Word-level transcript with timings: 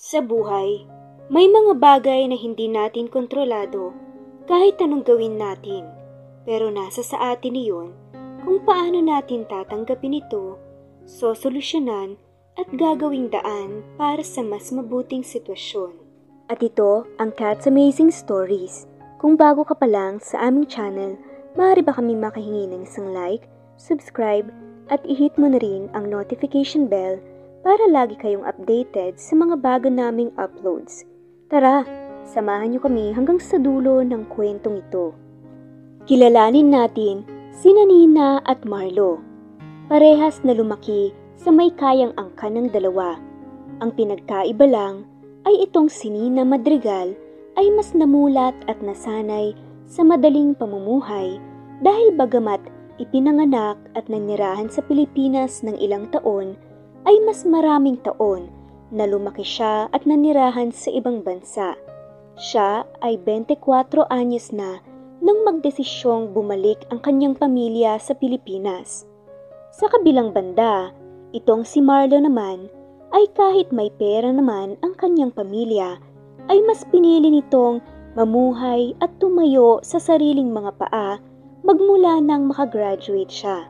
Sa 0.00 0.24
buhay, 0.24 0.88
may 1.28 1.44
mga 1.44 1.76
bagay 1.76 2.24
na 2.24 2.32
hindi 2.32 2.72
natin 2.72 3.12
kontrolado 3.12 3.92
kahit 4.48 4.80
anong 4.80 5.04
gawin 5.04 5.36
natin. 5.36 5.92
Pero 6.48 6.72
nasa 6.72 7.04
sa 7.04 7.36
atin 7.36 7.52
iyon 7.52 7.92
kung 8.40 8.64
paano 8.64 9.04
natin 9.04 9.44
tatanggapin 9.44 10.16
ito, 10.16 10.56
sosolusyonan 11.04 12.16
at 12.56 12.64
gagawing 12.72 13.28
daan 13.28 13.84
para 14.00 14.24
sa 14.24 14.40
mas 14.40 14.72
mabuting 14.72 15.20
sitwasyon. 15.20 15.92
At 16.48 16.64
ito 16.64 17.04
ang 17.20 17.36
Cat's 17.36 17.68
Amazing 17.68 18.08
Stories. 18.08 18.88
Kung 19.20 19.36
bago 19.36 19.68
ka 19.68 19.76
pa 19.76 19.84
lang 19.84 20.16
sa 20.24 20.48
aming 20.48 20.64
channel, 20.64 21.20
maaari 21.60 21.84
ba 21.84 21.92
kami 21.92 22.16
makahingi 22.16 22.72
ng 22.72 22.88
isang 22.88 23.12
like, 23.12 23.52
subscribe, 23.76 24.48
at 24.88 25.04
i-hit 25.04 25.36
mo 25.36 25.52
na 25.52 25.60
rin 25.60 25.92
ang 25.92 26.08
notification 26.08 26.88
bell 26.88 27.20
para 27.60 27.84
lagi 27.92 28.16
kayong 28.16 28.44
updated 28.48 29.20
sa 29.20 29.36
mga 29.36 29.60
bago 29.60 29.88
naming 29.92 30.32
uploads. 30.40 31.04
Tara, 31.52 31.84
samahan 32.24 32.72
niyo 32.72 32.80
kami 32.80 33.12
hanggang 33.12 33.36
sa 33.36 33.60
dulo 33.60 34.00
ng 34.00 34.24
kwentong 34.32 34.80
ito. 34.80 35.12
Kilalanin 36.08 36.72
natin 36.72 37.28
sina 37.52 37.84
Nina 37.84 38.40
at 38.48 38.64
Marlo. 38.64 39.20
Parehas 39.92 40.40
na 40.46 40.56
lumaki 40.56 41.12
sa 41.36 41.52
may 41.52 41.68
kayang 41.76 42.16
angkan 42.16 42.56
ng 42.56 42.68
dalawa. 42.72 43.20
Ang 43.84 43.92
pinagkaiba 43.92 44.64
lang 44.64 45.04
ay 45.44 45.68
itong 45.68 45.92
si 45.92 46.08
Nina 46.08 46.46
Madrigal 46.46 47.12
ay 47.60 47.66
mas 47.76 47.92
namulat 47.92 48.56
at 48.70 48.80
nasanay 48.80 49.52
sa 49.84 50.00
madaling 50.06 50.56
pamumuhay 50.56 51.36
dahil 51.84 52.14
bagamat 52.16 52.60
ipinanganak 53.00 53.76
at 53.96 54.04
nanirahan 54.06 54.68
sa 54.68 54.84
Pilipinas 54.84 55.64
ng 55.64 55.76
ilang 55.80 56.06
taon, 56.12 56.54
ay 57.08 57.16
mas 57.24 57.46
maraming 57.48 57.96
taon 58.00 58.52
na 58.90 59.06
lumaki 59.06 59.46
siya 59.46 59.86
at 59.94 60.02
nanirahan 60.04 60.74
sa 60.74 60.90
ibang 60.90 61.22
bansa. 61.22 61.78
Siya 62.36 62.84
ay 63.04 63.20
24 63.22 64.08
anyos 64.10 64.50
na 64.50 64.82
nang 65.20 65.44
magdesisyong 65.44 66.32
bumalik 66.32 66.88
ang 66.88 66.98
kanyang 67.04 67.36
pamilya 67.36 68.00
sa 68.00 68.16
Pilipinas. 68.16 69.04
Sa 69.70 69.86
kabilang 69.86 70.32
banda, 70.32 70.90
itong 71.36 71.62
si 71.68 71.84
Marlo 71.84 72.16
naman 72.18 72.66
ay 73.12 73.28
kahit 73.36 73.68
may 73.70 73.92
pera 73.92 74.32
naman 74.32 74.80
ang 74.80 74.96
kanyang 74.96 75.30
pamilya, 75.30 76.00
ay 76.48 76.58
mas 76.66 76.82
pinili 76.88 77.30
nitong 77.30 77.84
mamuhay 78.18 78.96
at 78.98 79.12
tumayo 79.22 79.78
sa 79.86 80.02
sariling 80.02 80.50
mga 80.50 80.72
paa 80.80 81.22
magmula 81.62 82.18
nang 82.18 82.48
makagraduate 82.48 83.30
siya. 83.30 83.68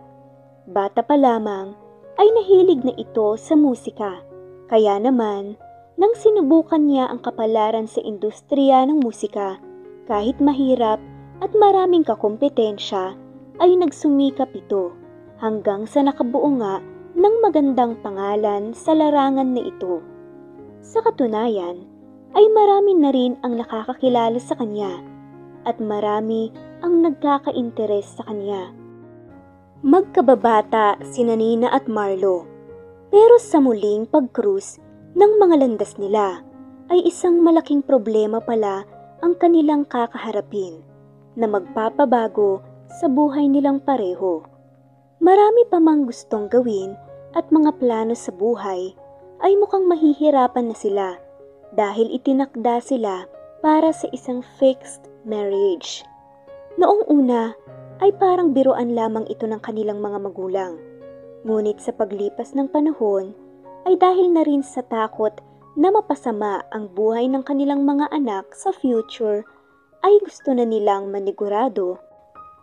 Bata 0.71 1.03
pa 1.03 1.19
lamang 1.19 1.77
ay 2.21 2.29
nahilig 2.37 2.85
na 2.85 2.93
ito 3.01 3.33
sa 3.41 3.57
musika. 3.57 4.21
Kaya 4.69 5.01
naman, 5.01 5.57
nang 5.97 6.13
sinubukan 6.13 6.85
niya 6.85 7.09
ang 7.09 7.25
kapalaran 7.25 7.89
sa 7.89 8.05
industriya 8.05 8.85
ng 8.85 9.01
musika, 9.01 9.57
kahit 10.05 10.37
mahirap 10.37 11.01
at 11.41 11.57
maraming 11.57 12.05
kakompetensya, 12.05 13.17
ay 13.61 13.73
nagsumikap 13.73 14.53
ito 14.53 14.93
hanggang 15.41 15.89
sa 15.89 16.05
nakabuo 16.05 16.61
nga 16.61 16.85
ng 17.17 17.35
magandang 17.41 17.97
pangalan 18.05 18.77
sa 18.77 18.93
larangan 18.93 19.57
na 19.57 19.65
ito. 19.65 20.05
Sa 20.85 21.01
katunayan, 21.01 21.89
ay 22.37 22.45
marami 22.53 22.93
na 23.01 23.11
rin 23.11 23.41
ang 23.41 23.57
nakakakilala 23.57 24.37
sa 24.37 24.55
kanya 24.61 25.01
at 25.65 25.81
marami 25.81 26.53
ang 26.85 27.01
nagkaka-interes 27.01 28.21
sa 28.21 28.29
kanya. 28.29 28.80
Magkababata 29.81 31.01
si 31.01 31.25
Nina 31.25 31.73
at 31.73 31.89
Marlo, 31.89 32.45
pero 33.09 33.41
sa 33.41 33.65
muling 33.65 34.05
pag-cruise 34.05 34.77
ng 35.17 35.41
mga 35.41 35.57
landas 35.57 35.97
nila 35.97 36.45
ay 36.93 37.01
isang 37.09 37.41
malaking 37.41 37.81
problema 37.81 38.45
pala 38.45 38.85
ang 39.25 39.33
kanilang 39.41 39.89
kakaharapin 39.89 40.85
na 41.33 41.49
magpapabago 41.49 42.61
sa 43.01 43.09
buhay 43.09 43.49
nilang 43.49 43.81
pareho. 43.81 44.45
Marami 45.17 45.65
pa 45.73 45.81
mang 45.81 46.05
gustong 46.05 46.53
gawin 46.53 46.93
at 47.33 47.49
mga 47.49 47.81
plano 47.81 48.13
sa 48.13 48.37
buhay 48.37 48.93
ay 49.41 49.57
mukhang 49.57 49.89
mahihirapan 49.89 50.69
na 50.69 50.77
sila 50.77 51.09
dahil 51.73 52.13
itinakda 52.13 52.85
sila 52.85 53.25
para 53.65 53.97
sa 53.97 54.13
isang 54.13 54.45
fixed 54.61 55.09
marriage. 55.25 56.05
Noong 56.77 57.09
una 57.09 57.57
ay 58.01 58.11
parang 58.17 58.57
biruan 58.57 58.97
lamang 58.97 59.29
ito 59.29 59.45
ng 59.45 59.61
kanilang 59.61 60.01
mga 60.01 60.19
magulang. 60.21 60.81
Ngunit 61.45 61.81
sa 61.81 61.93
paglipas 61.93 62.53
ng 62.57 62.69
panahon 62.69 63.33
ay 63.89 63.97
dahil 63.97 64.33
na 64.33 64.45
rin 64.45 64.65
sa 64.65 64.85
takot 64.85 65.33
na 65.77 65.89
mapasama 65.89 66.65
ang 66.73 66.91
buhay 66.93 67.29
ng 67.29 67.45
kanilang 67.45 67.85
mga 67.85 68.13
anak 68.13 68.53
sa 68.53 68.73
future 68.73 69.45
ay 70.01 70.17
gusto 70.25 70.53
na 70.53 70.65
nilang 70.65 71.13
manigurado 71.13 72.01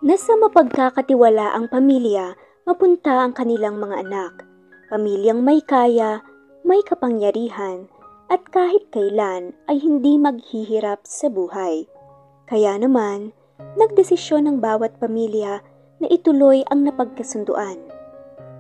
na 0.02 0.18
sa 0.18 0.38
mapagkakatiwala 0.38 1.58
ang 1.58 1.70
pamilya 1.70 2.38
mapunta 2.68 3.24
ang 3.24 3.32
kanilang 3.32 3.80
mga 3.80 4.04
anak. 4.04 4.44
Pamilyang 4.92 5.40
may 5.40 5.64
kaya, 5.64 6.20
may 6.68 6.84
kapangyarihan, 6.84 7.88
at 8.28 8.44
kahit 8.52 8.92
kailan 8.92 9.56
ay 9.72 9.80
hindi 9.80 10.20
maghihirap 10.20 11.08
sa 11.08 11.32
buhay. 11.32 11.88
Kaya 12.52 12.76
naman, 12.76 13.32
nagdesisyon 13.78 14.46
ng 14.46 14.58
bawat 14.62 14.98
pamilya 15.02 15.62
na 15.98 16.08
ituloy 16.10 16.62
ang 16.70 16.86
napagkasunduan. 16.86 17.78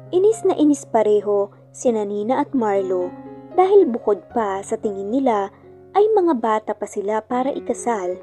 Inis 0.09 0.41
na 0.47 0.55
inis 0.57 0.87
pareho 0.87 1.51
si 1.75 1.93
Nina 1.93 2.41
at 2.41 2.55
Marlo 2.57 3.11
dahil 3.53 3.85
bukod 3.89 4.21
pa 4.33 4.61
sa 4.65 4.77
tingin 4.77 5.13
nila 5.13 5.53
ay 5.97 6.05
mga 6.13 6.33
bata 6.37 6.71
pa 6.77 6.85
sila 6.85 7.21
para 7.25 7.49
ikasal. 7.53 8.17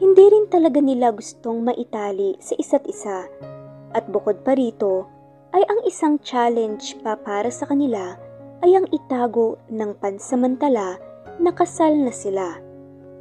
Hindi 0.00 0.24
rin 0.28 0.46
talaga 0.52 0.80
nila 0.80 1.12
gustong 1.12 1.64
maitali 1.64 2.36
sa 2.40 2.52
isa't 2.60 2.84
isa. 2.84 3.28
At 3.94 4.08
bukod 4.10 4.44
pa 4.44 4.52
rito, 4.58 5.08
ay 5.54 5.62
ang 5.70 5.80
isang 5.86 6.18
challenge 6.18 6.98
pa 7.00 7.14
para 7.14 7.46
sa 7.48 7.64
kanila 7.70 8.18
ay 8.66 8.74
ang 8.74 8.90
itago 8.90 9.54
ng 9.70 9.94
pansamantala 10.02 10.98
na 11.38 11.50
kasal 11.54 11.94
na 11.94 12.10
sila. 12.10 12.58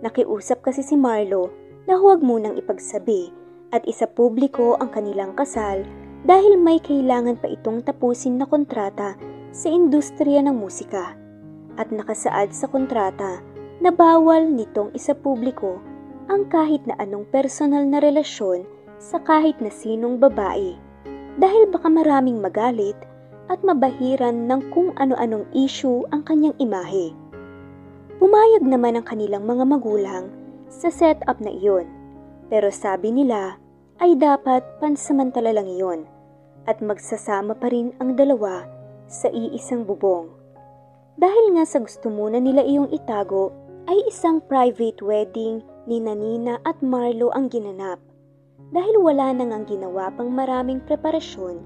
Nakiusap 0.01 0.65
kasi 0.65 0.81
si 0.81 0.97
Marlo 0.97 1.53
na 1.87 1.99
huwag 1.99 2.23
munang 2.23 2.55
ipagsabi 2.55 3.33
at 3.73 3.83
isa 3.89 4.07
publiko 4.07 4.79
ang 4.79 4.93
kanilang 4.93 5.35
kasal 5.35 5.83
dahil 6.23 6.55
may 6.55 6.79
kailangan 6.79 7.35
pa 7.35 7.51
itong 7.51 7.83
tapusin 7.83 8.39
na 8.39 8.47
kontrata 8.47 9.19
sa 9.51 9.67
industriya 9.67 10.39
ng 10.45 10.55
musika 10.55 11.17
at 11.75 11.89
nakasaad 11.91 12.53
sa 12.53 12.69
kontrata 12.69 13.43
na 13.83 13.91
bawal 13.91 14.47
nitong 14.47 14.93
isa 14.95 15.11
publiko 15.11 15.81
ang 16.31 16.47
kahit 16.47 16.79
na 16.87 16.95
anong 17.03 17.27
personal 17.27 17.83
na 17.83 17.99
relasyon 17.99 18.63
sa 19.01 19.19
kahit 19.19 19.59
na 19.59 19.67
sinong 19.67 20.15
babae 20.21 20.79
dahil 21.35 21.67
baka 21.67 21.91
maraming 21.91 22.39
magalit 22.39 22.95
at 23.51 23.59
mabahiran 23.59 24.47
ng 24.47 24.61
kung 24.71 24.95
ano-anong 24.95 25.43
issue 25.51 26.07
ang 26.15 26.23
kanyang 26.23 26.55
imahe. 26.63 27.11
Pumayag 28.23 28.63
naman 28.63 28.95
ang 28.95 29.03
kanilang 29.03 29.43
mga 29.43 29.67
magulang 29.67 30.31
sa 30.73 30.89
setup 30.89 31.37
na 31.37 31.53
iyon. 31.53 31.85
Pero 32.49 32.73
sabi 32.73 33.13
nila 33.13 33.61
ay 34.01 34.17
dapat 34.17 34.65
pansamantala 34.81 35.53
lang 35.53 35.69
iyon 35.69 36.09
at 36.65 36.81
magsasama 36.81 37.53
pa 37.53 37.69
rin 37.69 37.93
ang 38.01 38.17
dalawa 38.17 38.65
sa 39.05 39.29
iisang 39.29 39.85
bubong. 39.85 40.33
Dahil 41.13 41.53
nga 41.53 41.63
sa 41.69 41.77
gusto 41.77 42.09
muna 42.09 42.41
nila 42.41 42.65
iyong 42.65 42.89
itago 42.89 43.53
ay 43.85 44.01
isang 44.09 44.41
private 44.49 45.03
wedding 45.05 45.61
ni 45.85 46.01
Nanina 46.01 46.57
at 46.65 46.79
Marlo 46.81 47.29
ang 47.35 47.53
ginanap. 47.53 48.01
Dahil 48.73 48.97
wala 48.97 49.29
nang 49.35 49.53
ang 49.53 49.69
ginawa 49.69 50.09
pang 50.15 50.33
maraming 50.33 50.81
preparasyon, 50.89 51.61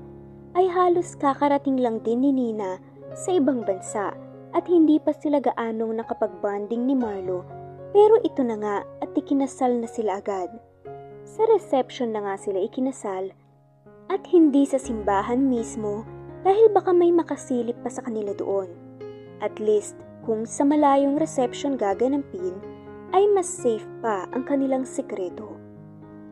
ay 0.57 0.67
halos 0.67 1.15
kakarating 1.15 1.79
lang 1.79 2.01
din 2.01 2.25
ni 2.25 2.33
Nina 2.33 2.81
sa 3.13 3.37
ibang 3.37 3.63
bansa 3.63 4.11
at 4.51 4.65
hindi 4.65 4.97
pa 4.97 5.13
sila 5.13 5.37
gaanong 5.37 6.01
nakapag-bonding 6.01 6.89
ni 6.89 6.97
Marlo 6.97 7.45
pero 7.97 8.21
ito 8.21 8.45
na 8.45 8.61
nga 8.61 8.77
at 9.01 9.09
ikinasal 9.17 9.81
na 9.81 9.89
sila 9.89 10.21
agad. 10.21 10.53
Sa 11.25 11.49
reception 11.49 12.13
na 12.13 12.21
nga 12.21 12.35
sila 12.37 12.61
ikinasal 12.61 13.33
at 14.13 14.21
hindi 14.29 14.69
sa 14.69 14.77
simbahan 14.77 15.41
mismo 15.41 16.05
dahil 16.45 16.69
baka 16.69 16.93
may 16.93 17.09
makasilip 17.09 17.73
pa 17.81 17.89
sa 17.89 18.05
kanila 18.05 18.37
doon. 18.37 18.69
At 19.41 19.57
least 19.57 19.97
kung 20.29 20.45
sa 20.45 20.61
malayong 20.61 21.17
reception 21.17 21.73
gaganampin 21.73 22.53
ay 23.17 23.25
mas 23.33 23.49
safe 23.49 23.89
pa 24.05 24.29
ang 24.29 24.45
kanilang 24.45 24.85
sekreto. 24.85 25.57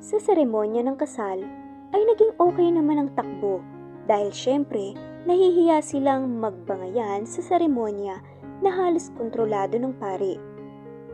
Sa 0.06 0.22
seremonya 0.22 0.86
ng 0.86 1.02
kasal 1.02 1.42
ay 1.98 2.02
naging 2.14 2.38
okay 2.38 2.70
naman 2.70 3.02
ang 3.02 3.10
takbo 3.18 3.58
dahil 4.06 4.30
syempre 4.30 4.94
nahihiya 5.26 5.82
silang 5.82 6.30
magbangayan 6.38 7.26
sa 7.26 7.42
seremonya 7.42 8.22
na 8.62 8.70
halos 8.70 9.10
kontrolado 9.18 9.82
ng 9.82 9.98
pare 9.98 10.45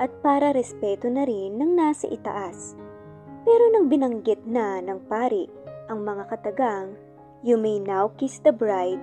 at 0.02 0.10
para 0.26 0.50
respeto 0.50 1.06
na 1.14 1.30
rin 1.30 1.62
ng 1.62 1.78
nasa 1.78 2.10
itaas. 2.10 2.74
Pero 3.46 3.70
nang 3.70 3.86
binanggit 3.86 4.42
na 4.50 4.82
ng 4.82 5.06
pari 5.06 5.46
ang 5.94 6.02
mga 6.02 6.26
katagang, 6.26 6.98
You 7.42 7.58
may 7.58 7.82
now 7.82 8.14
kiss 8.18 8.42
the 8.42 8.54
bride, 8.54 9.02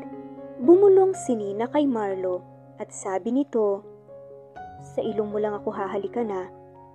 bumulong 0.59 1.15
si 1.15 1.39
Nina 1.39 1.71
kay 1.71 1.87
Marlo 1.87 2.43
at 2.83 2.91
sabi 2.91 3.31
nito, 3.35 3.83
Sa 4.95 5.03
ilong 5.03 5.31
mo 5.35 5.39
lang 5.43 5.59
ako 5.59 5.75
hahalikan 5.75 6.31
na, 6.31 6.51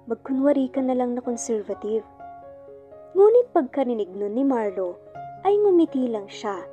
magkunwari 0.07 0.71
ka 0.71 0.79
na 0.79 0.95
lang 0.95 1.15
na 1.15 1.23
conservative. 1.23 2.03
Ngunit 3.15 3.51
pagkarinig 3.51 4.11
nun 4.11 4.35
ni 4.35 4.43
Marlo, 4.47 4.99
ay 5.43 5.55
ngumiti 5.59 6.07
lang 6.07 6.31
siya. 6.31 6.63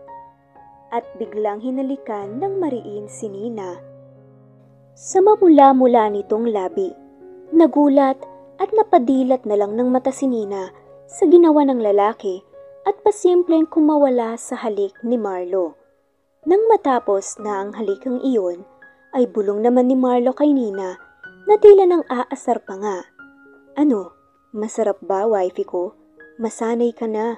At 0.95 1.07
biglang 1.19 1.63
hinalikan 1.63 2.39
ng 2.39 2.59
mariin 2.59 3.07
si 3.11 3.27
Nina. 3.27 3.79
Sa 4.95 5.19
mamula-mula 5.23 6.11
nitong 6.15 6.51
labi, 6.51 7.00
nagulat 7.55 8.19
at 8.61 8.71
napadilat 8.77 9.43
na 9.49 9.57
lang 9.57 9.75
ng 9.75 9.89
mata 9.89 10.13
si 10.13 10.29
Nina 10.29 10.71
sa 11.11 11.27
ginawa 11.27 11.67
ng 11.67 11.81
lalaki 11.83 12.45
at 12.87 12.97
pasimpleng 13.05 13.69
kumawala 13.69 14.37
sa 14.41 14.57
halik 14.57 14.95
ni 15.05 15.21
Marlo. 15.21 15.77
Nang 16.49 16.65
matapos 16.73 17.37
na 17.43 17.65
ang 17.65 17.77
halikang 17.77 18.21
iyon, 18.25 18.65
ay 19.13 19.29
bulong 19.29 19.61
naman 19.61 19.91
ni 19.91 19.97
Marlo 19.99 20.33
kay 20.33 20.55
Nina 20.55 20.97
na 21.45 21.55
tila 21.59 21.85
nang 21.85 22.07
aasar 22.09 22.63
pa 22.63 22.79
nga. 22.79 22.99
Ano, 23.75 24.15
masarap 24.55 25.03
ba 25.03 25.27
wifey 25.27 25.67
ko? 25.67 25.93
Masanay 26.41 26.95
ka 26.97 27.05
na. 27.05 27.37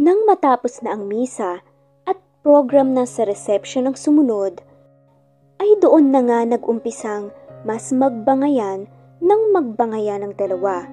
Nang 0.00 0.24
matapos 0.26 0.80
na 0.80 0.96
ang 0.96 1.06
misa 1.06 1.62
at 2.08 2.18
program 2.42 2.96
na 2.96 3.04
sa 3.06 3.22
reception 3.28 3.86
ang 3.86 3.94
sumunod, 3.94 4.64
ay 5.62 5.78
doon 5.78 6.10
na 6.10 6.24
nga 6.26 6.42
nag-umpisang 6.42 7.30
mas 7.62 7.94
magbangayan 7.94 8.90
ng 9.22 9.42
magbangayan 9.54 10.26
ng 10.26 10.34
dalawa. 10.34 10.90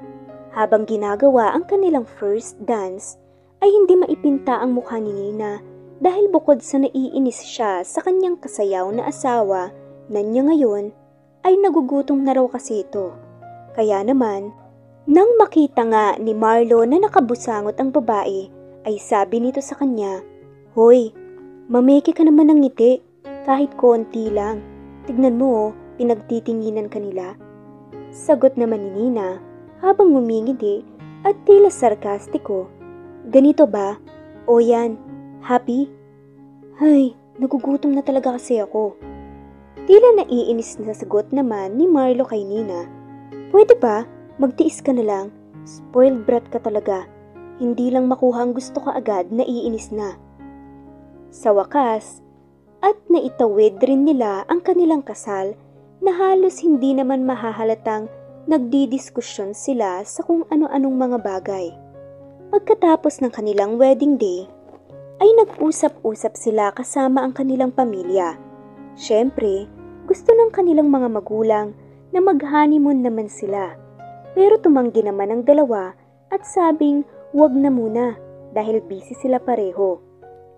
Habang 0.53 0.85
ginagawa 0.85 1.57
ang 1.57 1.65
kanilang 1.65 2.05
first 2.05 2.61
dance, 2.61 3.17
ay 3.59 3.69
hindi 3.73 3.97
maipinta 3.97 4.61
ang 4.61 4.77
mukha 4.77 5.01
ni 5.01 5.11
Nina 5.11 5.59
dahil 5.99 6.31
bukod 6.31 6.63
sa 6.63 6.79
naiinis 6.79 7.43
siya 7.43 7.83
sa 7.83 7.99
kanyang 7.99 8.39
kasayaw 8.39 8.87
na 8.93 9.09
asawa 9.09 9.73
na 10.07 10.19
niya 10.23 10.47
ngayon 10.47 10.95
ay 11.43 11.59
nagugutom 11.59 12.23
na 12.23 12.37
raw 12.37 12.47
kasi 12.47 12.87
ito. 12.87 13.11
Kaya 13.75 14.05
naman, 14.05 14.55
nang 15.09 15.29
makita 15.41 15.83
nga 15.89 16.05
ni 16.21 16.37
Marlo 16.37 16.85
na 16.85 17.01
nakabusangot 17.01 17.75
ang 17.81 17.89
babae, 17.91 18.47
ay 18.87 18.95
sabi 19.01 19.43
nito 19.43 19.59
sa 19.59 19.75
kanya, 19.75 20.21
Hoy, 20.77 21.11
mameke 21.67 22.15
ka 22.15 22.23
naman 22.23 22.53
ng 22.53 22.59
ngiti, 22.63 23.01
kahit 23.43 23.73
konti 23.75 24.29
lang. 24.29 24.61
Tignan 25.09 25.41
mo 25.41 25.47
oh, 25.49 25.69
pinagtitinginan 25.97 26.87
kanila. 26.87 27.48
Sagot 28.09 28.57
naman 28.57 28.89
ni 28.89 29.09
Nina 29.09 29.37
habang 29.85 30.17
ngumingiti 30.17 30.81
at 31.21 31.37
tila 31.45 31.69
sarkastiko. 31.69 32.65
Ganito 33.29 33.69
ba? 33.69 34.01
O 34.49 34.57
yan, 34.57 34.97
Happy? 35.39 35.87
Hay, 36.83 37.15
nagugutom 37.39 37.95
na 37.95 38.03
talaga 38.03 38.35
kasi 38.35 38.59
ako. 38.59 38.99
Tila 39.87 40.19
naiinis 40.19 40.81
na 40.83 40.91
sagot 40.91 41.31
naman 41.31 41.79
ni 41.79 41.87
Marlo 41.87 42.27
kay 42.27 42.43
Nina. 42.43 42.89
Pwede 43.53 43.79
ba? 43.79 44.03
Magtiis 44.35 44.83
ka 44.83 44.91
na 44.91 45.05
lang. 45.05 45.25
Spoiled 45.63 46.27
brat 46.27 46.45
ka 46.51 46.59
talaga. 46.59 47.07
Hindi 47.61 47.93
lang 47.93 48.11
makuha 48.11 48.41
ang 48.43 48.51
gusto 48.55 48.83
ka 48.83 48.95
agad, 48.95 49.31
naiinis 49.31 49.91
na. 49.95 50.17
Sa 51.29 51.53
wakas, 51.53 52.25
at 52.79 52.95
naitawid 53.11 53.79
rin 53.83 54.07
nila 54.07 54.47
ang 54.47 54.63
kanilang 54.63 55.03
kasal 55.03 55.55
na 55.99 56.15
halos 56.15 56.63
hindi 56.63 56.95
naman 56.95 57.27
mahahalatang 57.27 58.07
nagdidiskusyon 58.49 59.53
sila 59.53 60.01
sa 60.07 60.23
kung 60.23 60.47
ano-anong 60.47 60.95
mga 60.95 61.17
bagay. 61.21 61.69
Pagkatapos 62.49 63.21
ng 63.21 63.29
kanilang 63.29 63.77
wedding 63.77 64.17
day, 64.17 64.49
ay 65.19 65.29
nag-usap-usap 65.37 66.33
sila 66.33 66.71
kasama 66.71 67.21
ang 67.21 67.35
kanilang 67.35 67.69
pamilya. 67.75 68.39
Siyempre, 68.95 69.67
gusto 70.07 70.31
ng 70.33 70.49
kanilang 70.49 70.89
mga 70.89 71.11
magulang 71.11 71.75
na 72.09 72.19
mag-honeymoon 72.23 73.03
naman 73.05 73.29
sila. 73.29 73.75
Pero 74.33 74.57
tumanggi 74.57 75.03
naman 75.05 75.29
ang 75.29 75.41
dalawa 75.45 75.93
at 76.31 76.41
sabing 76.47 77.03
wag 77.35 77.53
na 77.53 77.69
muna 77.69 78.17
dahil 78.55 78.81
busy 78.81 79.13
sila 79.19 79.37
pareho. 79.37 80.01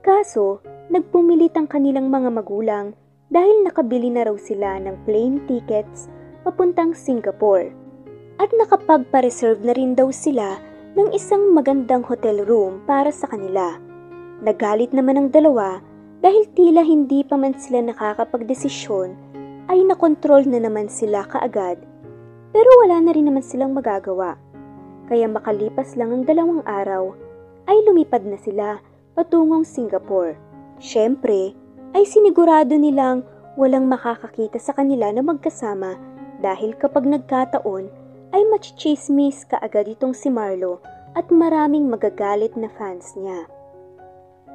Kaso, 0.06 0.64
nagpumilit 0.88 1.58
ang 1.60 1.68
kanilang 1.68 2.08
mga 2.08 2.30
magulang 2.32 2.96
dahil 3.32 3.64
nakabili 3.64 4.12
na 4.12 4.28
raw 4.28 4.36
sila 4.36 4.78
ng 4.84 5.08
plane 5.08 5.40
tickets 5.48 6.12
papuntang 6.44 6.92
Singapore. 6.92 7.72
At 8.38 8.52
nakapagpa-reserve 8.52 9.64
na 9.64 9.72
rin 9.72 9.96
daw 9.96 10.12
sila 10.12 10.60
ng 11.00 11.16
isang 11.16 11.56
magandang 11.56 12.04
hotel 12.04 12.44
room 12.44 12.84
para 12.84 13.10
sa 13.10 13.32
kanila. 13.32 13.80
Nagalit 14.44 14.92
naman 14.92 15.16
ang 15.16 15.28
dalawa 15.32 15.80
dahil 16.20 16.44
tila 16.52 16.84
hindi 16.84 17.24
pa 17.24 17.40
man 17.40 17.56
sila 17.56 17.80
nakakapagdesisyon 17.88 19.16
ay 19.72 19.80
nakontrol 19.88 20.44
na 20.44 20.60
naman 20.60 20.92
sila 20.92 21.24
kaagad 21.32 21.80
pero 22.52 22.68
wala 22.84 23.00
na 23.00 23.16
rin 23.16 23.32
naman 23.32 23.44
silang 23.44 23.72
magagawa. 23.72 24.36
Kaya 25.08 25.28
makalipas 25.32 25.96
lang 25.96 26.12
ang 26.12 26.24
dalawang 26.28 26.64
araw 26.68 27.16
ay 27.72 27.78
lumipad 27.88 28.28
na 28.28 28.36
sila 28.36 28.84
patungong 29.16 29.64
Singapore. 29.64 30.36
Siyempre 30.84 31.56
ay 31.92 32.04
sinigurado 32.08 32.76
nilang 32.76 33.24
walang 33.60 33.88
makakakita 33.92 34.58
sa 34.58 34.72
kanila 34.72 35.12
na 35.12 35.20
magkasama 35.20 36.00
dahil 36.40 36.74
kapag 36.80 37.06
nagkataon 37.06 37.92
ay 38.32 38.42
machichismis 38.48 39.44
kaagad 39.48 39.92
itong 39.92 40.16
si 40.16 40.32
Marlo 40.32 40.80
at 41.14 41.28
maraming 41.28 41.92
magagalit 41.92 42.56
na 42.56 42.72
fans 42.80 43.14
niya. 43.20 43.48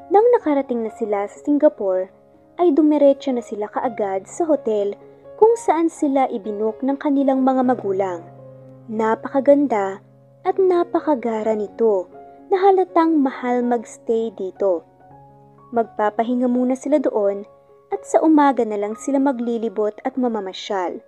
Nang 0.08 0.24
nakarating 0.32 0.80
na 0.80 0.92
sila 0.96 1.28
sa 1.28 1.38
Singapore, 1.44 2.08
ay 2.56 2.72
dumiretso 2.72 3.28
na 3.36 3.44
sila 3.44 3.68
kaagad 3.68 4.24
sa 4.24 4.48
hotel 4.48 4.96
kung 5.36 5.52
saan 5.60 5.92
sila 5.92 6.24
ibinok 6.32 6.80
ng 6.80 6.96
kanilang 6.96 7.44
mga 7.44 7.62
magulang. 7.68 8.24
Napakaganda 8.88 10.00
at 10.46 10.56
napakagara 10.56 11.52
nito 11.52 12.08
na 12.48 12.56
halatang 12.64 13.20
mahal 13.20 13.60
magstay 13.60 14.32
dito. 14.32 14.86
Magpapahinga 15.74 16.46
muna 16.46 16.78
sila 16.78 17.02
doon 17.02 17.42
at 17.90 18.02
sa 18.06 18.22
umaga 18.22 18.62
na 18.62 18.78
lang 18.78 18.94
sila 18.98 19.18
maglilibot 19.18 19.98
at 20.02 20.14
mamamasyal. 20.18 21.02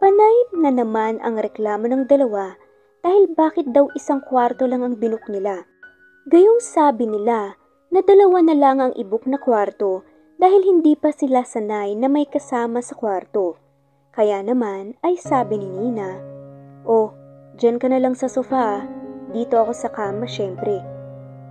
Panay 0.00 0.36
na 0.56 0.72
naman 0.72 1.20
ang 1.20 1.36
reklamo 1.36 1.84
ng 1.88 2.08
dalawa 2.08 2.56
dahil 3.04 3.32
bakit 3.32 3.68
daw 3.72 3.88
isang 3.96 4.24
kwarto 4.24 4.64
lang 4.64 4.80
ang 4.80 4.96
binok 4.96 5.28
nila. 5.28 5.68
Gayong 6.28 6.60
sabi 6.60 7.08
nila 7.08 7.56
na 7.92 8.00
dalawa 8.04 8.40
na 8.44 8.56
lang 8.56 8.80
ang 8.80 8.92
ibuk 8.96 9.24
na 9.28 9.36
kwarto 9.36 10.04
dahil 10.40 10.64
hindi 10.64 10.96
pa 10.96 11.12
sila 11.12 11.44
sanay 11.44 11.92
na 11.96 12.08
may 12.08 12.24
kasama 12.24 12.80
sa 12.80 12.96
kwarto. 12.96 13.60
Kaya 14.16 14.40
naman 14.40 14.96
ay 15.04 15.20
sabi 15.20 15.60
ni 15.60 15.68
Nina, 15.68 16.16
Oh, 16.88 17.12
dyan 17.60 17.76
ka 17.76 17.92
na 17.92 18.00
lang 18.00 18.16
sa 18.16 18.28
sofa 18.28 18.84
Dito 19.30 19.62
ako 19.62 19.70
sa 19.70 19.86
kama 19.94 20.26
syempre. 20.26 20.99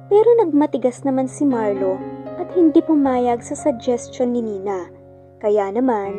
Pero 0.09 0.29
nagmatigas 0.41 1.05
naman 1.05 1.29
si 1.29 1.45
Marlo 1.45 2.01
at 2.41 2.49
hindi 2.57 2.81
pumayag 2.81 3.45
sa 3.45 3.53
suggestion 3.53 4.33
ni 4.33 4.41
Nina. 4.41 4.89
Kaya 5.39 5.69
naman 5.69 6.11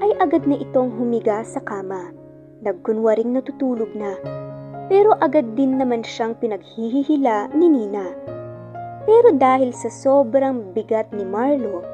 ay 0.00 0.16
agad 0.18 0.48
na 0.48 0.58
itong 0.58 0.90
humiga 0.96 1.44
sa 1.44 1.60
kama. 1.62 2.10
Nagkunwaring 2.64 3.36
natutulog 3.36 3.92
na. 3.92 4.16
Pero 4.88 5.14
agad 5.20 5.52
din 5.54 5.76
naman 5.76 6.00
siyang 6.00 6.34
pinaghihihila 6.40 7.52
ni 7.52 7.68
Nina 7.68 8.34
pero 9.04 9.36
dahil 9.36 9.76
sa 9.76 9.92
sobrang 9.92 10.72
bigat 10.72 11.12
ni 11.12 11.28
Marlo, 11.28 11.84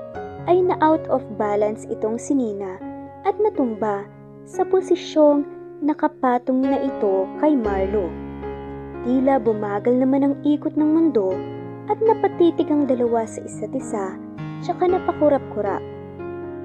ay 0.46 0.62
na-out 0.62 1.02
of 1.10 1.22
balance 1.36 1.84
itong 1.90 2.16
si 2.16 2.32
Nina 2.38 2.78
at 3.26 3.34
natumba 3.42 4.06
sa 4.46 4.62
posisyong 4.62 5.44
nakapatong 5.82 6.62
na 6.64 6.78
ito 6.80 7.26
kay 7.42 7.58
Marlo. 7.58 8.06
Tila 9.00 9.40
bumagal 9.40 9.96
naman 9.96 10.20
ang 10.28 10.34
ikot 10.44 10.76
ng 10.76 10.90
mundo 10.92 11.32
at 11.88 11.96
napatitig 12.04 12.68
ang 12.68 12.84
dalawa 12.84 13.24
sa 13.24 13.40
isa't 13.40 13.72
isa 13.72 14.12
tsaka 14.60 14.92
napakurap-kurap. 14.92 15.80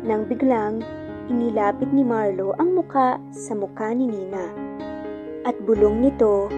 Nang 0.04 0.28
biglang, 0.28 0.84
inilapit 1.32 1.88
ni 1.96 2.04
Marlo 2.04 2.52
ang 2.60 2.76
muka 2.76 3.24
sa 3.32 3.56
muka 3.56 3.88
ni 3.96 4.12
Nina. 4.12 4.52
At 5.48 5.56
bulong 5.64 6.04
nito, 6.04 6.52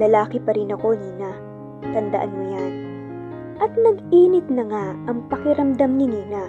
lalaki 0.00 0.40
pa 0.40 0.56
rin 0.56 0.72
ako 0.72 0.96
Nina, 0.96 1.36
tandaan 1.92 2.32
mo 2.32 2.44
yan. 2.48 2.72
At 3.60 3.76
nag-init 3.76 4.48
na 4.48 4.64
nga 4.72 4.86
ang 5.04 5.28
pakiramdam 5.28 6.00
ni 6.00 6.08
Nina 6.08 6.48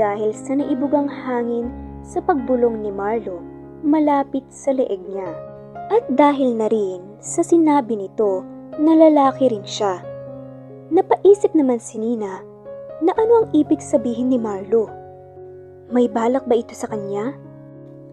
dahil 0.00 0.32
sa 0.32 0.56
naibugang 0.56 1.12
hangin 1.12 1.68
sa 2.00 2.24
pagbulong 2.24 2.80
ni 2.80 2.88
Marlo 2.88 3.44
malapit 3.84 4.48
sa 4.48 4.72
leeg 4.72 5.04
niya. 5.12 5.49
At 5.90 6.06
dahil 6.08 6.54
na 6.54 6.70
rin 6.70 7.02
sa 7.18 7.42
sinabi 7.42 7.98
nito 7.98 8.46
na 8.78 8.94
lalaki 8.94 9.50
rin 9.50 9.66
siya. 9.66 10.00
Napaisip 10.94 11.50
naman 11.52 11.82
si 11.82 11.98
Nina 11.98 12.40
na 13.02 13.12
ano 13.18 13.44
ang 13.44 13.46
ibig 13.50 13.82
sabihin 13.82 14.30
ni 14.30 14.38
Marlo. 14.38 14.86
May 15.90 16.06
balak 16.06 16.46
ba 16.46 16.54
ito 16.54 16.72
sa 16.72 16.86
kanya? 16.86 17.34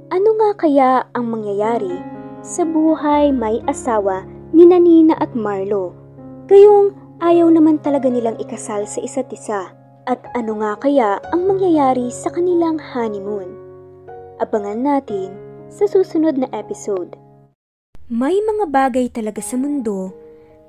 Ano 0.10 0.30
nga 0.42 0.50
kaya 0.58 1.06
ang 1.14 1.30
mangyayari 1.30 1.94
sa 2.42 2.66
buhay 2.66 3.30
may 3.30 3.62
asawa 3.70 4.26
ni 4.52 4.66
Nanina 4.66 5.14
at 5.22 5.38
Marlo? 5.38 5.94
Gayong 6.50 7.08
Ayaw 7.18 7.50
naman 7.50 7.82
talaga 7.82 8.14
nilang 8.14 8.38
ikasal 8.38 8.86
sa 8.86 9.02
isa't 9.02 9.34
isa. 9.34 9.74
At 10.06 10.22
ano 10.38 10.62
nga 10.62 10.78
kaya 10.78 11.18
ang 11.34 11.50
mangyayari 11.50 12.14
sa 12.14 12.30
kanilang 12.30 12.78
honeymoon? 12.78 13.58
Abangan 14.38 14.86
natin 14.86 15.34
sa 15.66 15.90
susunod 15.90 16.38
na 16.38 16.46
episode. 16.54 17.18
May 18.08 18.40
mga 18.40 18.72
bagay 18.72 19.12
talaga 19.12 19.44
sa 19.44 19.60
mundo 19.60 20.16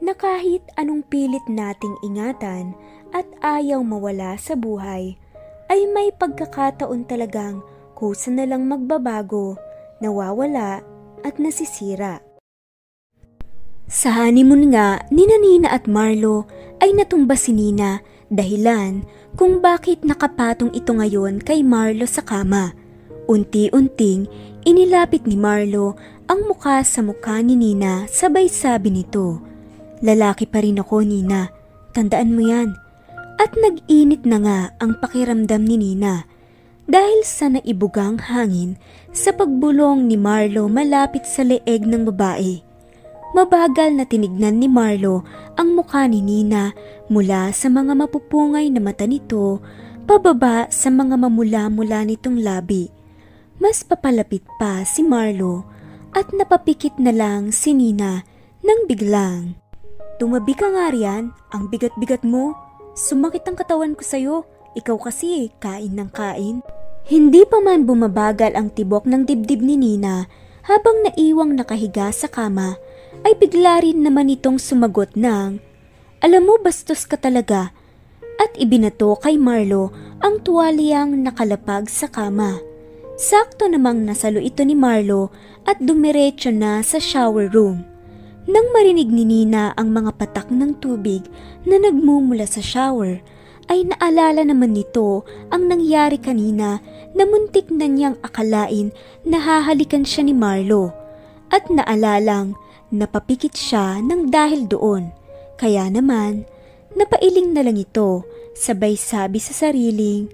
na 0.02 0.10
kahit 0.10 0.58
anong 0.74 1.06
pilit 1.06 1.46
nating 1.46 1.94
ingatan 2.02 2.74
at 3.14 3.30
ayaw 3.46 3.78
mawala 3.86 4.34
sa 4.42 4.58
buhay, 4.58 5.14
ay 5.70 5.86
may 5.94 6.10
pagkakataon 6.10 7.06
talagang 7.06 7.62
kusa 7.94 8.34
na 8.34 8.42
lang 8.42 8.66
magbabago, 8.66 9.54
nawawala 10.02 10.82
at 11.22 11.38
nasisira. 11.38 12.18
Sa 13.86 14.18
honeymoon 14.18 14.74
nga 14.74 15.06
ni 15.14 15.22
Nina 15.30 15.70
at 15.70 15.86
Marlo 15.86 16.42
ay 16.82 16.90
natumba 16.90 17.38
si 17.38 17.54
Nina 17.54 18.02
dahilan 18.34 19.06
kung 19.38 19.62
bakit 19.62 20.02
nakapatong 20.02 20.74
ito 20.74 20.90
ngayon 20.90 21.38
kay 21.38 21.62
Marlo 21.62 22.02
sa 22.02 22.26
kama. 22.26 22.74
Unti-unting 23.30 24.26
inilapit 24.66 25.22
ni 25.22 25.38
Marlo 25.38 25.94
ang 26.28 26.44
mukha 26.44 26.84
sa 26.84 27.00
mukha 27.00 27.40
ni 27.40 27.56
Nina 27.56 28.04
sabay 28.04 28.52
sabi 28.52 28.92
nito, 28.92 29.40
Lalaki 30.04 30.44
pa 30.44 30.60
rin 30.60 30.76
ako 30.76 31.00
Nina, 31.00 31.48
tandaan 31.96 32.36
mo 32.36 32.44
yan. 32.44 32.76
At 33.40 33.56
nag-init 33.56 34.28
na 34.28 34.38
nga 34.44 34.58
ang 34.76 35.00
pakiramdam 35.00 35.64
ni 35.64 35.80
Nina 35.80 36.28
dahil 36.84 37.24
sa 37.24 37.48
naibugang 37.48 38.20
hangin 38.20 38.76
sa 39.10 39.32
pagbulong 39.32 40.04
ni 40.04 40.20
Marlo 40.20 40.68
malapit 40.68 41.24
sa 41.24 41.42
leeg 41.42 41.88
ng 41.88 42.04
babae. 42.12 42.60
Mabagal 43.32 43.96
na 43.96 44.04
tinignan 44.04 44.60
ni 44.60 44.68
Marlo 44.68 45.24
ang 45.56 45.72
mukha 45.74 46.04
ni 46.06 46.20
Nina 46.20 46.76
mula 47.08 47.56
sa 47.56 47.72
mga 47.72 47.96
mapupungay 47.96 48.68
na 48.68 48.84
mata 48.84 49.08
nito 49.08 49.64
pababa 50.04 50.68
sa 50.68 50.92
mga 50.92 51.16
mamula-mula 51.16 52.04
nitong 52.04 52.40
labi 52.40 52.92
mas 53.58 53.82
papalapit 53.82 54.46
pa 54.56 54.86
si 54.86 55.02
Marlo 55.02 55.77
at 56.14 56.30
napapikit 56.32 56.96
na 56.96 57.12
lang 57.12 57.50
si 57.52 57.72
Nina 57.76 58.24
nang 58.64 58.84
biglang. 58.88 59.56
Tumabi 60.18 60.52
ka 60.56 60.66
nga 60.68 60.90
riyan, 60.90 61.30
ang 61.54 61.70
bigat-bigat 61.70 62.26
mo. 62.26 62.56
Sumakit 62.98 63.46
ang 63.46 63.54
katawan 63.54 63.94
ko 63.94 64.02
sa'yo, 64.02 64.36
ikaw 64.74 64.98
kasi 64.98 65.54
kain 65.62 65.94
ng 65.94 66.10
kain. 66.10 66.60
Hindi 67.06 67.46
pa 67.46 67.62
man 67.62 67.88
bumabagal 67.88 68.52
ang 68.58 68.74
tibok 68.74 69.08
ng 69.08 69.24
dibdib 69.24 69.62
ni 69.62 69.78
Nina 69.78 70.28
habang 70.68 71.00
naiwang 71.06 71.56
nakahiga 71.56 72.12
sa 72.12 72.28
kama 72.28 72.76
ay 73.24 73.32
bigla 73.40 73.80
rin 73.80 74.04
naman 74.04 74.28
itong 74.28 74.60
sumagot 74.60 75.16
ng 75.16 75.56
Alam 76.20 76.42
mo 76.44 76.54
bastos 76.60 77.08
ka 77.08 77.16
talaga 77.16 77.72
at 78.38 78.52
ibinato 78.60 79.16
kay 79.18 79.40
Marlo 79.40 79.90
ang 80.20 80.42
tuwalyang 80.42 81.14
nakalapag 81.22 81.88
sa 81.88 82.10
kama. 82.10 82.60
Sakto 83.18 83.66
namang 83.66 84.06
nasalo 84.06 84.38
ito 84.38 84.62
ni 84.62 84.78
Marlo 84.78 85.34
at 85.66 85.82
dumiretso 85.82 86.54
na 86.54 86.86
sa 86.86 87.02
shower 87.02 87.50
room. 87.50 87.82
Nang 88.46 88.70
marinig 88.70 89.10
ni 89.10 89.26
Nina 89.26 89.74
ang 89.74 89.90
mga 89.90 90.14
patak 90.14 90.54
ng 90.54 90.78
tubig 90.78 91.26
na 91.66 91.82
nagmumula 91.82 92.46
sa 92.46 92.62
shower, 92.62 93.18
ay 93.66 93.90
naalala 93.90 94.46
naman 94.46 94.70
nito 94.70 95.26
ang 95.50 95.66
nangyari 95.66 96.14
kanina 96.22 96.78
na 97.10 97.26
muntik 97.26 97.74
na 97.74 97.90
niyang 97.90 98.14
akalain 98.22 98.94
na 99.26 99.42
hahalikan 99.42 100.06
siya 100.06 100.22
ni 100.22 100.32
Marlo 100.38 100.94
at 101.50 101.66
naalalang 101.74 102.54
napapikit 102.94 103.58
siya 103.58 103.98
ng 103.98 104.30
dahil 104.30 104.70
doon. 104.70 105.10
Kaya 105.58 105.90
naman, 105.90 106.46
napailing 106.94 107.50
na 107.50 107.66
lang 107.66 107.82
ito 107.82 108.22
sabay 108.54 108.94
sabi 108.94 109.42
sa 109.42 109.66
sariling, 109.66 110.30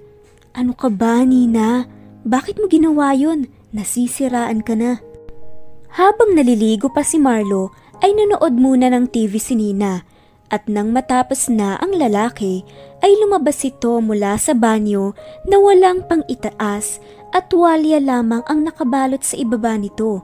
Ano 0.53 0.77
ka 0.77 0.93
ba 0.93 1.25
Nina? 1.25 2.04
Bakit 2.25 2.57
mo 2.57 2.67
ginawa 2.73 3.13
yun? 3.13 3.53
Nasisiraan 3.77 4.65
ka 4.65 4.73
na. 4.73 5.01
Habang 5.93 6.33
naliligo 6.33 6.89
pa 6.89 7.05
si 7.05 7.21
Marlo, 7.21 7.71
ay 8.01 8.17
nanood 8.17 8.57
muna 8.57 8.89
ng 8.91 9.07
TV 9.13 9.37
si 9.39 9.55
Nina 9.55 10.03
at 10.53 10.69
nang 10.69 10.93
matapos 10.93 11.49
na 11.49 11.81
ang 11.81 11.97
lalaki 11.97 12.65
ay 13.01 13.13
lumabas 13.21 13.65
ito 13.65 13.99
mula 14.01 14.37
sa 14.37 14.53
banyo 14.53 15.17
na 15.49 15.57
walang 15.57 16.05
pang 16.05 16.21
itaas 16.29 17.01
at 17.33 17.49
walya 17.51 17.99
lamang 17.99 18.45
ang 18.47 18.63
nakabalot 18.63 19.25
sa 19.25 19.35
ibaba 19.41 19.75
nito. 19.81 20.23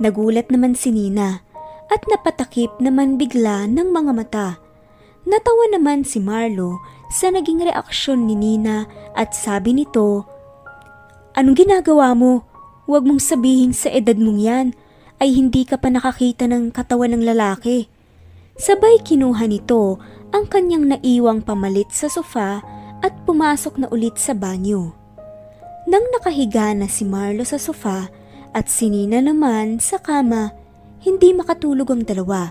Nagulat 0.00 0.50
naman 0.50 0.74
si 0.74 0.90
Nina 0.90 1.40
at 1.90 2.02
napatakip 2.08 2.76
naman 2.78 3.18
bigla 3.18 3.66
ng 3.66 3.88
mga 3.90 4.12
mata. 4.14 4.48
Natawa 5.28 5.64
naman 5.70 6.02
si 6.02 6.18
Marlo 6.18 6.80
sa 7.12 7.28
naging 7.28 7.62
reaksyon 7.62 8.24
ni 8.24 8.34
Nina 8.38 8.88
at 9.14 9.36
sabi 9.36 9.76
nito, 9.76 10.24
Anong 11.38 11.56
ginagawa 11.62 12.10
mo? 12.18 12.42
Huwag 12.90 13.06
mong 13.06 13.22
sabihin 13.22 13.70
sa 13.70 13.86
edad 13.94 14.18
mong 14.18 14.40
yan 14.42 14.66
ay 15.22 15.30
hindi 15.30 15.62
ka 15.62 15.78
pa 15.78 15.86
nakakita 15.86 16.50
ng 16.50 16.74
katawan 16.74 17.14
ng 17.14 17.22
lalaki. 17.22 17.86
Sabay 18.58 18.98
kinuha 19.06 19.46
nito 19.46 20.02
ang 20.34 20.50
kanyang 20.50 20.98
naiwang 20.98 21.46
pamalit 21.46 21.86
sa 21.94 22.10
sofa 22.10 22.58
at 22.98 23.14
pumasok 23.22 23.78
na 23.78 23.86
ulit 23.94 24.18
sa 24.18 24.34
banyo. 24.34 24.90
Nang 25.86 26.02
nakahiga 26.10 26.74
na 26.74 26.90
si 26.90 27.06
Marlo 27.06 27.46
sa 27.46 27.62
sofa 27.62 28.10
at 28.50 28.66
si 28.66 28.90
Nina 28.90 29.22
naman 29.22 29.78
sa 29.78 30.02
kama, 30.02 30.50
hindi 31.06 31.30
makatulog 31.30 31.94
ang 31.94 32.02
dalawa. 32.02 32.50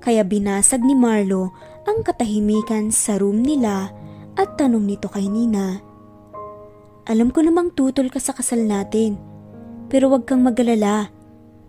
Kaya 0.00 0.24
binasag 0.24 0.80
ni 0.80 0.96
Marlo 0.96 1.52
ang 1.84 2.00
katahimikan 2.00 2.88
sa 2.88 3.20
room 3.20 3.44
nila 3.44 3.92
at 4.34 4.56
tanong 4.56 4.88
nito 4.88 5.12
kay 5.12 5.28
Nina, 5.28 5.83
alam 7.04 7.28
ko 7.28 7.44
namang 7.44 7.72
tutol 7.76 8.08
ka 8.08 8.16
sa 8.16 8.32
kasal 8.32 8.64
natin. 8.64 9.20
Pero 9.92 10.08
wag 10.08 10.24
kang 10.24 10.40
magalala. 10.40 11.12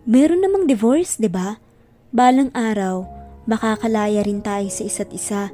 Meron 0.08 0.40
namang 0.40 0.64
divorce, 0.64 1.20
'di 1.20 1.28
ba? 1.28 1.60
Balang 2.14 2.48
araw, 2.56 3.04
makakalaya 3.44 4.24
rin 4.24 4.40
tayo 4.40 4.66
sa 4.72 4.82
isa't 4.86 5.10
isa. 5.12 5.52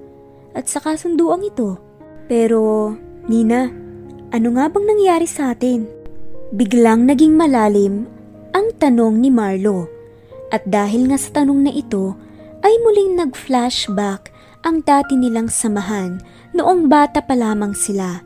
At 0.53 0.69
sa 0.69 0.79
kasunduang 0.79 1.43
ito. 1.43 1.81
Pero, 2.29 2.93
Nina, 3.27 3.73
ano 4.31 4.49
nga 4.55 4.69
bang 4.69 4.87
nangyari 4.87 5.27
sa 5.27 5.57
atin? 5.57 5.89
Biglang 6.53 7.09
naging 7.09 7.35
malalim 7.35 8.05
ang 8.53 8.71
tanong 8.77 9.19
ni 9.19 9.33
Marlo. 9.33 9.89
At 10.53 10.69
dahil 10.69 11.09
nga 11.09 11.17
sa 11.17 11.41
tanong 11.41 11.65
na 11.65 11.73
ito, 11.73 12.12
ay 12.62 12.77
muling 12.85 13.17
nag-flashback 13.17 14.29
ang 14.62 14.85
dati 14.85 15.19
nilang 15.19 15.51
samahan 15.51 16.21
noong 16.55 16.87
bata 16.87 17.25
pa 17.25 17.35
lamang 17.35 17.75
sila. 17.75 18.23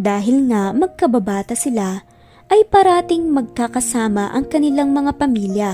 Dahil 0.00 0.48
nga 0.48 0.72
magkababata 0.72 1.52
sila, 1.52 2.00
ay 2.48 2.64
parating 2.72 3.28
magkakasama 3.28 4.32
ang 4.32 4.48
kanilang 4.48 4.96
mga 4.96 5.12
pamilya 5.20 5.72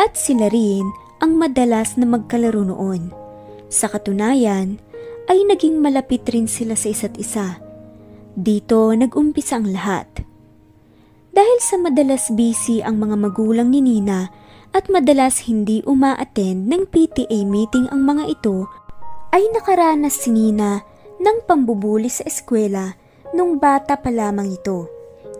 at 0.00 0.16
sila 0.16 0.48
rin 0.48 0.88
ang 1.20 1.36
madalas 1.36 2.00
na 2.00 2.08
magkalaro 2.08 2.64
noon. 2.64 3.12
Sa 3.68 3.92
katunayan, 3.92 4.80
ay 5.28 5.44
naging 5.44 5.76
malapit 5.76 6.24
rin 6.32 6.48
sila 6.48 6.72
sa 6.72 6.88
isa't 6.88 7.20
isa. 7.20 7.60
Dito 8.32 8.90
nag-umpisa 8.96 9.60
ang 9.60 9.68
lahat. 9.68 10.08
Dahil 11.30 11.58
sa 11.60 11.76
madalas 11.76 12.32
busy 12.32 12.80
ang 12.80 12.96
mga 12.96 13.28
magulang 13.28 13.68
ni 13.68 13.84
Nina 13.84 14.32
at 14.72 14.88
madalas 14.88 15.44
hindi 15.44 15.84
uma-attend 15.84 16.66
ng 16.66 16.88
PTA 16.88 17.44
meeting 17.44 17.92
ang 17.92 18.08
mga 18.08 18.24
ito, 18.40 18.66
ay 19.36 19.44
nakaranas 19.52 20.16
si 20.16 20.32
Nina 20.32 20.80
ng 21.20 21.36
pambubuli 21.46 22.08
sa 22.08 22.26
eskwela 22.26 23.03
nung 23.34 23.58
bata 23.58 23.98
pa 23.98 24.14
lamang 24.14 24.54
ito. 24.54 24.86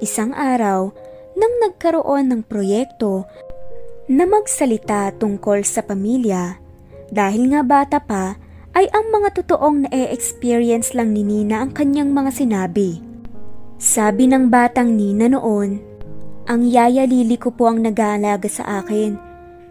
Isang 0.03 0.35
araw, 0.35 0.91
nang 1.39 1.55
nagkaroon 1.63 2.27
ng 2.35 2.43
proyekto 2.43 3.23
na 4.11 4.27
magsalita 4.27 5.15
tungkol 5.15 5.63
sa 5.63 5.87
pamilya, 5.87 6.59
dahil 7.15 7.55
nga 7.55 7.63
bata 7.63 8.03
pa, 8.03 8.35
ay 8.75 8.91
ang 8.91 9.07
mga 9.15 9.39
totoong 9.39 9.87
na-experience 9.87 10.99
lang 10.99 11.15
ni 11.15 11.23
Nina 11.23 11.63
ang 11.63 11.71
kanyang 11.71 12.11
mga 12.11 12.35
sinabi. 12.35 12.99
Sabi 13.79 14.27
ng 14.27 14.51
batang 14.51 14.99
Nina 14.99 15.31
noon, 15.31 15.79
ang 16.51 16.67
yaya 16.67 17.07
lili 17.07 17.39
ko 17.39 17.55
po 17.55 17.71
ang 17.71 17.87
nag-aalaga 17.87 18.51
sa 18.51 18.83
akin 18.83 19.17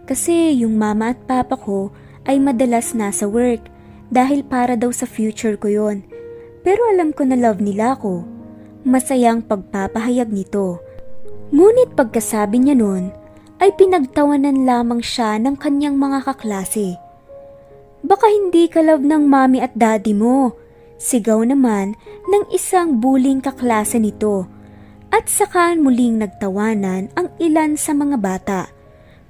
kasi 0.07 0.55
yung 0.57 0.79
mama 0.79 1.11
at 1.13 1.19
papa 1.27 1.59
ko 1.59 1.91
ay 2.23 2.39
madalas 2.39 2.95
nasa 2.95 3.27
work 3.27 3.67
dahil 4.09 4.41
para 4.47 4.79
daw 4.79 4.89
sa 4.89 5.03
future 5.03 5.59
ko 5.59 5.67
yon 5.67 6.12
pero 6.63 6.79
alam 6.89 7.11
ko 7.11 7.27
na 7.27 7.35
love 7.35 7.59
nila 7.59 7.99
ako. 7.99 8.23
Masayang 8.87 9.43
pagpapahayag 9.43 10.31
nito. 10.31 10.79
Ngunit 11.53 11.93
pagkasabi 11.93 12.63
niya 12.63 12.75
noon, 12.79 13.13
ay 13.61 13.71
pinagtawanan 13.77 14.67
lamang 14.67 14.99
siya 14.99 15.39
ng 15.39 15.55
kanyang 15.55 15.95
mga 15.95 16.25
kaklase. 16.27 16.99
Baka 18.03 18.27
hindi 18.27 18.67
ka 18.67 18.83
love 18.83 19.05
ng 19.05 19.23
mami 19.23 19.63
at 19.63 19.71
daddy 19.77 20.11
mo. 20.11 20.51
Sigaw 20.99 21.43
naman 21.47 21.95
ng 22.27 22.43
isang 22.51 22.99
buling 22.99 23.39
kaklase 23.39 23.99
nito. 23.99 24.47
At 25.13 25.29
saka 25.31 25.77
muling 25.77 26.19
nagtawanan 26.19 27.13
ang 27.15 27.31
ilan 27.39 27.79
sa 27.79 27.95
mga 27.95 28.17
bata. 28.19 28.61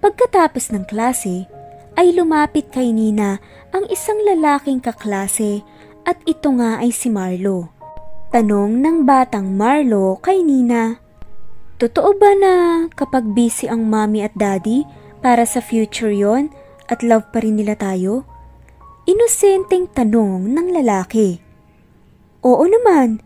Pagkatapos 0.02 0.74
ng 0.74 0.86
klase, 0.90 1.46
ay 1.94 2.16
lumapit 2.18 2.74
kay 2.74 2.90
Nina 2.90 3.38
ang 3.70 3.86
isang 3.94 4.18
lalaking 4.26 4.82
kaklase 4.82 5.62
at 6.04 6.20
ito 6.28 6.52
nga 6.60 6.80
ay 6.80 6.92
si 6.92 7.08
Marlo. 7.12 7.72
Tanong 8.32 8.80
ng 8.80 8.98
batang 9.08 9.54
Marlo 9.54 10.20
kay 10.20 10.42
Nina, 10.42 11.04
Totoo 11.84 12.16
ba 12.16 12.32
na 12.38 12.54
kapag 12.96 13.36
busy 13.36 13.68
ang 13.68 13.92
mommy 13.92 14.24
at 14.24 14.32
daddy 14.40 14.88
para 15.20 15.44
sa 15.44 15.60
future 15.60 16.16
yon 16.16 16.48
at 16.88 17.04
love 17.04 17.28
pa 17.36 17.44
rin 17.44 17.60
nila 17.60 17.76
tayo? 17.76 18.24
Inosenteng 19.04 19.92
tanong 19.92 20.48
ng 20.48 20.68
lalaki. 20.80 21.44
Oo 22.40 22.64
naman, 22.64 23.20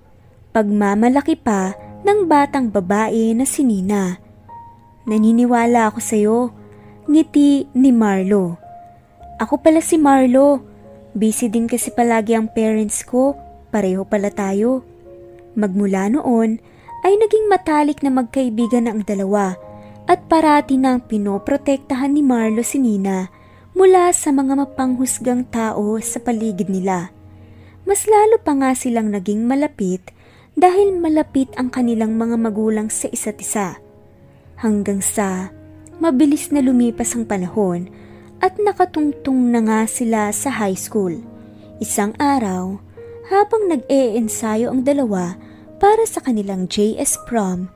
pagmamalaki 0.58 1.38
pa 1.38 1.78
ng 2.02 2.26
batang 2.26 2.74
babae 2.74 3.38
na 3.38 3.46
si 3.46 3.62
Nina. 3.62 4.18
Naniniwala 5.06 5.94
ako 5.94 6.00
sa'yo, 6.02 6.38
ngiti 7.06 7.70
ni 7.78 7.94
Marlo. 7.94 8.58
Ako 9.38 9.62
pala 9.62 9.86
si 9.86 10.02
Marlo. 10.02 10.66
Busy 11.18 11.50
din 11.50 11.66
kasi 11.66 11.90
palagi 11.90 12.38
ang 12.38 12.46
parents 12.54 13.02
ko, 13.02 13.34
pareho 13.74 14.06
pala 14.06 14.30
tayo. 14.30 14.86
Magmula 15.58 16.14
noon, 16.14 16.62
ay 17.02 17.18
naging 17.18 17.50
matalik 17.50 18.06
na 18.06 18.14
magkaibigan 18.14 18.86
ang 18.86 19.02
dalawa 19.02 19.58
at 20.06 20.30
parati 20.30 20.78
nang 20.78 21.02
pinoprotektahan 21.02 22.14
ni 22.14 22.22
Marlo 22.22 22.62
si 22.62 22.78
Nina 22.78 23.34
mula 23.74 24.14
sa 24.14 24.30
mga 24.30 24.62
mapanghusgang 24.62 25.50
tao 25.50 25.98
sa 25.98 26.22
paligid 26.22 26.70
nila. 26.70 27.10
Mas 27.90 28.06
lalo 28.06 28.38
pa 28.38 28.54
nga 28.54 28.78
silang 28.78 29.10
naging 29.10 29.50
malapit 29.50 30.14
dahil 30.54 31.02
malapit 31.02 31.50
ang 31.58 31.74
kanilang 31.74 32.14
mga 32.14 32.38
magulang 32.38 32.94
sa 32.94 33.10
isa't 33.10 33.42
isa. 33.42 33.82
Hanggang 34.62 35.02
sa 35.02 35.50
mabilis 35.98 36.54
na 36.54 36.62
lumipas 36.62 37.18
ang 37.18 37.26
panahon 37.26 37.90
at 38.42 38.58
nakatungtong 38.62 39.50
na 39.50 39.60
nga 39.66 39.80
sila 39.90 40.30
sa 40.30 40.54
high 40.54 40.78
school. 40.78 41.18
Isang 41.82 42.14
araw, 42.18 42.78
habang 43.28 43.68
nag-e-ensayo 43.68 44.72
ang 44.72 44.88
dalawa 44.88 45.36
para 45.78 46.08
sa 46.08 46.24
kanilang 46.24 46.66
JS 46.72 47.28
prom 47.28 47.70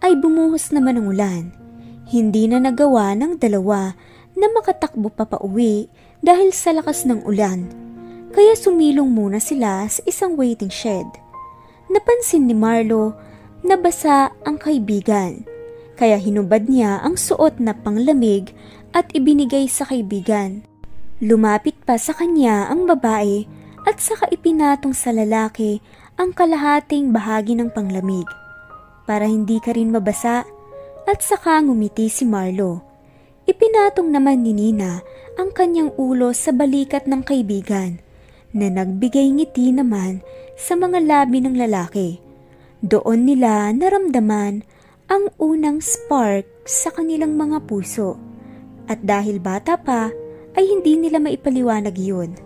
ay 0.00 0.16
bumuhos 0.18 0.72
naman 0.74 0.98
ang 0.98 1.06
ulan. 1.10 1.44
Hindi 2.08 2.48
na 2.50 2.60
nagawa 2.60 3.16
ng 3.16 3.40
dalawa 3.40 3.96
na 4.34 4.46
makatakbo 4.50 5.08
pa 5.08 5.24
pauwi 5.24 5.88
dahil 6.20 6.50
sa 6.50 6.74
lakas 6.74 7.06
ng 7.06 7.24
ulan. 7.24 7.70
Kaya 8.34 8.58
sumilong 8.58 9.08
muna 9.08 9.38
sila 9.38 9.86
sa 9.86 10.02
isang 10.04 10.34
waiting 10.34 10.72
shed. 10.72 11.06
Napansin 11.86 12.50
ni 12.50 12.56
Marlo 12.56 13.14
na 13.62 13.78
basa 13.78 14.34
ang 14.42 14.58
kaibigan. 14.58 15.46
Kaya 15.94 16.18
hinubad 16.18 16.66
niya 16.66 16.98
ang 17.06 17.14
suot 17.14 17.62
na 17.62 17.70
panglamig 17.70 18.50
at 18.94 19.10
ibinigay 19.10 19.66
sa 19.66 19.84
kaibigan. 19.84 20.62
Lumapit 21.18 21.74
pa 21.82 21.98
sa 21.98 22.14
kanya 22.14 22.70
ang 22.70 22.86
babae 22.86 23.44
at 23.84 23.98
saka 23.98 24.30
ipinatong 24.30 24.94
sa 24.94 25.10
lalaki 25.10 25.82
ang 26.14 26.30
kalahating 26.30 27.10
bahagi 27.10 27.58
ng 27.58 27.74
panglamig 27.74 28.24
para 29.04 29.26
hindi 29.26 29.58
ka 29.58 29.74
rin 29.74 29.90
mabasa 29.90 30.46
at 31.04 31.18
saka 31.20 31.60
ngumiti 31.60 32.08
si 32.08 32.24
Marlo. 32.24 32.80
Ipinatong 33.44 34.08
naman 34.08 34.40
ni 34.40 34.56
Nina 34.56 35.04
ang 35.36 35.52
kanyang 35.52 35.92
ulo 36.00 36.32
sa 36.32 36.54
balikat 36.54 37.04
ng 37.04 37.20
kaibigan 37.20 38.00
na 38.56 38.72
nagbigay 38.72 39.28
ngiti 39.34 39.74
naman 39.74 40.24
sa 40.56 40.78
mga 40.78 41.02
labi 41.04 41.44
ng 41.44 41.58
lalaki. 41.58 42.22
Doon 42.80 43.28
nila 43.28 43.74
naramdaman 43.74 44.64
ang 45.10 45.28
unang 45.36 45.84
spark 45.84 46.48
sa 46.64 46.88
kanilang 46.94 47.36
mga 47.36 47.68
puso. 47.68 48.33
At 48.90 49.00
dahil 49.02 49.40
bata 49.40 49.80
pa, 49.80 50.12
ay 50.54 50.64
hindi 50.64 51.00
nila 51.00 51.18
maipaliwanag 51.18 51.96
yun. 51.98 52.36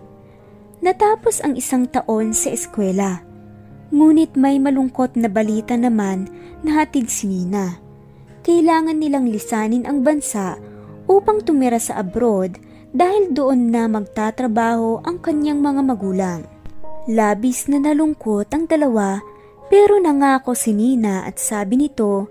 Natapos 0.79 1.43
ang 1.43 1.59
isang 1.59 1.85
taon 1.91 2.31
sa 2.31 2.49
eskwela 2.55 3.29
Ngunit 3.89 4.37
may 4.37 4.61
malungkot 4.61 5.17
na 5.17 5.25
balita 5.25 5.73
naman 5.73 6.29
na 6.61 6.81
hatid 6.81 7.09
si 7.09 7.25
Nina. 7.25 7.81
Kailangan 8.45 9.01
nilang 9.01 9.25
lisanin 9.25 9.89
ang 9.89 10.05
bansa 10.05 10.61
upang 11.09 11.41
tumira 11.41 11.81
sa 11.81 11.97
abroad 11.97 12.61
dahil 12.93 13.33
doon 13.33 13.73
na 13.73 13.89
magtatrabaho 13.89 15.01
ang 15.01 15.17
kanyang 15.17 15.61
mga 15.65 15.81
magulang. 15.81 16.41
Labis 17.09 17.65
na 17.65 17.81
nalungkot 17.81 18.53
ang 18.53 18.69
dalawa 18.69 19.25
pero 19.73 19.97
nangako 19.97 20.53
si 20.53 20.69
Nina 20.77 21.25
at 21.25 21.41
sabi 21.41 21.81
nito, 21.81 22.29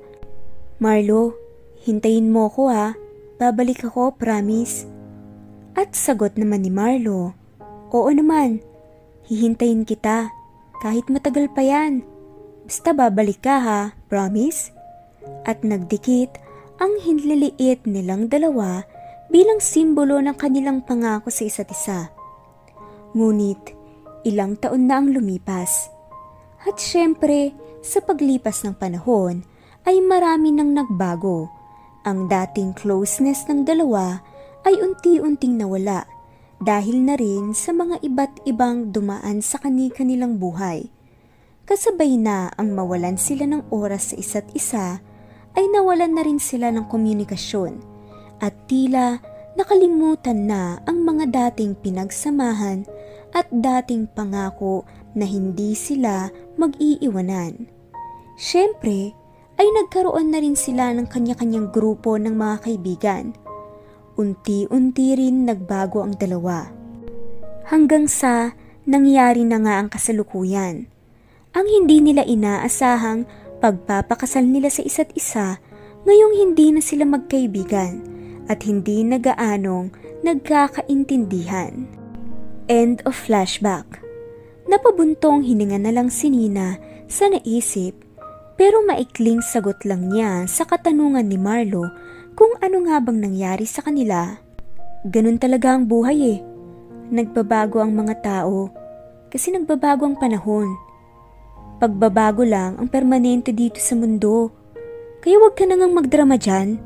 Marlo, 0.78 1.34
hintayin 1.82 2.30
mo 2.30 2.46
ko 2.54 2.70
ha, 2.70 2.94
babalik 3.38 3.86
ako, 3.86 4.14
promise. 4.18 4.84
At 5.78 5.94
sagot 5.94 6.34
naman 6.34 6.66
ni 6.66 6.70
Marlo, 6.74 7.38
Oo 7.88 8.12
naman, 8.12 8.60
hihintayin 9.24 9.88
kita. 9.88 10.28
Kahit 10.84 11.08
matagal 11.08 11.48
pa 11.56 11.64
yan. 11.64 12.04
Basta 12.68 12.92
babalik 12.92 13.40
ka 13.40 13.56
ha, 13.58 13.80
promise? 14.12 14.76
At 15.48 15.64
nagdikit 15.64 16.36
ang 16.78 17.00
hinliliit 17.00 17.88
nilang 17.88 18.28
dalawa 18.28 18.84
bilang 19.32 19.58
simbolo 19.58 20.20
ng 20.20 20.36
kanilang 20.36 20.84
pangako 20.84 21.32
sa 21.32 21.48
isa't 21.48 21.72
isa. 21.72 22.12
Ngunit, 23.16 23.72
ilang 24.28 24.60
taon 24.60 24.84
na 24.84 25.00
ang 25.00 25.08
lumipas. 25.10 25.88
At 26.68 26.76
syempre, 26.76 27.56
sa 27.80 28.04
paglipas 28.04 28.68
ng 28.68 28.76
panahon, 28.76 29.48
ay 29.88 30.04
marami 30.04 30.52
nang 30.52 30.76
nagbago. 30.76 31.48
Ang 32.08 32.24
dating 32.24 32.72
closeness 32.72 33.44
ng 33.52 33.68
dalawa 33.68 34.24
ay 34.64 34.80
unti-unting 34.80 35.60
nawala 35.60 36.08
dahil 36.56 37.04
na 37.04 37.20
rin 37.20 37.52
sa 37.52 37.76
mga 37.76 38.00
iba't 38.00 38.48
ibang 38.48 38.96
dumaan 38.96 39.44
sa 39.44 39.60
kani-kanilang 39.60 40.40
buhay. 40.40 40.88
Kasabay 41.68 42.16
na 42.16 42.48
ang 42.56 42.72
mawalan 42.72 43.20
sila 43.20 43.44
ng 43.44 43.68
oras 43.68 44.08
sa 44.08 44.14
isa't 44.16 44.48
isa, 44.56 45.04
ay 45.52 45.68
nawalan 45.68 46.16
na 46.16 46.24
rin 46.24 46.40
sila 46.40 46.72
ng 46.72 46.88
komunikasyon 46.88 47.76
at 48.40 48.56
tila 48.64 49.20
nakalimutan 49.60 50.48
na 50.48 50.80
ang 50.88 51.04
mga 51.04 51.28
dating 51.28 51.76
pinagsamahan 51.76 52.88
at 53.36 53.44
dating 53.52 54.08
pangako 54.16 54.88
na 55.12 55.28
hindi 55.28 55.76
sila 55.76 56.32
mag-iiwanan. 56.56 57.68
Siyempre, 58.40 59.12
ay 59.58 59.66
nagkaroon 59.74 60.30
na 60.30 60.38
rin 60.38 60.54
sila 60.54 60.94
ng 60.94 61.10
kanya-kanyang 61.10 61.68
grupo 61.74 62.14
ng 62.14 62.34
mga 62.34 62.56
kaibigan– 62.64 63.34
unti-unti 64.18 65.14
rin 65.14 65.46
nagbago 65.46 66.02
ang 66.02 66.18
dalawa. 66.18 66.66
Hanggang 67.70 68.10
sa 68.10 68.52
nangyari 68.84 69.46
na 69.46 69.62
nga 69.62 69.78
ang 69.78 69.88
kasalukuyan. 69.88 70.90
Ang 71.54 71.66
hindi 71.70 72.02
nila 72.02 72.26
inaasahang 72.26 73.24
pagpapakasal 73.62 74.42
nila 74.44 74.68
sa 74.68 74.82
isa't 74.82 75.14
isa 75.14 75.62
ngayong 76.04 76.34
hindi 76.34 76.74
na 76.74 76.82
sila 76.82 77.06
magkaibigan 77.06 78.02
at 78.50 78.66
hindi 78.66 79.06
nagaanong 79.06 79.94
nagkakaintindihan. 80.26 81.86
End 82.68 83.00
of 83.06 83.14
flashback. 83.16 84.02
Napabuntong 84.68 85.46
hininga 85.46 85.80
na 85.80 85.94
lang 85.94 86.12
si 86.12 86.28
Nina 86.28 86.76
sa 87.08 87.32
naisip 87.32 87.96
pero 88.58 88.82
maikling 88.82 89.38
sagot 89.38 89.86
lang 89.86 90.10
niya 90.10 90.50
sa 90.50 90.66
katanungan 90.66 91.30
ni 91.30 91.38
Marlo 91.38 91.86
kung 92.34 92.58
ano 92.58 92.82
nga 92.90 92.98
bang 92.98 93.22
nangyari 93.22 93.62
sa 93.62 93.86
kanila. 93.86 94.34
Ganun 95.06 95.38
talaga 95.38 95.78
ang 95.78 95.86
buhay 95.86 96.18
eh. 96.18 96.38
Nagbabago 97.14 97.78
ang 97.78 97.94
mga 97.94 98.18
tao 98.18 98.68
kasi 99.30 99.54
nagbabago 99.54 100.10
ang 100.10 100.18
panahon. 100.18 100.74
Pagbabago 101.78 102.42
lang 102.42 102.74
ang 102.82 102.90
permanente 102.90 103.54
dito 103.54 103.78
sa 103.78 103.94
mundo. 103.94 104.50
Kaya 105.22 105.38
huwag 105.38 105.54
ka 105.54 105.62
nang 105.62 105.94
magdrama 105.94 106.34
dyan. 106.34 106.82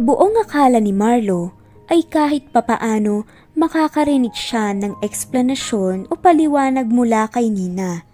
Buong 0.00 0.40
akala 0.40 0.80
ni 0.80 0.96
Marlo 0.96 1.52
ay 1.92 2.08
kahit 2.08 2.48
papaano 2.48 3.28
makakarinig 3.52 4.32
siya 4.32 4.72
ng 4.72 5.04
eksplanasyon 5.04 6.08
o 6.08 6.16
paliwanag 6.16 6.88
mula 6.88 7.28
kay 7.28 7.52
Nina. 7.52 8.08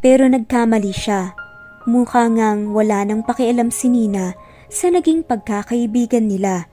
Pero 0.00 0.24
nagkamali 0.24 0.92
siya. 0.96 1.39
Mukha 1.88 2.28
ngang 2.28 2.76
wala 2.76 3.08
nang 3.08 3.24
pakialam 3.24 3.72
si 3.72 3.88
Nina 3.88 4.36
sa 4.68 4.92
naging 4.92 5.24
pagkakaibigan 5.24 6.28
nila 6.28 6.68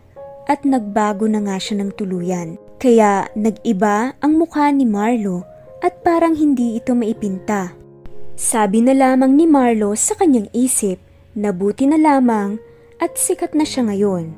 at 0.51 0.67
nagbago 0.67 1.23
na 1.31 1.39
nga 1.47 1.55
siya 1.55 1.79
ng 1.79 1.95
tuluyan. 1.95 2.59
Kaya 2.75 3.31
nag-iba 3.31 4.19
ang 4.19 4.35
mukha 4.35 4.67
ni 4.69 4.83
Marlo 4.83 5.47
at 5.79 6.03
parang 6.03 6.35
hindi 6.35 6.75
ito 6.75 6.91
maipinta. 6.91 7.71
Sabi 8.35 8.83
na 8.83 8.91
lamang 8.91 9.33
ni 9.33 9.47
Marlo 9.47 9.95
sa 9.95 10.13
kanyang 10.19 10.51
isip 10.51 10.99
na 11.39 11.55
buti 11.55 11.87
na 11.87 11.95
lamang 11.95 12.59
at 12.99 13.15
sikat 13.15 13.55
na 13.55 13.63
siya 13.63 13.87
ngayon. 13.87 14.35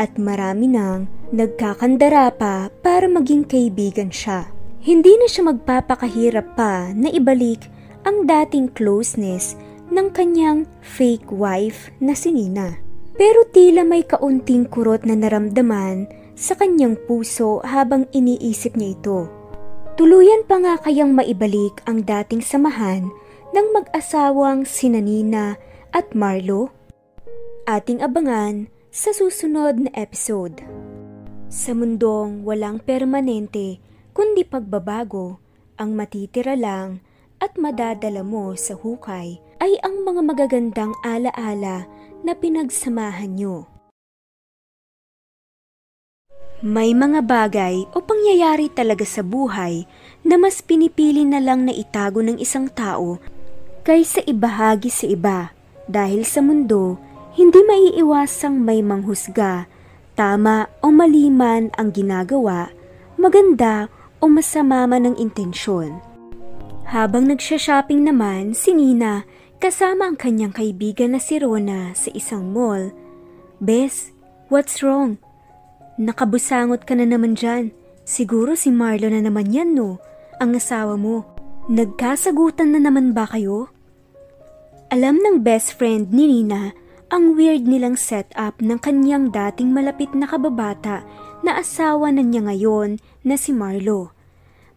At 0.00 0.16
marami 0.16 0.72
nang 0.72 1.04
nagkakandara 1.36 2.32
pa 2.40 2.72
para 2.80 3.04
maging 3.06 3.44
kaibigan 3.44 4.08
siya. 4.08 4.48
Hindi 4.80 5.20
na 5.20 5.28
siya 5.28 5.52
magpapakahirap 5.52 6.56
pa 6.56 6.96
na 6.96 7.12
ibalik 7.12 7.68
ang 8.08 8.24
dating 8.24 8.72
closeness 8.72 9.58
ng 9.88 10.08
kanyang 10.12 10.68
fake 10.84 11.28
wife 11.32 11.92
na 11.98 12.12
si 12.12 12.32
Nina. 12.32 12.80
Pero 13.18 13.44
tila 13.50 13.82
may 13.82 14.06
kaunting 14.06 14.68
kurot 14.70 15.02
na 15.02 15.18
naramdaman 15.18 16.06
sa 16.38 16.54
kanyang 16.54 16.94
puso 17.08 17.58
habang 17.66 18.06
iniisip 18.14 18.78
niya 18.78 18.94
ito. 18.94 19.18
Tuluyan 19.98 20.46
pa 20.46 20.62
nga 20.62 20.78
kayang 20.78 21.10
maibalik 21.10 21.82
ang 21.90 22.06
dating 22.06 22.38
samahan 22.38 23.10
ng 23.50 23.66
mag-asawang 23.74 24.62
sina 24.62 25.02
Nina 25.02 25.58
at 25.90 26.14
Marlo? 26.14 26.78
ating 27.68 28.00
abangan 28.00 28.64
sa 28.88 29.12
susunod 29.12 29.76
na 29.76 29.92
episode. 29.92 30.64
Sa 31.52 31.76
mundong 31.76 32.40
walang 32.48 32.80
permanente 32.80 33.76
kundi 34.16 34.40
pagbabago, 34.48 35.36
ang 35.76 35.92
matitira 35.92 36.56
lang 36.56 37.04
at 37.36 37.60
madadala 37.60 38.24
mo 38.24 38.56
sa 38.56 38.72
hukay 38.72 39.36
ay 39.58 39.78
ang 39.82 40.06
mga 40.06 40.22
magagandang 40.22 40.92
alaala 41.02 41.86
na 42.22 42.32
pinagsamahan 42.34 43.34
nyo. 43.34 43.66
May 46.58 46.90
mga 46.90 47.22
bagay 47.22 47.86
o 47.94 48.02
pangyayari 48.02 48.66
talaga 48.66 49.06
sa 49.06 49.22
buhay 49.22 49.86
na 50.26 50.34
mas 50.34 50.58
pinipili 50.58 51.22
na 51.22 51.38
lang 51.38 51.62
na 51.62 51.70
itago 51.70 52.18
ng 52.18 52.34
isang 52.42 52.66
tao 52.66 53.22
kaysa 53.86 54.26
ibahagi 54.26 54.90
sa 54.90 55.06
iba 55.06 55.38
dahil 55.86 56.26
sa 56.26 56.42
mundo 56.42 56.98
hindi 57.38 57.62
maiiwasang 57.62 58.58
may 58.58 58.82
manghusga, 58.82 59.70
tama 60.18 60.66
o 60.82 60.90
mali 60.90 61.30
man 61.30 61.70
ang 61.78 61.94
ginagawa, 61.94 62.74
maganda 63.14 63.86
o 64.18 64.26
masama 64.26 64.82
man 64.90 65.06
ang 65.06 65.16
intensyon. 65.16 66.02
Habang 66.90 67.30
nagsha-shopping 67.30 68.02
naman 68.02 68.58
si 68.58 68.74
Nina 68.74 69.22
kasama 69.58 70.06
ang 70.06 70.14
kanyang 70.14 70.54
kaibigan 70.54 71.18
na 71.18 71.20
si 71.20 71.42
Rona 71.42 71.90
sa 71.98 72.14
isang 72.14 72.54
mall. 72.54 72.94
Bes, 73.58 74.14
what's 74.46 74.86
wrong? 74.86 75.18
Nakabusangot 75.98 76.86
ka 76.86 76.94
na 76.94 77.02
naman 77.02 77.34
dyan. 77.34 77.74
Siguro 78.06 78.54
si 78.54 78.70
Marlo 78.70 79.10
na 79.10 79.18
naman 79.18 79.50
yan 79.50 79.74
no, 79.74 79.98
ang 80.38 80.54
asawa 80.54 80.94
mo. 80.94 81.26
Nagkasagutan 81.66 82.70
na 82.72 82.80
naman 82.80 83.12
ba 83.12 83.26
kayo? 83.26 83.68
Alam 84.94 85.20
ng 85.20 85.44
best 85.44 85.76
friend 85.76 86.14
ni 86.14 86.30
Nina 86.30 86.72
ang 87.12 87.34
weird 87.36 87.66
nilang 87.66 87.98
setup 87.98 88.62
ng 88.62 88.78
kanyang 88.78 89.28
dating 89.34 89.74
malapit 89.74 90.14
na 90.14 90.30
kababata 90.30 91.04
na 91.42 91.58
asawa 91.60 92.08
na 92.14 92.22
niya 92.22 92.46
ngayon 92.46 93.02
na 93.26 93.34
si 93.34 93.52
Marlo. 93.52 94.14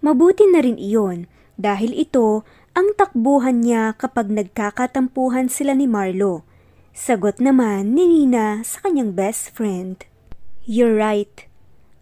Mabuti 0.01 0.49
na 0.49 0.59
rin 0.59 0.81
iyon 0.81 1.29
dahil 1.55 1.93
ito 1.93 2.41
ang 2.71 2.95
takbuhan 2.95 3.59
niya 3.59 3.91
kapag 3.99 4.31
nagkakatampuhan 4.31 5.51
sila 5.51 5.75
ni 5.75 5.91
Marlo. 5.91 6.47
Sagot 6.95 7.43
naman 7.43 7.91
ni 7.91 8.07
Nina 8.07 8.63
sa 8.63 8.83
kanyang 8.83 9.11
best 9.11 9.51
friend. 9.51 10.03
You're 10.63 10.95
right. 10.95 11.47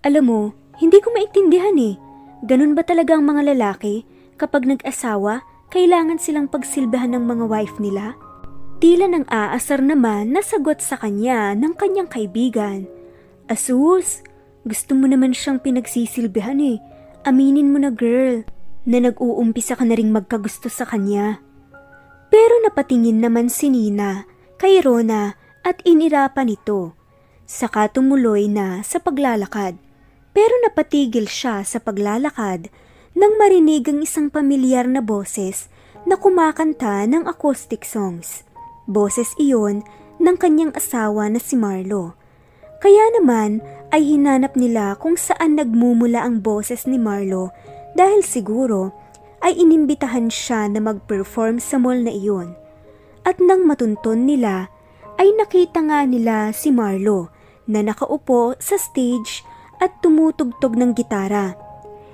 Alam 0.06 0.24
mo, 0.30 0.42
hindi 0.78 1.02
ko 1.02 1.10
maintindihan 1.10 1.74
eh. 1.78 1.98
Ganun 2.46 2.78
ba 2.78 2.86
talaga 2.86 3.18
ang 3.18 3.26
mga 3.26 3.54
lalaki? 3.54 4.06
Kapag 4.38 4.70
nag-asawa, 4.70 5.42
kailangan 5.74 6.22
silang 6.22 6.48
pagsilbahan 6.48 7.18
ng 7.18 7.26
mga 7.26 7.46
wife 7.50 7.78
nila? 7.82 8.14
Tila 8.80 9.12
nang 9.12 9.28
aasar 9.28 9.84
naman 9.84 10.32
na 10.32 10.40
sagot 10.40 10.80
sa 10.80 10.96
kanya 10.96 11.52
ng 11.52 11.76
kanyang 11.76 12.08
kaibigan. 12.08 12.88
Asus, 13.52 14.24
gusto 14.64 14.96
mo 14.96 15.10
naman 15.10 15.36
siyang 15.36 15.60
pinagsisilbihan 15.60 16.62
eh. 16.62 16.78
Aminin 17.28 17.76
mo 17.76 17.82
na 17.82 17.92
girl, 17.92 18.48
na 18.86 19.04
nag-uumpisa 19.04 19.76
ka 19.76 19.84
na 19.84 19.98
ring 19.98 20.14
magkagusto 20.14 20.72
sa 20.72 20.88
kanya. 20.88 21.42
Pero 22.30 22.56
napatingin 22.64 23.20
naman 23.20 23.50
si 23.50 23.74
Nina 23.74 24.24
kay 24.62 24.84
Rona 24.84 25.36
at 25.66 25.82
inirapan 25.84 26.54
ito 26.54 27.00
Saka 27.50 27.90
tumuloy 27.90 28.46
na 28.46 28.86
sa 28.86 29.02
paglalakad. 29.02 29.74
Pero 30.38 30.54
napatigil 30.62 31.26
siya 31.26 31.66
sa 31.66 31.82
paglalakad 31.82 32.70
nang 33.18 33.42
marinig 33.42 33.90
ang 33.90 34.06
isang 34.06 34.30
pamilyar 34.30 34.86
na 34.86 35.02
boses 35.02 35.66
na 36.06 36.14
kumakanta 36.14 37.10
ng 37.10 37.26
acoustic 37.26 37.82
songs. 37.82 38.46
Boses 38.86 39.34
iyon 39.42 39.82
ng 40.22 40.38
kanyang 40.38 40.78
asawa 40.78 41.26
na 41.26 41.42
si 41.42 41.58
Marlo. 41.58 42.14
Kaya 42.86 43.18
naman 43.18 43.66
ay 43.90 44.06
hinanap 44.06 44.54
nila 44.54 44.94
kung 45.02 45.18
saan 45.18 45.58
nagmumula 45.58 46.22
ang 46.22 46.46
boses 46.46 46.86
ni 46.86 47.02
Marlo 47.02 47.50
dahil 47.98 48.22
siguro 48.22 48.94
ay 49.40 49.56
inimbitahan 49.56 50.28
siya 50.28 50.68
na 50.68 50.84
mag-perform 50.84 51.58
sa 51.64 51.80
mall 51.80 52.04
na 52.04 52.12
iyon. 52.12 52.54
At 53.24 53.40
nang 53.40 53.64
matunton 53.64 54.28
nila, 54.28 54.68
ay 55.20 55.36
nakita 55.36 55.84
nga 55.84 56.08
nila 56.08 56.56
si 56.56 56.72
Marlo 56.72 57.32
na 57.68 57.84
nakaupo 57.84 58.56
sa 58.58 58.80
stage 58.80 59.44
at 59.80 60.00
tumutugtog 60.00 60.76
ng 60.76 60.96
gitara. 60.96 61.56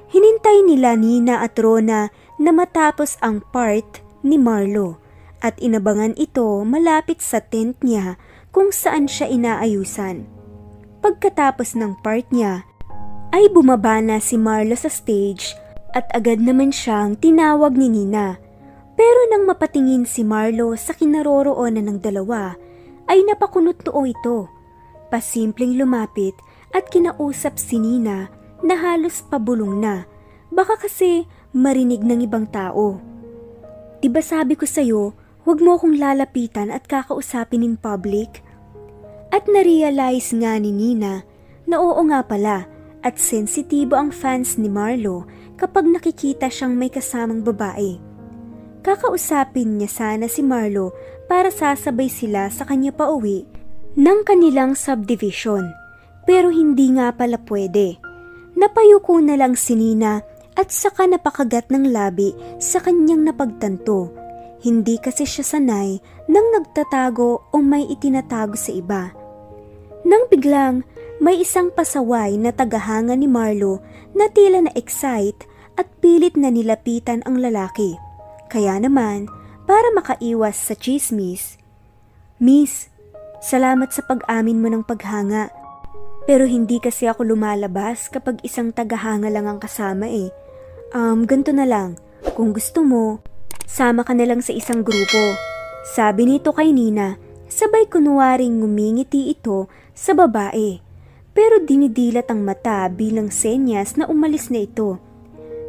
Hinintay 0.10 0.66
nila 0.66 0.94
Nina 0.98 1.42
at 1.42 1.58
Rona 1.58 2.10
na 2.38 2.52
matapos 2.54 3.18
ang 3.22 3.42
part 3.54 4.02
ni 4.26 4.38
Marlo 4.38 5.02
at 5.42 5.58
inabangan 5.62 6.18
ito 6.18 6.66
malapit 6.66 7.22
sa 7.22 7.42
tent 7.42 7.78
niya 7.86 8.18
kung 8.50 8.74
saan 8.74 9.06
siya 9.06 9.30
inaayusan. 9.30 10.26
Pagkatapos 11.06 11.78
ng 11.78 12.02
part 12.02 12.26
niya, 12.34 12.66
ay 13.30 13.52
bumaba 13.54 14.02
na 14.02 14.18
si 14.18 14.40
Marlo 14.40 14.74
sa 14.74 14.90
stage 14.90 15.54
at 15.96 16.06
agad 16.12 16.44
naman 16.44 16.76
siyang 16.76 17.16
tinawag 17.16 17.80
ni 17.80 17.88
Nina. 17.88 18.36
Pero 19.00 19.20
nang 19.32 19.48
mapatingin 19.48 20.04
si 20.04 20.28
Marlo 20.28 20.76
sa 20.76 20.92
kinaroroonan 20.92 21.88
ng 21.88 22.00
dalawa, 22.04 22.56
ay 23.08 23.24
napakunot 23.24 23.80
too 23.82 24.04
ito 24.04 24.52
Pasimpleng 25.16 25.78
lumapit 25.78 26.34
at 26.74 26.90
kinausap 26.90 27.62
si 27.62 27.78
Nina 27.78 28.28
na 28.66 28.76
halos 28.76 29.22
pabulong 29.24 29.80
na. 29.80 30.10
Baka 30.50 30.76
kasi 30.76 31.30
marinig 31.54 32.02
ng 32.02 32.26
ibang 32.26 32.50
tao. 32.50 32.98
Diba 34.02 34.20
sabi 34.20 34.58
ko 34.58 34.66
sa'yo, 34.68 35.14
huwag 35.46 35.62
mo 35.62 35.78
akong 35.78 35.96
lalapitan 35.96 36.74
at 36.74 36.90
kakausapin 36.90 37.64
in 37.64 37.76
public? 37.78 38.42
At 39.30 39.46
narealize 39.48 40.34
nga 40.36 40.58
ni 40.58 40.74
Nina 40.74 41.24
na 41.64 41.76
oo 41.80 42.02
nga 42.10 42.20
pala 42.26 42.68
at 43.06 43.22
sensitibo 43.22 43.94
ang 43.94 44.10
fans 44.10 44.58
ni 44.58 44.66
Marlo 44.66 45.30
kapag 45.62 45.86
nakikita 45.86 46.50
siyang 46.50 46.74
may 46.74 46.90
kasamang 46.90 47.46
babae. 47.46 48.02
Kakausapin 48.82 49.78
niya 49.78 49.90
sana 49.90 50.26
si 50.26 50.42
Marlo 50.42 50.94
para 51.30 51.54
sasabay 51.54 52.10
sila 52.10 52.50
sa 52.50 52.66
kanya 52.66 52.90
pauwi 52.90 53.46
ng 53.94 54.20
kanilang 54.26 54.74
subdivision. 54.74 55.70
Pero 56.26 56.50
hindi 56.50 56.90
nga 56.98 57.14
pala 57.14 57.38
pwede. 57.46 58.02
Napayuko 58.58 59.22
na 59.22 59.38
lang 59.38 59.54
si 59.54 59.78
Nina 59.78 60.26
at 60.58 60.74
saka 60.74 61.06
napakagat 61.06 61.70
ng 61.70 61.94
labi 61.94 62.34
sa 62.58 62.82
kanyang 62.82 63.26
napagtanto. 63.30 64.10
Hindi 64.66 64.98
kasi 64.98 65.30
siya 65.30 65.46
sanay 65.46 66.02
nang 66.26 66.48
nagtatago 66.58 67.54
o 67.54 67.58
may 67.62 67.86
itinatago 67.86 68.58
sa 68.58 68.74
iba. 68.74 69.14
Nang 70.06 70.26
biglang 70.30 70.82
may 71.20 71.42
isang 71.42 71.72
pasaway 71.72 72.36
na 72.36 72.52
tagahanga 72.52 73.16
ni 73.16 73.30
Marlo 73.30 73.80
na 74.12 74.28
tila 74.32 74.64
na-excite 74.64 75.48
at 75.76 75.88
pilit 76.00 76.36
na 76.36 76.52
nilapitan 76.52 77.24
ang 77.24 77.40
lalaki. 77.40 77.96
Kaya 78.52 78.80
naman, 78.80 79.28
para 79.66 79.90
makaiwas 79.96 80.56
sa 80.56 80.78
chismis, 80.78 81.58
Miss, 82.38 82.94
Salamat 83.46 83.94
sa 83.94 84.02
pag-amin 84.02 84.58
mo 84.58 84.74
ng 84.74 84.82
paghanga. 84.82 85.54
Pero 86.26 86.50
hindi 86.50 86.82
kasi 86.82 87.06
ako 87.06 87.30
lumalabas 87.30 88.10
kapag 88.10 88.42
isang 88.42 88.74
tagahanga 88.74 89.30
lang 89.30 89.46
ang 89.46 89.62
kasama 89.62 90.10
eh. 90.10 90.34
Um, 90.98 91.30
ganto 91.30 91.54
na 91.54 91.70
lang. 91.70 92.02
Kung 92.34 92.58
gusto 92.58 92.82
mo, 92.82 93.22
sama 93.70 94.02
ka 94.02 94.18
na 94.18 94.26
lang 94.26 94.42
sa 94.42 94.50
isang 94.50 94.82
grupo. 94.82 95.38
Sabi 95.86 96.26
nito 96.26 96.58
kay 96.58 96.74
Nina, 96.74 97.22
sabay 97.46 97.86
kunwaring 97.86 98.66
ngumingiti 98.66 99.30
ito 99.30 99.70
sa 99.94 100.18
babae. 100.18 100.82
Pero 101.36 101.60
dinidilat 101.60 102.32
ang 102.32 102.48
mata 102.48 102.88
bilang 102.88 103.28
senyas 103.28 104.00
na 104.00 104.08
umalis 104.08 104.48
na 104.48 104.64
ito. 104.64 104.96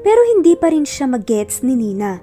Pero 0.07 0.23
hindi 0.31 0.55
pa 0.55 0.71
rin 0.71 0.87
siya 0.87 1.11
magets 1.11 1.67
ni 1.67 1.75
Nina. 1.75 2.23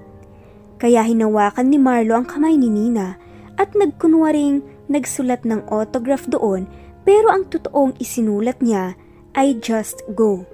Kaya 0.80 1.04
hinawakan 1.04 1.68
ni 1.68 1.76
Marlo 1.76 2.16
ang 2.16 2.24
kamay 2.24 2.56
ni 2.56 2.72
Nina 2.72 3.20
at 3.60 3.76
nagkunwaring 3.76 4.64
nagsulat 4.88 5.44
ng 5.44 5.68
autograph 5.68 6.24
doon 6.26 6.64
pero 7.04 7.28
ang 7.28 7.44
totoong 7.52 8.00
isinulat 8.00 8.64
niya 8.64 8.96
ay 9.36 9.60
just 9.60 10.00
go. 10.16 10.48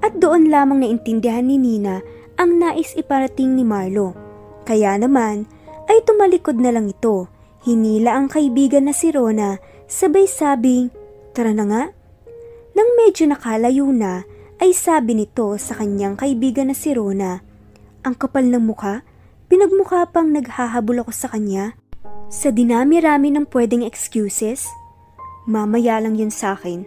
At 0.00 0.16
doon 0.16 0.48
lamang 0.48 0.80
naintindihan 0.80 1.44
ni 1.44 1.60
Nina 1.60 2.00
ang 2.40 2.56
nais 2.56 2.96
iparating 2.96 3.52
ni 3.52 3.62
Marlo. 3.62 4.16
Kaya 4.64 4.96
naman 4.96 5.44
ay 5.92 6.00
tumalikod 6.08 6.56
na 6.56 6.72
lang 6.72 6.88
ito. 6.88 7.28
Hinila 7.64 8.16
ang 8.16 8.28
kaibigan 8.28 8.88
na 8.88 8.92
si 8.96 9.12
Rona 9.12 9.60
sabay 9.88 10.28
sabing, 10.28 10.88
tara 11.32 11.52
na 11.52 11.64
nga. 11.68 11.84
Nang 12.74 12.88
medyo 12.98 13.26
nakalayo 13.30 13.88
na, 13.94 14.26
ay 14.58 14.74
sabi 14.74 15.14
nito 15.14 15.54
sa 15.58 15.78
kanyang 15.78 16.18
kaibigan 16.18 16.70
na 16.70 16.76
si 16.76 16.94
Rona, 16.94 17.42
ang 18.02 18.14
kapal 18.14 18.50
ng 18.50 18.62
mukha, 18.62 19.02
pinagmukha 19.50 20.10
pang 20.10 20.30
naghahabol 20.30 21.02
ako 21.02 21.12
sa 21.14 21.30
kanya. 21.30 21.78
Sa 22.30 22.50
dinami-rami 22.50 23.30
ng 23.34 23.46
pwedeng 23.50 23.86
excuses, 23.86 24.66
mamaya 25.46 26.02
lang 26.02 26.18
yun 26.18 26.34
sa 26.34 26.58
akin. 26.58 26.86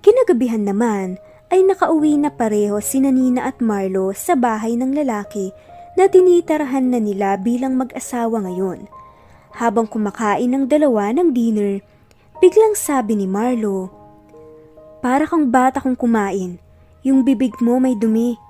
Kinagabihan 0.00 0.64
naman 0.64 1.20
ay 1.52 1.64
nakauwi 1.64 2.16
na 2.18 2.32
pareho 2.32 2.80
si 2.80 3.00
Nina 3.00 3.48
at 3.48 3.60
Marlo 3.60 4.12
sa 4.16 4.34
bahay 4.36 4.76
ng 4.76 4.92
lalaki 4.92 5.52
na 5.94 6.10
tinitarahan 6.10 6.90
na 6.90 6.98
nila 6.98 7.38
bilang 7.38 7.76
mag-asawa 7.78 8.42
ngayon. 8.44 8.90
Habang 9.54 9.86
kumakain 9.86 10.50
ng 10.50 10.64
dalawa 10.66 11.14
ng 11.14 11.30
dinner, 11.30 11.78
Biglang 12.42 12.74
sabi 12.74 13.16
ni 13.16 13.24
Marlo, 13.24 13.88
Para 15.04 15.28
kang 15.28 15.52
bata 15.52 15.84
kong 15.84 16.00
kumain, 16.00 16.56
yung 17.04 17.28
bibig 17.28 17.52
mo 17.60 17.76
may 17.76 17.92
dumi. 17.92 18.40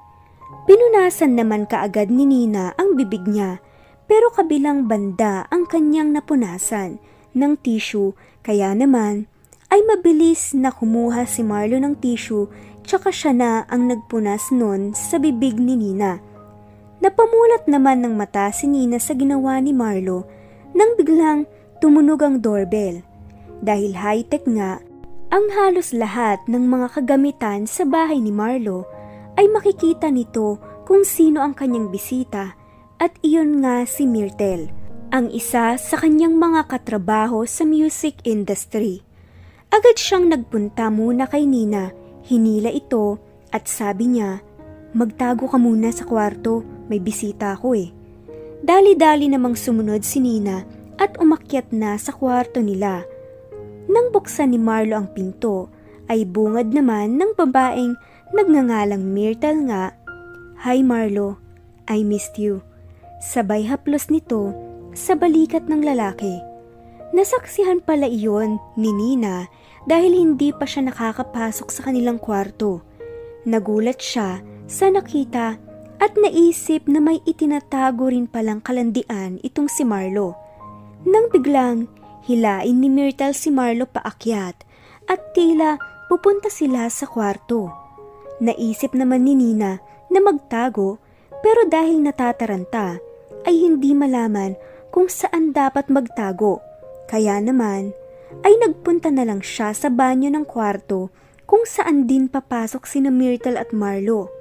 Pinunasan 0.71 1.35
naman 1.35 1.67
kaagad 1.67 2.15
ni 2.15 2.23
Nina 2.23 2.71
ang 2.79 2.95
bibig 2.95 3.27
niya, 3.27 3.59
pero 4.07 4.31
kabilang 4.31 4.87
banda 4.87 5.51
ang 5.51 5.67
kanyang 5.67 6.15
napunasan 6.15 7.03
ng 7.35 7.59
tissue, 7.59 8.15
kaya 8.47 8.71
naman 8.71 9.27
ay 9.67 9.83
mabilis 9.83 10.55
na 10.55 10.71
kumuha 10.71 11.27
si 11.27 11.43
Marlo 11.43 11.75
ng 11.75 11.99
tissue 11.99 12.47
tsaka 12.87 13.11
siya 13.11 13.35
na 13.35 13.51
ang 13.67 13.91
nagpunas 13.91 14.55
nun 14.55 14.95
sa 14.95 15.19
bibig 15.19 15.59
ni 15.59 15.75
Nina. 15.75 16.23
Napamulat 17.03 17.67
naman 17.67 17.99
ng 18.07 18.15
mata 18.15 18.55
si 18.55 18.71
Nina 18.71 19.03
sa 19.03 19.19
ginawa 19.19 19.59
ni 19.59 19.75
Marlo 19.75 20.23
nang 20.71 20.95
biglang 20.95 21.51
tumunog 21.83 22.23
ang 22.23 22.39
doorbell. 22.39 23.03
Dahil 23.59 23.99
high-tech 23.99 24.47
nga, 24.47 24.79
ang 25.35 25.51
halos 25.51 25.91
lahat 25.91 26.39
ng 26.47 26.63
mga 26.63 26.95
kagamitan 26.95 27.67
sa 27.67 27.83
bahay 27.83 28.23
ni 28.23 28.31
Marlo 28.31 28.87
ay 29.35 29.51
makikita 29.51 30.07
nito 30.07 30.63
kung 30.87 31.03
sino 31.03 31.43
ang 31.43 31.59
kanyang 31.59 31.91
bisita 31.91 32.55
at 33.03 33.19
iyon 33.19 33.59
nga 33.59 33.83
si 33.83 34.07
Myrtle, 34.07 34.71
ang 35.11 35.27
isa 35.35 35.75
sa 35.75 35.97
kanyang 35.99 36.39
mga 36.39 36.71
katrabaho 36.71 37.43
sa 37.51 37.67
music 37.67 38.23
industry. 38.23 39.03
Agad 39.75 39.99
siyang 39.99 40.31
nagpunta 40.31 40.87
muna 40.95 41.27
kay 41.27 41.51
Nina, 41.51 41.91
hinila 42.23 42.71
ito 42.71 43.19
at 43.51 43.67
sabi 43.67 44.15
niya, 44.15 44.39
Magtago 44.95 45.51
ka 45.51 45.59
muna 45.59 45.91
sa 45.91 46.07
kwarto, 46.07 46.63
may 46.87 47.03
bisita 47.03 47.59
ako 47.59 47.75
eh. 47.75 47.91
Dali-dali 48.63 49.27
namang 49.27 49.59
sumunod 49.59 50.07
si 50.07 50.23
Nina 50.23 50.63
at 50.95 51.19
umakyat 51.19 51.75
na 51.75 51.99
sa 51.99 52.15
kwarto 52.15 52.63
nila 52.63 53.03
nang 53.91 54.11
buksan 54.13 54.53
ni 54.53 54.59
Marlo 54.61 54.97
ang 54.97 55.09
pinto, 55.13 55.69
ay 56.09 56.25
bungad 56.29 56.73
naman 56.73 57.17
ng 57.17 57.33
babaeng 57.37 57.97
nagngangalang 58.33 59.05
Myrtle 59.05 59.61
nga. 59.69 59.85
Hi 60.65 60.81
Marlo, 60.81 61.41
I 61.89 62.05
missed 62.05 62.41
you. 62.41 62.65
Sabay 63.21 63.65
haplos 63.65 64.09
nito 64.13 64.53
sa 64.93 65.17
balikat 65.17 65.69
ng 65.69 65.81
lalaki. 65.81 66.41
Nasaksihan 67.15 67.79
pala 67.85 68.11
iyon 68.11 68.59
ni 68.75 68.91
Nina 68.91 69.47
dahil 69.87 70.17
hindi 70.17 70.51
pa 70.51 70.67
siya 70.67 70.91
nakakapasok 70.91 71.69
sa 71.71 71.81
kanilang 71.87 72.19
kwarto. 72.19 72.83
Nagulat 73.45 74.01
siya 74.01 74.41
sa 74.67 74.89
nakita 74.89 75.61
at 76.01 76.13
naisip 76.19 76.91
na 76.91 76.99
may 76.99 77.23
itinatago 77.23 78.11
rin 78.11 78.27
palang 78.27 78.59
kalandian 78.65 79.39
itong 79.47 79.71
si 79.71 79.87
Marlo. 79.87 80.35
Nang 81.05 81.29
biglang 81.31 81.87
Hilain 82.25 82.81
ni 82.81 82.89
Myrtle 82.89 83.37
si 83.37 83.53
Marlo 83.53 83.85
paakyat 83.85 84.57
at 85.13 85.21
tila 85.37 85.77
pupunta 86.09 86.49
sila 86.49 86.89
sa 86.89 87.05
kwarto. 87.05 87.69
Naisip 88.41 88.97
naman 88.97 89.29
ni 89.29 89.37
Nina 89.37 89.77
na 90.09 90.19
magtago 90.25 90.97
pero 91.45 91.69
dahil 91.69 92.01
natataranta 92.01 92.97
ay 93.45 93.55
hindi 93.69 93.93
malaman 93.93 94.57
kung 94.89 95.13
saan 95.13 95.53
dapat 95.53 95.93
magtago. 95.93 96.65
Kaya 97.13 97.45
naman 97.45 97.93
ay 98.41 98.57
nagpunta 98.57 99.13
na 99.13 99.29
lang 99.29 99.45
siya 99.45 99.77
sa 99.77 99.93
banyo 99.93 100.33
ng 100.33 100.49
kwarto 100.49 101.13
kung 101.45 101.69
saan 101.69 102.09
din 102.09 102.33
papasok 102.33 102.89
sina 102.89 103.13
Myrtle 103.13 103.61
at 103.61 103.69
Marlo. 103.77 104.33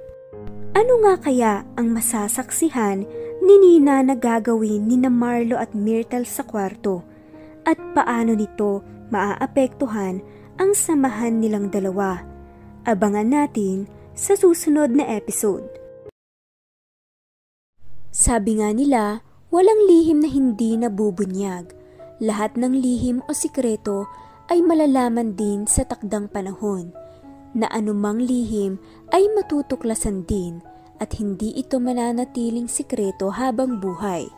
Ano 0.72 1.04
nga 1.04 1.20
kaya 1.20 1.68
ang 1.76 1.92
masasaksihan 1.92 3.04
ni 3.44 3.54
Nina 3.60 4.00
na 4.00 4.16
gagawin 4.16 4.88
ni 4.88 4.96
Marlo 5.04 5.60
at 5.60 5.76
Myrtle 5.76 6.24
sa 6.24 6.48
kwarto? 6.48 7.13
At 7.64 7.76
paano 7.96 8.36
nito 8.36 8.84
maaapektuhan 9.10 10.20
ang 10.60 10.70
samahan 10.72 11.42
nilang 11.42 11.68
dalawa. 11.68 12.22
Abangan 12.84 13.28
natin 13.28 13.88
sa 14.14 14.38
susunod 14.38 14.94
na 14.94 15.08
episode. 15.10 15.66
Sabi 18.14 18.62
nga 18.62 18.70
nila, 18.70 19.26
walang 19.50 19.90
lihim 19.90 20.22
na 20.22 20.30
hindi 20.30 20.78
nabubunyag. 20.78 21.74
Lahat 22.22 22.54
ng 22.54 22.78
lihim 22.78 23.26
o 23.26 23.34
sikreto 23.34 24.06
ay 24.46 24.62
malalaman 24.62 25.34
din 25.34 25.66
sa 25.66 25.82
takdang 25.82 26.30
panahon, 26.30 26.94
na 27.58 27.66
anumang 27.74 28.22
lihim 28.22 28.78
ay 29.10 29.26
matutuklasan 29.34 30.22
din 30.30 30.62
at 31.02 31.10
hindi 31.18 31.50
ito 31.58 31.82
mananatiling 31.82 32.70
sikreto 32.70 33.34
habang 33.34 33.82
buhay. 33.82 34.30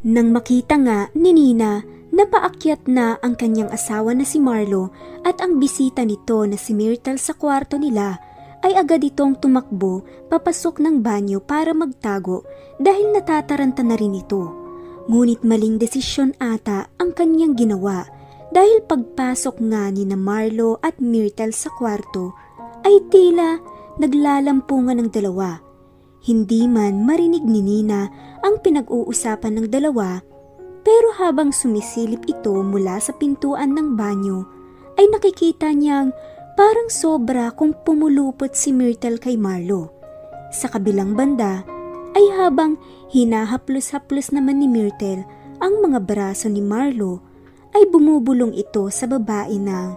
Nang 0.00 0.32
makita 0.32 0.80
nga 0.80 1.12
ni 1.12 1.36
Nina 1.36 1.84
na 2.08 2.24
paakyat 2.24 2.88
na 2.88 3.20
ang 3.20 3.36
kanyang 3.36 3.68
asawa 3.68 4.16
na 4.16 4.24
si 4.24 4.40
Marlo 4.40 4.88
at 5.28 5.44
ang 5.44 5.60
bisita 5.60 6.08
nito 6.08 6.40
na 6.48 6.56
si 6.56 6.72
Myrtle 6.72 7.20
sa 7.20 7.36
kwarto 7.36 7.76
nila, 7.76 8.16
ay 8.64 8.80
agad 8.80 9.04
itong 9.04 9.36
tumakbo 9.36 10.00
papasok 10.32 10.80
ng 10.80 11.04
banyo 11.04 11.44
para 11.44 11.76
magtago 11.76 12.48
dahil 12.80 13.12
natataranta 13.12 13.84
na 13.84 13.96
rin 13.96 14.16
ito. 14.16 14.56
Ngunit 15.04 15.44
maling 15.44 15.76
desisyon 15.76 16.32
ata 16.40 16.88
ang 16.96 17.12
kanyang 17.12 17.52
ginawa 17.52 18.08
dahil 18.56 18.80
pagpasok 18.88 19.60
nga 19.68 19.92
ni 19.92 20.08
na 20.08 20.16
Marlo 20.16 20.80
at 20.80 20.96
Myrtle 20.96 21.52
sa 21.52 21.68
kwarto 21.76 22.32
ay 22.88 23.04
tila 23.12 23.60
naglalampungan 24.00 24.96
ng 24.96 25.08
dalawa 25.12 25.60
hindi 26.20 26.68
man 26.68 27.08
marinig 27.08 27.44
ni 27.44 27.64
Nina 27.64 28.08
ang 28.40 28.60
pinag-uusapan 28.60 29.60
ng 29.60 29.66
dalawa, 29.68 30.24
pero 30.80 31.12
habang 31.20 31.52
sumisilip 31.52 32.24
ito 32.24 32.56
mula 32.64 32.96
sa 33.00 33.12
pintuan 33.16 33.76
ng 33.76 33.96
banyo, 33.96 34.48
ay 34.96 35.08
nakikita 35.12 35.72
niyang 35.72 36.12
parang 36.56 36.92
sobra 36.92 37.52
kung 37.56 37.72
pumulupot 37.72 38.52
si 38.52 38.72
Myrtle 38.72 39.16
kay 39.16 39.36
Marlo. 39.36 39.92
Sa 40.52 40.68
kabilang 40.68 41.16
banda, 41.16 41.64
ay 42.12 42.26
habang 42.36 42.76
hinahaplos-haplos 43.14 44.34
naman 44.34 44.60
ni 44.60 44.68
Myrtle 44.68 45.24
ang 45.60 45.80
mga 45.80 46.04
braso 46.04 46.52
ni 46.52 46.60
Marlo, 46.60 47.24
ay 47.72 47.86
bumubulong 47.88 48.52
ito 48.52 48.90
sa 48.92 49.08
babae 49.08 49.56
ng, 49.56 49.88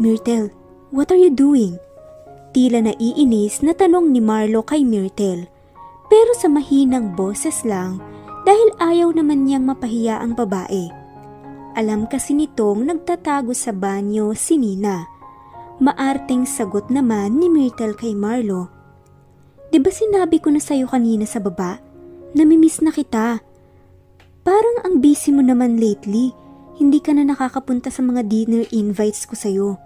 Myrtle, 0.00 0.48
what 0.94 1.12
are 1.12 1.20
you 1.20 1.28
doing? 1.28 1.76
Tila 2.56 2.84
naiinis 2.84 3.60
na 3.60 3.76
tanong 3.76 4.12
ni 4.12 4.20
Marlo 4.24 4.64
kay 4.64 4.84
Myrtle. 4.84 5.51
Pero 6.12 6.36
sa 6.36 6.52
mahinang 6.52 7.16
boses 7.16 7.64
lang 7.64 7.96
dahil 8.44 8.68
ayaw 8.76 9.16
naman 9.16 9.48
niyang 9.48 9.64
mapahiya 9.64 10.20
ang 10.20 10.36
babae. 10.36 10.92
Alam 11.72 12.04
kasi 12.04 12.36
nitong 12.36 12.84
nagtatago 12.84 13.56
sa 13.56 13.72
banyo 13.72 14.36
si 14.36 14.60
Nina. 14.60 15.08
Maarting 15.80 16.44
sagot 16.44 16.92
naman 16.92 17.40
ni 17.40 17.48
Myrtle 17.48 17.96
kay 17.96 18.12
Marlo. 18.12 18.68
Di 19.72 19.80
ba 19.80 19.88
sinabi 19.88 20.36
ko 20.36 20.52
na 20.52 20.60
sa'yo 20.60 20.84
kanina 20.84 21.24
sa 21.24 21.40
baba? 21.40 21.80
Namimiss 22.36 22.84
na 22.84 22.92
kita. 22.92 23.40
Parang 24.44 24.84
ang 24.84 25.00
busy 25.00 25.32
mo 25.32 25.40
naman 25.40 25.80
lately. 25.80 26.36
Hindi 26.76 27.00
ka 27.00 27.16
na 27.16 27.24
nakakapunta 27.24 27.88
sa 27.88 28.04
mga 28.04 28.28
dinner 28.28 28.68
invites 28.68 29.24
ko 29.24 29.32
sa'yo. 29.32 29.80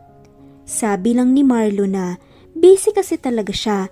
Sabi 0.67 1.15
lang 1.15 1.39
ni 1.39 1.47
Marlo 1.47 1.87
na 1.87 2.19
Busy 2.51 2.91
kasi 2.91 3.15
talaga 3.15 3.55
siya 3.55 3.87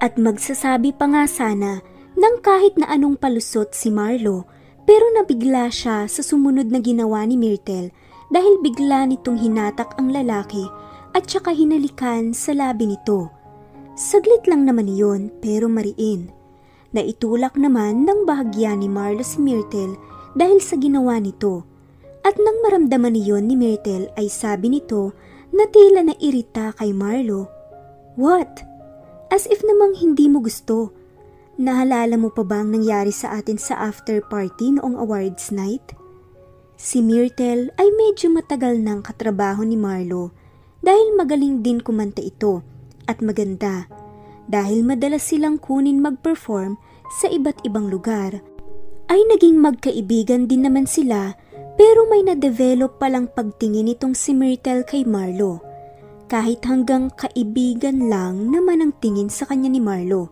at 0.00 0.16
magsasabi 0.16 0.96
pa 0.96 1.06
nga 1.12 1.24
sana 1.28 1.84
ng 2.16 2.36
kahit 2.40 2.74
na 2.80 2.88
anong 2.88 3.20
palusot 3.20 3.76
si 3.76 3.92
Marlo 3.92 4.48
pero 4.88 5.06
nabigla 5.14 5.68
siya 5.70 6.08
sa 6.10 6.24
sumunod 6.24 6.72
na 6.72 6.80
ginawa 6.80 7.22
ni 7.28 7.36
Myrtle 7.36 7.92
dahil 8.32 8.58
bigla 8.64 9.06
nitong 9.06 9.38
hinatak 9.38 9.94
ang 10.00 10.10
lalaki 10.10 10.66
at 11.12 11.28
saka 11.28 11.54
hinalikan 11.54 12.32
sa 12.34 12.54
labi 12.54 12.90
nito. 12.90 13.30
Saglit 13.94 14.46
lang 14.48 14.64
naman 14.64 14.88
iyon 14.88 15.28
pero 15.42 15.68
mariin. 15.68 16.32
Naitulak 16.90 17.54
naman 17.54 18.02
ng 18.02 18.26
bahagya 18.26 18.74
ni 18.74 18.90
Marlo 18.90 19.22
si 19.22 19.38
Myrtle 19.38 19.94
dahil 20.34 20.58
sa 20.58 20.74
ginawa 20.74 21.22
nito. 21.22 21.66
At 22.26 22.34
nang 22.38 22.58
maramdaman 22.66 23.14
niyon 23.14 23.46
ni 23.46 23.54
Myrtle 23.54 24.10
ay 24.18 24.26
sabi 24.26 24.74
nito 24.74 25.14
na 25.50 25.66
tila 25.70 26.02
na 26.06 26.14
irita 26.18 26.74
kay 26.78 26.94
Marlo 26.94 27.50
What? 28.18 28.69
As 29.30 29.46
if 29.46 29.62
namang 29.62 29.94
hindi 29.94 30.26
mo 30.26 30.42
gusto. 30.42 30.90
Nahalala 31.54 32.18
mo 32.18 32.34
pa 32.34 32.42
ba 32.42 32.66
ang 32.66 32.74
nangyari 32.74 33.14
sa 33.14 33.38
atin 33.38 33.62
sa 33.62 33.78
after 33.78 34.18
party 34.26 34.74
noong 34.74 34.98
awards 34.98 35.54
night? 35.54 35.94
Si 36.74 36.98
Myrtle 36.98 37.70
ay 37.78 37.88
medyo 37.94 38.26
matagal 38.26 38.82
ng 38.82 39.06
katrabaho 39.06 39.62
ni 39.62 39.78
Marlo 39.78 40.34
dahil 40.82 41.14
magaling 41.14 41.62
din 41.62 41.78
kumanta 41.78 42.18
ito 42.18 42.66
at 43.06 43.22
maganda 43.22 43.86
dahil 44.50 44.82
madalas 44.82 45.22
silang 45.30 45.62
kunin 45.62 46.02
mag-perform 46.02 46.74
sa 47.22 47.30
iba't 47.30 47.62
ibang 47.62 47.86
lugar. 47.86 48.42
Ay 49.06 49.22
naging 49.30 49.62
magkaibigan 49.62 50.50
din 50.50 50.66
naman 50.66 50.90
sila 50.90 51.38
pero 51.78 52.02
may 52.10 52.26
na-develop 52.26 52.98
palang 52.98 53.30
pagtingin 53.30 53.94
itong 53.94 54.18
si 54.18 54.34
Myrtle 54.34 54.82
kay 54.82 55.06
Marlo 55.06 55.69
kahit 56.30 56.62
hanggang 56.62 57.10
kaibigan 57.18 58.06
lang 58.06 58.54
naman 58.54 58.78
ang 58.78 58.94
tingin 59.02 59.26
sa 59.26 59.50
kanya 59.50 59.66
ni 59.66 59.82
Marlo. 59.82 60.30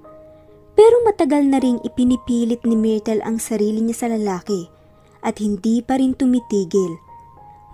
Pero 0.78 1.02
matagal 1.02 1.50
na 1.50 1.58
ring 1.58 1.82
ipinipilit 1.82 2.62
ni 2.62 2.78
Myrtle 2.78 3.18
ang 3.26 3.42
sarili 3.42 3.82
niya 3.82 4.06
sa 4.06 4.06
lalaki 4.14 4.70
at 5.26 5.42
hindi 5.42 5.82
pa 5.82 5.98
rin 5.98 6.14
tumitigil. 6.14 6.94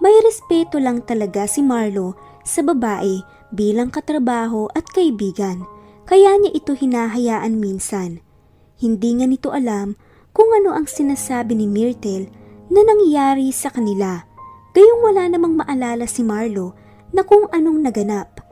May 0.00 0.16
respeto 0.24 0.80
lang 0.80 1.04
talaga 1.04 1.44
si 1.44 1.60
Marlo 1.60 2.16
sa 2.48 2.64
babae 2.64 3.20
bilang 3.52 3.92
katrabaho 3.92 4.72
at 4.72 4.88
kaibigan, 4.88 5.68
kaya 6.08 6.32
niya 6.40 6.56
ito 6.56 6.72
hinahayaan 6.72 7.60
minsan. 7.60 8.24
Hindi 8.80 9.20
nga 9.20 9.28
nito 9.28 9.52
alam 9.52 10.00
kung 10.32 10.48
ano 10.56 10.72
ang 10.72 10.88
sinasabi 10.88 11.52
ni 11.52 11.68
Myrtle 11.68 12.32
na 12.72 12.80
nangyari 12.80 13.52
sa 13.52 13.68
kanila. 13.68 14.24
Gayong 14.72 15.04
wala 15.04 15.28
namang 15.28 15.60
maalala 15.60 16.08
si 16.08 16.24
Marlo 16.24 16.83
na 17.14 17.22
kung 17.22 17.46
anong 17.54 17.80
naganap. 17.86 18.42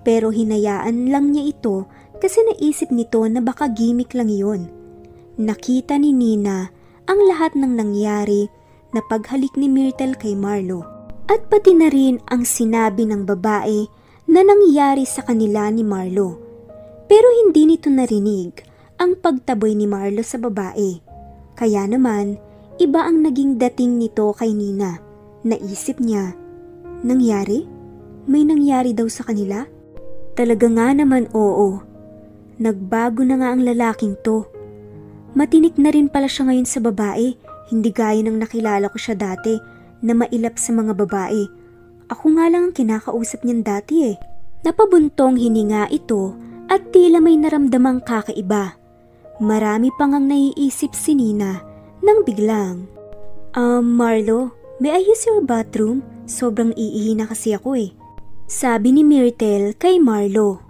Pero 0.00 0.32
hinayaan 0.32 1.12
lang 1.12 1.36
niya 1.36 1.52
ito 1.52 1.84
kasi 2.16 2.40
naisip 2.48 2.88
nito 2.88 3.20
na 3.28 3.44
baka 3.44 3.68
gimmick 3.68 4.16
lang 4.16 4.32
iyon. 4.32 4.72
Nakita 5.36 6.00
ni 6.00 6.16
Nina 6.16 6.72
ang 7.04 7.20
lahat 7.28 7.52
ng 7.52 7.76
nangyari 7.76 8.48
na 8.96 9.04
paghalik 9.04 9.52
ni 9.60 9.68
Myrtle 9.68 10.16
kay 10.16 10.32
Marlo. 10.32 10.88
At 11.28 11.52
pati 11.52 11.76
na 11.76 11.92
rin 11.92 12.22
ang 12.32 12.48
sinabi 12.48 13.04
ng 13.04 13.28
babae 13.28 13.84
na 14.30 14.40
nangyari 14.40 15.04
sa 15.04 15.20
kanila 15.20 15.68
ni 15.68 15.84
Marlo. 15.84 16.40
Pero 17.06 17.28
hindi 17.44 17.68
nito 17.68 17.92
narinig 17.92 18.64
ang 18.96 19.18
pagtaboy 19.20 19.76
ni 19.76 19.84
Marlo 19.84 20.24
sa 20.24 20.40
babae. 20.40 21.02
Kaya 21.58 21.84
naman, 21.84 22.40
iba 22.80 23.04
ang 23.04 23.20
naging 23.20 23.60
dating 23.60 24.00
nito 24.00 24.32
kay 24.32 24.56
Nina. 24.56 25.02
Naisip 25.44 26.00
niya, 26.00 26.32
nangyari? 27.04 27.75
May 28.26 28.42
nangyari 28.42 28.90
daw 28.90 29.06
sa 29.06 29.22
kanila? 29.22 29.70
Talaga 30.34 30.66
nga 30.66 30.90
naman 30.90 31.30
oo. 31.30 31.78
Nagbago 32.58 33.22
na 33.22 33.38
nga 33.38 33.54
ang 33.54 33.62
lalaking 33.62 34.18
to. 34.26 34.42
Matinik 35.38 35.78
na 35.78 35.94
rin 35.94 36.10
pala 36.10 36.26
siya 36.26 36.50
ngayon 36.50 36.66
sa 36.66 36.82
babae, 36.82 37.38
hindi 37.70 37.90
gaya 37.94 38.18
ng 38.26 38.42
nakilala 38.42 38.90
ko 38.90 38.98
siya 38.98 39.14
dati 39.14 39.54
na 40.02 40.18
mailap 40.18 40.58
sa 40.58 40.74
mga 40.74 40.98
babae. 40.98 41.46
Ako 42.10 42.34
nga 42.34 42.50
lang 42.50 42.70
ang 42.70 42.74
kinakausap 42.74 43.46
niyan 43.46 43.62
dati 43.62 44.10
eh. 44.10 44.16
Napabuntong 44.66 45.38
hininga 45.38 45.86
ito 45.94 46.34
at 46.66 46.90
tila 46.90 47.22
may 47.22 47.38
naramdamang 47.38 48.02
kakaiba. 48.02 48.74
Marami 49.38 49.94
pang 49.94 50.18
ang 50.18 50.26
naiisip 50.26 50.98
si 50.98 51.14
Nina 51.14 51.62
nang 52.02 52.26
biglang. 52.26 52.90
Um, 53.54 53.94
Marlo, 53.94 54.50
may 54.82 54.98
I 54.98 55.02
use 55.04 55.22
your 55.30 55.46
bathroom? 55.46 56.02
Sobrang 56.26 56.74
iihi 56.74 57.14
na 57.14 57.30
kasi 57.30 57.54
ako 57.54 57.78
eh. 57.78 57.94
Sabi 58.46 58.94
ni 58.94 59.02
Myrtle 59.02 59.74
kay 59.74 59.98
Marlo. 59.98 60.62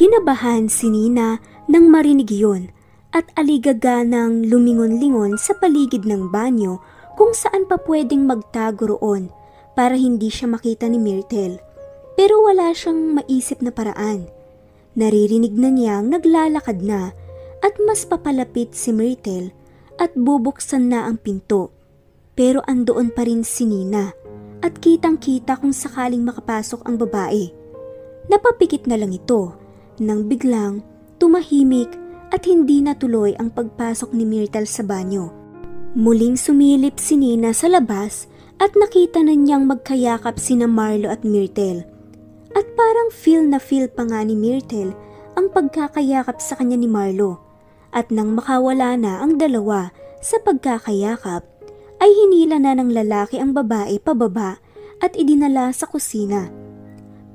Kinabahan 0.00 0.72
si 0.72 0.88
Nina 0.88 1.36
nang 1.68 1.92
marinig 1.92 2.32
yun 2.32 2.72
at 3.12 3.28
aligaga 3.36 4.00
ng 4.00 4.48
lumingon-lingon 4.48 5.36
sa 5.36 5.52
paligid 5.60 6.08
ng 6.08 6.32
banyo 6.32 6.80
kung 7.20 7.36
saan 7.36 7.68
pa 7.68 7.76
pwedeng 7.84 8.24
magtago 8.24 8.96
roon 8.96 9.28
para 9.76 9.92
hindi 9.92 10.32
siya 10.32 10.48
makita 10.48 10.88
ni 10.88 10.96
Myrtle. 10.96 11.60
Pero 12.16 12.40
wala 12.40 12.72
siyang 12.72 13.20
maisip 13.20 13.60
na 13.60 13.76
paraan. 13.76 14.32
Naririnig 14.96 15.52
na 15.52 15.68
niyang 15.68 16.08
naglalakad 16.08 16.80
na 16.80 17.12
at 17.60 17.76
mas 17.84 18.08
papalapit 18.08 18.72
si 18.72 18.96
Myrtle 18.96 19.52
at 20.00 20.16
bubuksan 20.16 20.88
na 20.88 21.04
ang 21.04 21.20
pinto. 21.20 21.76
Pero 22.32 22.64
andoon 22.64 23.12
pa 23.12 23.28
rin 23.28 23.44
si 23.44 23.68
Nina 23.68 24.16
at 24.60 24.78
kitang-kita 24.80 25.58
kung 25.60 25.72
sakaling 25.72 26.24
makapasok 26.24 26.84
ang 26.86 26.96
babae. 26.96 27.50
Napapikit 28.26 28.88
na 28.90 28.98
lang 28.98 29.12
ito 29.14 29.54
nang 30.02 30.28
biglang 30.28 30.84
tumahimik 31.16 31.88
at 32.34 32.44
hindi 32.44 32.82
natuloy 32.82 33.32
ang 33.38 33.54
pagpasok 33.54 34.12
ni 34.12 34.26
Myrtle 34.26 34.68
sa 34.68 34.82
banyo. 34.82 35.30
Muling 35.96 36.36
sumilip 36.36 37.00
si 37.00 37.16
Nina 37.16 37.56
sa 37.56 37.72
labas 37.72 38.28
at 38.60 38.72
nakita 38.76 39.24
na 39.24 39.32
niyang 39.32 39.64
magkayakap 39.64 40.36
sina 40.36 40.68
Marlo 40.68 41.08
at 41.08 41.24
Myrtle. 41.24 41.84
At 42.56 42.66
parang 42.76 43.12
feel 43.12 43.44
na 43.44 43.60
feel 43.60 43.88
pa 43.88 44.04
nga 44.04 44.20
ni 44.24 44.36
Myrtle 44.36 44.92
ang 45.36 45.52
pagkakayakap 45.52 46.40
sa 46.40 46.56
kanya 46.56 46.76
ni 46.76 46.88
Marlo. 46.88 47.40
At 47.92 48.12
nang 48.12 48.36
makawala 48.36 48.96
na 49.00 49.24
ang 49.24 49.40
dalawa 49.40 49.92
sa 50.20 50.36
pagkakayakap, 50.40 51.44
ay 52.00 52.10
hinila 52.12 52.60
na 52.60 52.76
ng 52.76 52.92
lalaki 52.92 53.40
ang 53.40 53.56
babae 53.56 53.96
pababa 54.00 54.60
at 55.00 55.12
idinala 55.16 55.72
sa 55.72 55.88
kusina. 55.88 56.48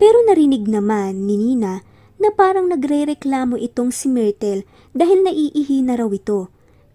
Pero 0.02 0.17
narinig 0.26 0.65
naman 0.65 1.30
ni 1.30 1.38
Nina 1.38 1.86
na 2.17 2.30
parang 2.34 2.69
nagre-reklamo 2.69 3.58
itong 3.58 3.93
si 3.93 4.10
Myrtle 4.10 4.65
dahil 4.93 5.26
naiihi 5.26 5.86
na 5.86 5.97
raw 5.97 6.10
ito. 6.10 6.50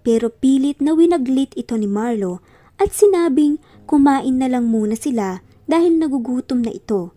Pero 0.07 0.31
pilit 0.31 0.79
na 0.79 0.95
winaglit 0.95 1.55
ito 1.59 1.75
ni 1.75 1.91
Marlo 1.91 2.43
at 2.79 2.95
sinabing 2.95 3.59
kumain 3.87 4.39
na 4.39 4.47
lang 4.51 4.71
muna 4.71 4.95
sila 4.95 5.43
dahil 5.67 5.99
nagugutom 5.99 6.63
na 6.63 6.71
ito. 6.71 7.15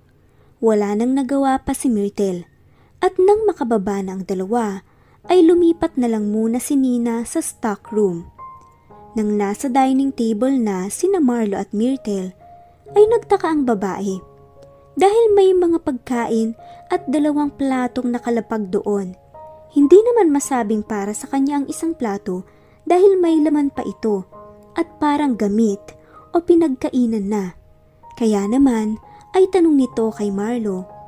Wala 0.60 0.98
nang 0.98 1.14
nagawa 1.14 1.62
pa 1.62 1.74
si 1.78 1.88
Myrtle. 1.88 2.50
At 3.00 3.16
nang 3.16 3.48
makababa 3.48 4.04
na 4.04 4.20
ang 4.20 4.28
dalawa, 4.28 4.84
ay 5.30 5.46
lumipat 5.46 5.96
na 5.96 6.12
lang 6.12 6.34
muna 6.34 6.60
si 6.60 6.76
Nina 6.76 7.24
sa 7.24 7.40
stock 7.40 7.94
room. 7.96 8.28
Nang 9.18 9.40
nasa 9.40 9.70
dining 9.70 10.14
table 10.14 10.54
na 10.62 10.86
sina 10.92 11.18
Marlo 11.18 11.58
at 11.58 11.74
Myrtle, 11.74 12.34
ay 12.94 13.04
nagtaka 13.10 13.50
ang 13.50 13.66
babae. 13.66 14.22
Dahil 15.00 15.26
may 15.34 15.56
mga 15.56 15.82
pagkain 15.82 16.54
at 16.92 17.06
dalawang 17.08 17.54
platong 17.56 18.12
nakalapag 18.14 18.70
doon. 18.70 19.16
Hindi 19.74 19.98
naman 20.02 20.34
masabing 20.34 20.82
para 20.82 21.14
sa 21.14 21.30
kanya 21.30 21.62
ang 21.62 21.66
isang 21.70 21.94
plato 21.94 22.46
dahil 22.90 23.22
may 23.22 23.38
laman 23.38 23.70
pa 23.70 23.86
ito 23.86 24.26
at 24.74 24.86
parang 24.98 25.38
gamit 25.38 25.80
o 26.34 26.42
pinagkainan 26.42 27.30
na. 27.30 27.54
Kaya 28.18 28.50
naman 28.50 28.98
ay 29.38 29.46
tanong 29.54 29.78
nito 29.78 30.10
kay 30.12 30.34
Marlo, 30.34 31.00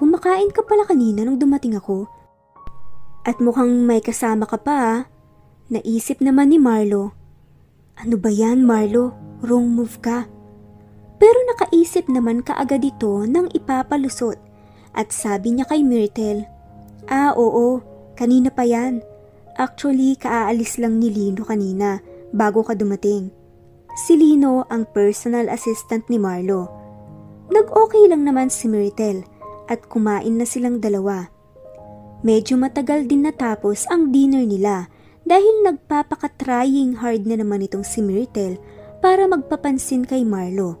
Kumakain 0.00 0.48
ka 0.48 0.64
pala 0.64 0.88
kanina 0.88 1.28
nung 1.28 1.36
dumating 1.36 1.76
ako? 1.76 2.08
At 3.20 3.36
mukhang 3.36 3.84
may 3.84 4.00
kasama 4.00 4.48
ka 4.48 4.56
pa 4.56 4.74
ah. 4.80 5.00
Naisip 5.68 6.24
naman 6.24 6.48
ni 6.48 6.56
Marlo 6.56 7.19
ano 8.02 8.16
ba 8.16 8.32
yan, 8.32 8.64
Marlo? 8.64 9.12
Wrong 9.40 9.68
move 9.68 10.00
ka. 10.00 10.28
Pero 11.20 11.36
nakaisip 11.52 12.08
naman 12.08 12.40
kaagad 12.40 12.80
ito 12.80 13.24
nang 13.28 13.48
ipapalusot 13.52 14.40
at 14.96 15.12
sabi 15.12 15.54
niya 15.54 15.68
kay 15.68 15.84
Myrtle, 15.84 16.48
Ah, 17.08 17.32
oo, 17.36 17.80
kanina 18.16 18.48
pa 18.52 18.64
yan. 18.64 19.00
Actually, 19.56 20.16
kaaalis 20.16 20.80
lang 20.80 21.00
ni 21.00 21.12
Lino 21.12 21.44
kanina 21.44 22.00
bago 22.32 22.64
ka 22.64 22.72
dumating. 22.72 23.28
Si 24.06 24.14
Lino 24.14 24.64
ang 24.70 24.86
personal 24.88 25.50
assistant 25.50 26.06
ni 26.08 26.16
Marlo. 26.16 26.70
Nag-okay 27.50 28.06
lang 28.06 28.22
naman 28.22 28.48
si 28.48 28.70
Myrtle 28.70 29.26
at 29.66 29.84
kumain 29.90 30.38
na 30.38 30.46
silang 30.46 30.78
dalawa. 30.78 31.26
Medyo 32.22 32.60
matagal 32.60 33.10
din 33.10 33.26
natapos 33.26 33.88
ang 33.90 34.14
dinner 34.14 34.46
nila 34.46 34.86
dahil 35.30 35.62
nagpapaka-trying 35.62 36.98
hard 36.98 37.22
na 37.22 37.38
naman 37.38 37.62
itong 37.62 37.86
si 37.86 38.02
Myrtle 38.02 38.58
para 38.98 39.30
magpapansin 39.30 40.02
kay 40.02 40.26
Marlo. 40.26 40.74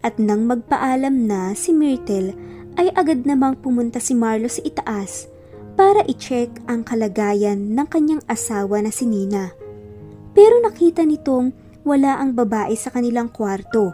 At 0.00 0.16
nang 0.16 0.48
magpaalam 0.48 1.28
na 1.28 1.52
si 1.52 1.76
Myrtle 1.76 2.32
ay 2.80 2.88
agad 2.96 3.28
namang 3.28 3.60
pumunta 3.60 4.00
si 4.00 4.16
Marlo 4.16 4.48
sa 4.48 4.64
itaas 4.64 5.28
para 5.76 6.00
i-check 6.08 6.48
ang 6.64 6.80
kalagayan 6.80 7.76
ng 7.76 7.86
kanyang 7.92 8.24
asawa 8.24 8.80
na 8.80 8.88
si 8.88 9.04
Nina. 9.04 9.52
Pero 10.32 10.64
nakita 10.64 11.04
nitong 11.04 11.52
wala 11.84 12.16
ang 12.16 12.32
babae 12.32 12.72
sa 12.72 12.88
kanilang 12.88 13.28
kwarto. 13.28 13.92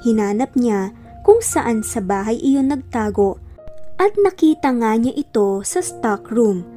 Hinanap 0.00 0.56
niya 0.56 0.96
kung 1.20 1.44
saan 1.44 1.84
sa 1.84 2.00
bahay 2.00 2.40
iyon 2.40 2.72
nagtago 2.72 3.36
at 4.00 4.16
nakita 4.16 4.72
nga 4.80 4.96
niya 4.96 5.12
ito 5.12 5.60
sa 5.60 5.84
stock 5.84 6.32
room 6.32 6.73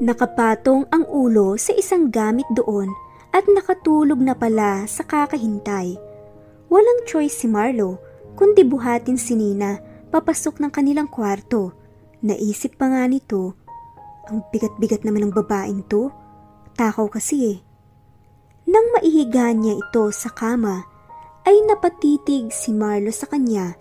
Nakapatong 0.00 0.88
ang 0.88 1.04
ulo 1.12 1.60
sa 1.60 1.76
isang 1.76 2.08
gamit 2.08 2.48
doon 2.56 2.88
at 3.36 3.44
nakatulog 3.44 4.16
na 4.16 4.32
pala 4.32 4.88
sa 4.88 5.04
kakahintay. 5.04 6.00
Walang 6.72 7.04
choice 7.04 7.44
si 7.44 7.46
Marlo 7.46 8.00
kundi 8.32 8.64
buhatin 8.64 9.20
si 9.20 9.36
Nina 9.36 9.76
papasok 10.08 10.56
ng 10.56 10.72
kanilang 10.72 11.04
kwarto. 11.12 11.76
Naisip 12.24 12.80
pa 12.80 12.88
nga 12.88 13.04
nito, 13.04 13.60
ang 14.24 14.40
bigat-bigat 14.48 15.04
naman 15.04 15.28
ng 15.28 15.36
babaeng 15.36 15.84
to. 15.84 16.08
Takaw 16.80 17.12
kasi 17.12 17.36
eh. 17.52 17.58
Nang 18.72 18.96
maihiga 18.96 19.52
niya 19.52 19.76
ito 19.76 20.08
sa 20.16 20.32
kama, 20.32 20.80
ay 21.44 21.60
napatitig 21.68 22.48
si 22.48 22.72
Marlo 22.72 23.12
sa 23.12 23.28
kanya 23.28 23.76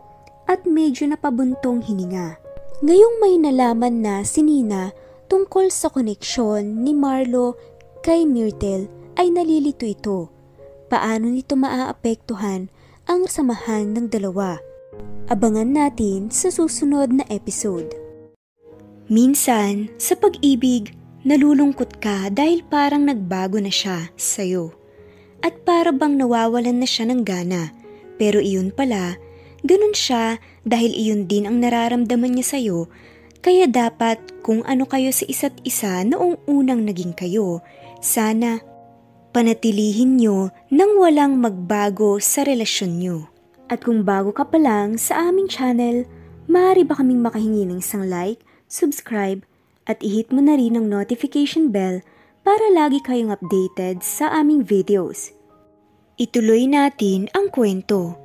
at 0.51 0.67
medyo 0.67 1.07
napabuntong 1.07 1.79
hininga. 1.79 2.35
Ngayong 2.83 3.15
may 3.23 3.39
nalaman 3.39 4.03
na 4.03 4.27
si 4.27 4.43
Nina 4.43 4.91
Tungkol 5.29 5.69
sa 5.69 5.93
koneksyon 5.93 6.81
ni 6.81 6.97
Marlo 6.97 7.53
kay 8.01 8.25
Myrtle 8.25 8.89
ay 9.13 9.29
nalilito 9.29 9.85
ito. 9.85 10.33
Paano 10.89 11.29
nito 11.29 11.53
maaapektuhan 11.53 12.65
ang 13.05 13.29
samahan 13.29 13.93
ng 13.93 14.09
dalawa? 14.09 14.57
Abangan 15.29 15.69
natin 15.69 16.33
sa 16.33 16.49
susunod 16.49 17.13
na 17.13 17.21
episode. 17.29 17.93
Minsan, 19.05 19.93
sa 20.01 20.17
pag-ibig, 20.17 20.97
nalulungkot 21.21 22.01
ka 22.01 22.33
dahil 22.33 22.65
parang 22.65 23.05
nagbago 23.05 23.61
na 23.61 23.69
siya 23.69 24.09
sa'yo. 24.17 24.73
At 25.45 25.61
para 25.61 25.93
bang 25.93 26.17
nawawalan 26.17 26.81
na 26.81 26.89
siya 26.89 27.05
ng 27.05 27.21
gana. 27.21 27.69
Pero 28.17 28.41
iyon 28.41 28.73
pala, 28.73 29.21
ganun 29.61 29.93
siya 29.93 30.41
dahil 30.65 30.89
iyon 30.89 31.29
din 31.29 31.45
ang 31.45 31.61
nararamdaman 31.61 32.33
niya 32.33 32.57
sa'yo 32.57 32.89
kaya 33.39 33.71
dapat 33.71 34.19
kung 34.43 34.63
ano 34.67 34.83
kayo 34.83 35.15
sa 35.15 35.23
isa't 35.23 35.55
isa 35.63 36.03
noong 36.03 36.43
unang 36.43 36.83
naging 36.83 37.15
kayo, 37.15 37.63
sana 38.03 38.59
panatilihin 39.31 40.19
nyo 40.19 40.51
nang 40.67 40.99
walang 40.99 41.39
magbago 41.39 42.19
sa 42.19 42.43
relasyon 42.43 42.99
nyo. 42.99 43.17
At 43.69 43.85
kung 43.85 44.03
bago 44.03 44.33
ka 44.33 44.49
pa 44.49 44.57
lang 44.57 44.97
sa 44.97 45.29
aming 45.29 45.47
channel, 45.47 46.03
maaari 46.49 46.83
ba 46.83 46.97
kaming 46.97 47.21
makahingi 47.21 47.69
ng 47.69 47.79
isang 47.79 48.09
like, 48.09 48.41
subscribe, 48.65 49.45
at 49.85 50.01
ihit 50.01 50.33
mo 50.33 50.41
na 50.41 50.57
rin 50.57 50.75
ang 50.75 50.89
notification 50.89 51.69
bell 51.69 52.01
para 52.41 52.67
lagi 52.73 52.99
kayong 53.05 53.29
updated 53.29 54.01
sa 54.01 54.33
aming 54.41 54.65
videos. 54.65 55.31
Ituloy 56.19 56.67
natin 56.67 57.31
ang 57.31 57.53
kwento. 57.53 58.17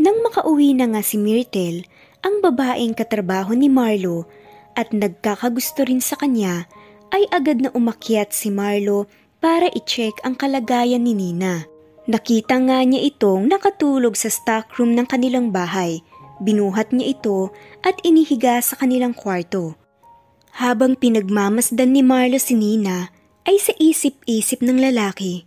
Nang 0.00 0.22
makauwi 0.24 0.72
na 0.72 0.88
nga 0.90 1.02
si 1.04 1.20
Myrtle, 1.20 1.84
ang 2.24 2.40
babaeng 2.40 2.96
katrabaho 2.96 3.52
ni 3.52 3.68
Marlo 3.68 4.24
at 4.74 4.90
nagkakagusto 4.94 5.86
rin 5.86 6.02
sa 6.02 6.18
kanya, 6.18 6.66
ay 7.14 7.26
agad 7.30 7.62
na 7.62 7.70
umakyat 7.74 8.34
si 8.34 8.50
Marlo 8.50 9.06
para 9.38 9.70
i-check 9.70 10.18
ang 10.26 10.34
kalagayan 10.34 11.02
ni 11.06 11.14
Nina. 11.14 11.66
Nakita 12.04 12.60
nga 12.60 12.84
niya 12.84 13.00
itong 13.06 13.48
nakatulog 13.48 14.12
sa 14.18 14.28
stockroom 14.28 14.92
ng 14.92 15.06
kanilang 15.08 15.48
bahay. 15.54 16.04
Binuhat 16.42 16.92
niya 16.92 17.16
ito 17.16 17.54
at 17.80 17.96
inihiga 18.02 18.60
sa 18.60 18.76
kanilang 18.76 19.14
kwarto. 19.14 19.78
Habang 20.54 20.98
pinagmamasdan 20.98 21.94
ni 21.94 22.02
Marlo 22.04 22.36
si 22.36 22.58
Nina, 22.58 23.08
ay 23.44 23.56
sa 23.60 23.72
isip-isip 23.76 24.60
ng 24.60 24.80
lalaki. 24.80 25.44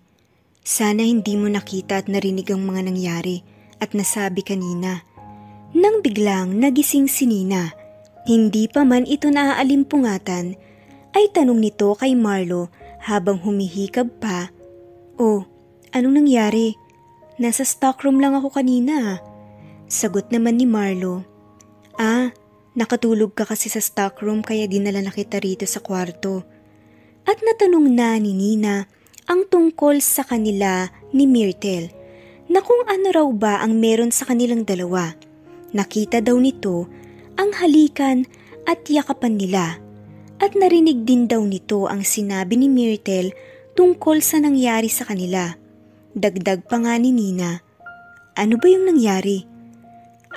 Sana 0.62 1.06
hindi 1.06 1.40
mo 1.40 1.48
nakita 1.50 2.04
at 2.04 2.08
narinig 2.12 2.52
ang 2.52 2.66
mga 2.66 2.92
nangyari 2.92 3.40
at 3.80 3.94
nasabi 3.96 4.44
kanina. 4.44 5.06
Nang 5.78 6.02
biglang 6.02 6.58
nagising 6.58 7.08
si 7.08 7.24
Nina, 7.30 7.72
hindi 8.28 8.68
pa 8.68 8.84
man 8.84 9.08
ito 9.08 9.32
naaalimpungatan, 9.32 10.60
ay 11.16 11.26
tanong 11.32 11.64
nito 11.64 11.96
kay 11.96 12.12
Marlo 12.12 12.68
habang 13.00 13.40
humihikab 13.40 14.20
pa. 14.20 14.52
Oh, 15.16 15.48
anong 15.96 16.22
nangyari? 16.22 16.76
Nasa 17.40 17.64
stockroom 17.64 18.20
lang 18.20 18.36
ako 18.36 18.52
kanina. 18.52 19.24
Sagot 19.88 20.28
naman 20.28 20.60
ni 20.60 20.68
Marlo. 20.68 21.24
Ah, 21.96 22.36
nakatulog 22.76 23.32
ka 23.32 23.48
kasi 23.48 23.72
sa 23.72 23.80
stockroom 23.80 24.44
kaya 24.44 24.68
dinala 24.68 25.00
na 25.00 25.16
kita 25.16 25.40
rito 25.40 25.64
sa 25.64 25.80
kwarto. 25.80 26.44
At 27.24 27.40
natanong 27.40 27.96
na 27.96 28.20
ni 28.20 28.36
Nina 28.36 28.92
ang 29.32 29.48
tungkol 29.48 30.04
sa 30.04 30.28
kanila 30.28 30.92
ni 31.16 31.24
Myrtle 31.24 31.96
na 32.52 32.60
kung 32.60 32.84
ano 32.88 33.08
raw 33.12 33.28
ba 33.32 33.64
ang 33.64 33.80
meron 33.80 34.12
sa 34.12 34.28
kanilang 34.28 34.68
dalawa. 34.68 35.16
Nakita 35.72 36.20
daw 36.20 36.36
nito 36.40 36.88
ang 37.38 37.54
halikan 37.58 38.26
at 38.66 38.84
yakapan 38.90 39.38
nila. 39.38 39.80
At 40.38 40.54
narinig 40.54 41.06
din 41.08 41.26
daw 41.26 41.42
nito 41.42 41.90
ang 41.90 42.06
sinabi 42.06 42.62
ni 42.62 42.70
Myrtle 42.70 43.34
tungkol 43.74 44.22
sa 44.22 44.38
nangyari 44.38 44.90
sa 44.90 45.06
kanila. 45.06 45.58
Dagdag 46.18 46.66
pa 46.66 46.78
nga 46.82 46.98
ni 46.98 47.14
Nina. 47.14 47.62
Ano 48.38 48.58
ba 48.58 48.68
yung 48.70 48.86
nangyari? 48.86 49.46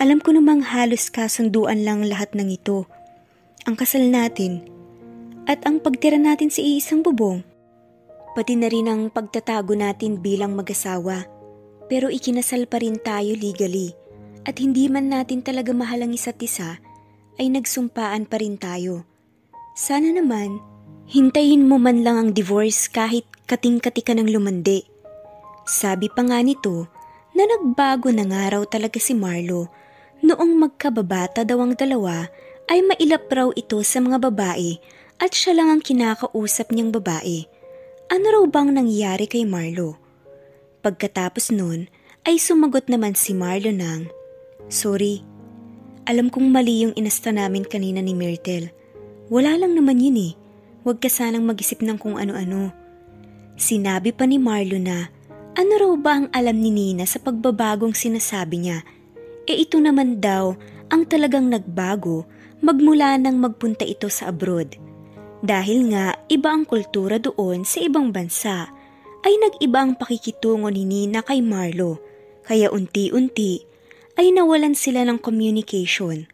Alam 0.00 0.24
ko 0.24 0.32
namang 0.32 0.64
halos 0.64 1.12
kasunduan 1.12 1.84
lang 1.84 2.04
lahat 2.04 2.32
ng 2.32 2.48
ito. 2.48 2.88
Ang 3.68 3.76
kasal 3.76 4.08
natin. 4.08 4.64
At 5.44 5.64
ang 5.68 5.84
pagtira 5.84 6.16
natin 6.16 6.48
sa 6.48 6.64
iisang 6.64 7.04
bubong. 7.04 7.44
Pati 8.32 8.56
na 8.56 8.72
rin 8.72 8.88
ang 8.88 9.12
pagtatago 9.12 9.76
natin 9.76 10.20
bilang 10.24 10.56
mag-asawa. 10.56 11.28
Pero 11.92 12.08
ikinasal 12.08 12.70
pa 12.70 12.80
rin 12.80 12.96
tayo 12.96 13.36
legally. 13.36 13.92
At 14.48 14.56
hindi 14.56 14.88
man 14.88 15.12
natin 15.12 15.44
talaga 15.44 15.76
mahal 15.76 16.06
ang 16.06 16.16
isa't 16.16 16.40
isa, 16.40 16.80
ay 17.38 17.52
nagsumpaan 17.52 18.26
pa 18.26 18.40
rin 18.40 18.56
tayo. 18.58 19.06
Sana 19.76 20.10
naman, 20.10 20.58
hintayin 21.06 21.68
mo 21.68 21.78
man 21.78 22.02
lang 22.02 22.16
ang 22.18 22.30
divorce 22.34 22.90
kahit 22.90 23.28
kating-kati 23.46 24.02
ka 24.02 24.16
ng 24.16 24.30
lumandi. 24.30 24.86
Sabi 25.68 26.10
pa 26.10 26.26
nga 26.26 26.42
nito 26.42 26.90
na 27.34 27.46
nagbago 27.46 28.10
na 28.10 28.26
nga 28.26 28.58
raw 28.58 28.62
talaga 28.66 28.98
si 28.98 29.14
Marlo 29.14 29.70
noong 30.20 30.52
magkababata 30.58 31.46
daw 31.46 31.62
ang 31.62 31.78
dalawa 31.78 32.28
ay 32.68 32.84
mailap 32.84 33.26
raw 33.30 33.48
ito 33.54 33.80
sa 33.82 33.98
mga 33.98 34.30
babae 34.30 34.78
at 35.20 35.32
siya 35.34 35.56
lang 35.56 35.68
ang 35.68 35.82
kinakausap 35.82 36.72
niyang 36.72 36.92
babae. 36.94 37.44
Ano 38.10 38.26
raw 38.30 38.44
bang 38.50 38.74
nangyari 38.74 39.30
kay 39.30 39.46
Marlo? 39.46 39.96
Pagkatapos 40.80 41.52
nun 41.52 41.86
ay 42.24 42.36
sumagot 42.40 42.88
naman 42.88 43.14
si 43.14 43.36
Marlo 43.36 43.70
ng, 43.70 44.08
Sorry, 44.70 45.26
alam 46.10 46.26
kong 46.26 46.50
mali 46.50 46.82
yung 46.82 46.94
inasta 46.98 47.30
namin 47.30 47.62
kanina 47.62 48.02
ni 48.02 48.18
Myrtle. 48.18 48.74
Wala 49.30 49.54
lang 49.54 49.78
naman 49.78 50.02
yun 50.02 50.18
eh. 50.18 50.32
Huwag 50.82 50.98
ka 50.98 51.06
sanang 51.06 51.46
mag-isip 51.46 51.86
ng 51.86 51.94
kung 52.02 52.18
ano-ano. 52.18 52.74
Sinabi 53.54 54.10
pa 54.10 54.26
ni 54.26 54.42
Marlo 54.42 54.74
na, 54.82 55.06
ano 55.54 55.72
raw 55.78 55.94
ba 55.94 56.12
ang 56.18 56.26
alam 56.34 56.58
ni 56.58 56.74
Nina 56.74 57.06
sa 57.06 57.22
pagbabagong 57.22 57.94
sinasabi 57.94 58.58
niya? 58.58 58.82
E 59.46 59.62
ito 59.62 59.78
naman 59.78 60.18
daw 60.18 60.58
ang 60.90 61.06
talagang 61.06 61.46
nagbago 61.46 62.26
magmula 62.58 63.14
nang 63.14 63.38
magpunta 63.38 63.86
ito 63.86 64.10
sa 64.10 64.34
abroad. 64.34 64.74
Dahil 65.46 65.94
nga 65.94 66.18
iba 66.26 66.50
ang 66.50 66.66
kultura 66.66 67.22
doon 67.22 67.62
sa 67.62 67.86
ibang 67.86 68.10
bansa, 68.10 68.66
ay 69.22 69.34
nag-iba 69.38 69.78
ang 69.78 69.94
pakikitungo 69.94 70.74
ni 70.74 70.82
Nina 70.82 71.22
kay 71.22 71.38
Marlo. 71.38 72.02
Kaya 72.42 72.66
unti-unti 72.72 73.70
ay 74.18 74.34
nawalan 74.34 74.74
sila 74.74 75.06
ng 75.06 75.18
communication. 75.22 76.26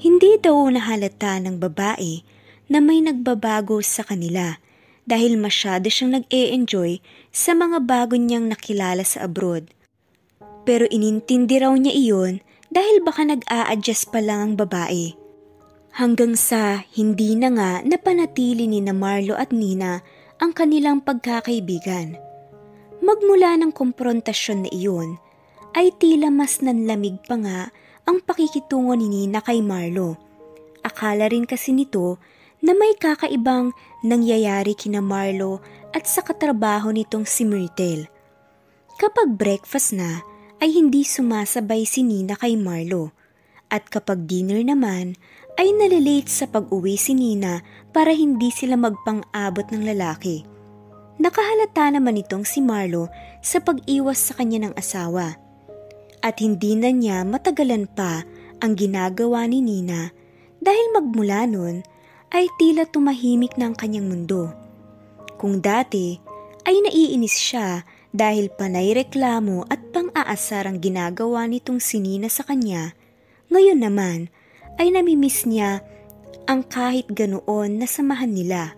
Hindi 0.00 0.40
daw 0.40 0.66
nahalata 0.72 1.36
ng 1.44 1.60
babae 1.60 2.24
na 2.72 2.78
may 2.80 3.04
nagbabago 3.04 3.82
sa 3.84 4.00
kanila 4.06 4.56
dahil 5.04 5.36
masyado 5.36 5.90
siyang 5.90 6.22
nag-e-enjoy 6.22 7.02
sa 7.34 7.52
mga 7.52 7.82
bago 7.82 8.14
niyang 8.14 8.46
nakilala 8.46 9.02
sa 9.02 9.26
abroad. 9.26 9.68
Pero 10.62 10.86
inintindi 10.86 11.58
raw 11.58 11.74
niya 11.74 11.92
iyon 11.92 12.34
dahil 12.70 13.02
baka 13.02 13.26
nag-a-adjust 13.26 14.14
pa 14.14 14.22
lang 14.22 14.40
ang 14.40 14.54
babae. 14.54 15.18
Hanggang 15.90 16.38
sa 16.38 16.86
hindi 16.94 17.34
na 17.34 17.50
nga 17.50 17.70
napanatili 17.82 18.70
ni 18.70 18.78
na 18.78 18.94
Marlo 18.94 19.34
at 19.34 19.50
Nina 19.50 19.98
ang 20.38 20.54
kanilang 20.54 21.02
pagkakaibigan. 21.02 22.14
Magmula 23.02 23.58
ng 23.58 23.74
komprontasyon 23.74 24.64
na 24.64 24.70
iyon, 24.70 25.18
ay 25.74 25.94
tila 25.94 26.34
mas 26.34 26.58
nanlamig 26.64 27.22
pa 27.26 27.38
nga 27.38 27.60
ang 28.08 28.18
pakikitungo 28.24 28.96
ni 28.98 29.06
Nina 29.06 29.38
kay 29.38 29.62
Marlo. 29.62 30.18
Akala 30.82 31.30
rin 31.30 31.46
kasi 31.46 31.70
nito 31.70 32.18
na 32.64 32.74
may 32.74 32.96
kakaibang 32.98 33.70
nangyayari 34.02 34.74
kina 34.74 34.98
Marlo 34.98 35.62
at 35.94 36.10
sa 36.10 36.26
katrabaho 36.26 36.90
nitong 36.90 37.22
si 37.28 37.46
Myrtle. 37.46 38.10
Kapag 38.98 39.38
breakfast 39.38 39.96
na, 39.96 40.20
ay 40.60 40.76
hindi 40.76 41.08
sumasabay 41.08 41.88
si 41.88 42.04
Nina 42.04 42.36
kay 42.36 42.58
Marlo. 42.58 43.16
At 43.72 43.88
kapag 43.88 44.28
dinner 44.28 44.60
naman, 44.60 45.16
ay 45.56 45.72
nalilate 45.72 46.28
sa 46.28 46.44
pag-uwi 46.50 47.00
si 47.00 47.16
Nina 47.16 47.64
para 47.94 48.12
hindi 48.12 48.52
sila 48.52 48.76
magpang-abot 48.76 49.70
ng 49.72 49.88
lalaki. 49.88 50.44
Nakahalata 51.20 51.94
naman 51.94 52.20
itong 52.20 52.44
si 52.44 52.60
Marlo 52.60 53.08
sa 53.40 53.60
pag-iwas 53.60 54.20
sa 54.20 54.36
kanya 54.36 54.68
ng 54.68 54.74
asawa 54.76 55.36
at 56.20 56.40
hindi 56.40 56.76
na 56.76 56.92
niya 56.92 57.24
matagalan 57.24 57.88
pa 57.88 58.24
ang 58.60 58.76
ginagawa 58.76 59.48
ni 59.48 59.64
Nina 59.64 60.12
dahil 60.60 60.86
magmula 60.92 61.48
nun 61.48 61.80
ay 62.30 62.46
tila 62.60 62.86
tumahimik 62.86 63.56
ang 63.58 63.74
kanyang 63.74 64.06
mundo. 64.06 64.52
Kung 65.40 65.58
dati 65.64 66.20
ay 66.68 66.76
naiinis 66.84 67.34
siya 67.34 67.82
dahil 68.12 68.52
panay 68.52 68.92
reklamo 68.92 69.64
at 69.66 69.80
pang-aasar 69.90 70.68
ang 70.68 70.78
ginagawa 70.78 71.48
nitong 71.48 71.80
sinina 71.80 72.28
sa 72.28 72.44
kanya, 72.44 72.92
ngayon 73.48 73.80
naman 73.80 74.28
ay 74.76 74.92
namimiss 74.92 75.48
niya 75.48 75.80
ang 76.44 76.62
kahit 76.68 77.08
ganoon 77.10 77.80
na 77.80 77.86
samahan 77.88 78.30
nila. 78.30 78.76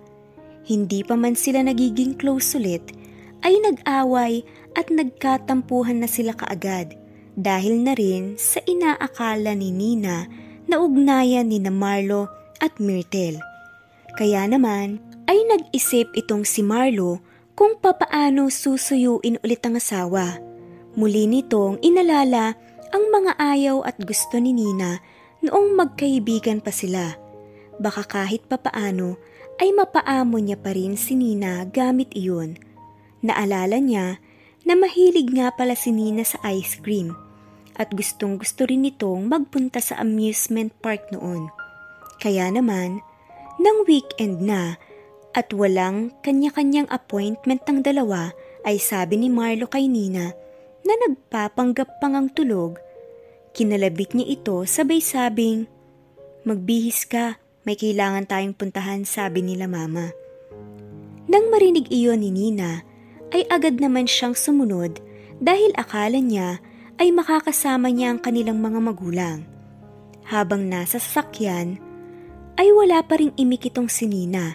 Hindi 0.62 1.02
pa 1.02 1.18
man 1.18 1.34
sila 1.34 1.66
nagiging 1.66 2.14
close 2.14 2.54
ulit, 2.54 2.94
ay 3.42 3.58
nag-away 3.58 4.46
at 4.78 4.86
nagkatampuhan 4.86 5.98
na 5.98 6.06
sila 6.06 6.30
kaagad 6.38 7.01
dahil 7.38 7.80
na 7.80 7.96
rin 7.96 8.36
sa 8.36 8.60
inaakala 8.64 9.56
ni 9.56 9.72
Nina 9.72 10.28
na 10.68 10.80
ugnayan 10.80 11.48
ni 11.48 11.60
Marlo 11.64 12.28
at 12.60 12.76
Myrtle. 12.76 13.40
Kaya 14.16 14.44
naman 14.44 15.00
ay 15.24 15.40
nag-isip 15.48 16.12
itong 16.12 16.44
si 16.44 16.60
Marlo 16.60 17.24
kung 17.56 17.80
papaano 17.80 18.52
susuyuin 18.52 19.40
ulit 19.40 19.64
ang 19.64 19.80
asawa. 19.80 20.40
Muli 20.92 21.24
nitong 21.24 21.80
inalala 21.80 22.52
ang 22.92 23.04
mga 23.08 23.40
ayaw 23.40 23.80
at 23.88 23.96
gusto 23.96 24.36
ni 24.36 24.52
Nina 24.52 25.00
noong 25.40 25.72
magkaibigan 25.72 26.60
pa 26.60 26.68
sila. 26.68 27.16
Baka 27.80 28.04
kahit 28.04 28.44
papaano 28.44 29.16
ay 29.56 29.72
mapaamo 29.72 30.36
niya 30.36 30.60
pa 30.60 30.76
rin 30.76 31.00
si 31.00 31.16
Nina 31.16 31.64
gamit 31.64 32.12
iyon. 32.12 32.60
Naalala 33.24 33.80
niya 33.80 34.20
na 34.68 34.76
mahilig 34.76 35.32
nga 35.32 35.48
pala 35.56 35.72
si 35.72 35.88
Nina 35.88 36.28
sa 36.28 36.36
ice 36.52 36.76
cream 36.76 37.16
at 37.76 37.92
gustong 37.92 38.36
gusto 38.36 38.68
rin 38.68 38.84
nitong 38.84 39.28
magpunta 39.28 39.80
sa 39.80 40.00
amusement 40.00 40.72
park 40.80 41.08
noon. 41.12 41.48
Kaya 42.20 42.52
naman, 42.52 43.00
nang 43.58 43.78
weekend 43.88 44.44
na 44.44 44.76
at 45.32 45.50
walang 45.56 46.12
kanya-kanyang 46.20 46.88
appointment 46.92 47.64
ng 47.64 47.80
dalawa 47.80 48.36
ay 48.68 48.76
sabi 48.76 49.16
ni 49.18 49.28
Marlo 49.32 49.66
kay 49.66 49.88
Nina 49.88 50.30
na 50.84 50.94
nagpapanggap 51.08 51.98
pang 51.98 52.14
ang 52.14 52.28
tulog. 52.30 52.76
Kinalabit 53.56 54.16
niya 54.16 54.26
ito 54.38 54.64
sabay 54.64 55.00
sabing, 55.00 55.68
Magbihis 56.42 57.06
ka, 57.06 57.38
may 57.62 57.78
kailangan 57.78 58.26
tayong 58.26 58.56
puntahan 58.58 59.06
sabi 59.06 59.46
nila 59.46 59.70
mama. 59.70 60.10
Nang 61.30 61.48
marinig 61.54 61.86
iyon 61.88 62.18
ni 62.18 62.34
Nina, 62.34 62.82
ay 63.32 63.46
agad 63.48 63.78
naman 63.78 64.10
siyang 64.10 64.36
sumunod 64.36 65.00
dahil 65.38 65.72
akala 65.78 66.18
niya 66.20 66.60
ay 67.02 67.10
makakasama 67.10 67.90
niya 67.90 68.14
ang 68.14 68.22
kanilang 68.22 68.62
mga 68.62 68.78
magulang. 68.78 69.42
Habang 70.22 70.70
nasa 70.70 71.02
sasakyan, 71.02 71.82
ay 72.54 72.70
wala 72.70 73.02
pa 73.02 73.18
ring 73.18 73.34
imikitong 73.34 73.90
si 73.90 74.06
Nina. 74.06 74.54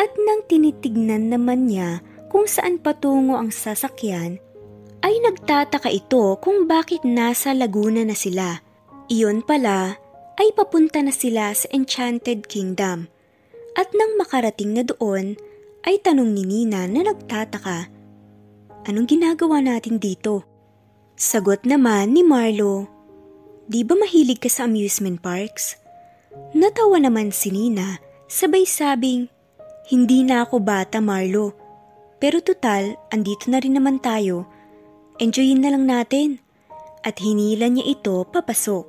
At 0.00 0.16
nang 0.16 0.48
tinitignan 0.48 1.28
naman 1.28 1.68
niya 1.68 2.00
kung 2.32 2.48
saan 2.48 2.80
patungo 2.80 3.36
ang 3.36 3.52
sasakyan, 3.52 4.40
ay 5.04 5.20
nagtataka 5.20 5.92
ito 5.92 6.40
kung 6.40 6.64
bakit 6.64 7.04
nasa 7.04 7.52
Laguna 7.52 8.00
na 8.08 8.16
sila. 8.16 8.64
Iyon 9.12 9.44
pala 9.44 10.00
ay 10.40 10.48
papunta 10.56 11.04
na 11.04 11.12
sila 11.12 11.52
sa 11.52 11.68
Enchanted 11.68 12.48
Kingdom. 12.48 13.12
At 13.76 13.92
nang 13.92 14.16
makarating 14.16 14.72
na 14.72 14.88
doon, 14.88 15.36
ay 15.84 16.00
tanong 16.00 16.32
ni 16.32 16.48
Nina 16.48 16.88
na 16.88 17.04
nagtataka, 17.04 17.92
Anong 18.86 19.10
ginagawa 19.10 19.58
natin 19.58 19.98
dito? 19.98 20.55
Sagot 21.16 21.64
naman 21.64 22.12
ni 22.12 22.20
Marlo, 22.20 22.92
Di 23.64 23.88
ba 23.88 23.96
mahilig 23.96 24.36
ka 24.36 24.52
sa 24.52 24.68
amusement 24.68 25.16
parks? 25.16 25.80
Natawa 26.52 27.00
naman 27.00 27.32
si 27.32 27.48
Nina, 27.48 27.96
sabay 28.28 28.68
sabing, 28.68 29.32
Hindi 29.88 30.28
na 30.28 30.44
ako 30.44 30.60
bata 30.60 31.00
Marlo, 31.00 31.56
pero 32.20 32.44
tutal, 32.44 33.00
andito 33.08 33.48
na 33.48 33.64
rin 33.64 33.80
naman 33.80 33.96
tayo. 33.96 34.44
Enjoyin 35.16 35.64
na 35.64 35.72
lang 35.72 35.88
natin. 35.88 36.36
At 37.00 37.16
hinila 37.16 37.72
niya 37.72 37.96
ito 37.96 38.28
papasok. 38.28 38.84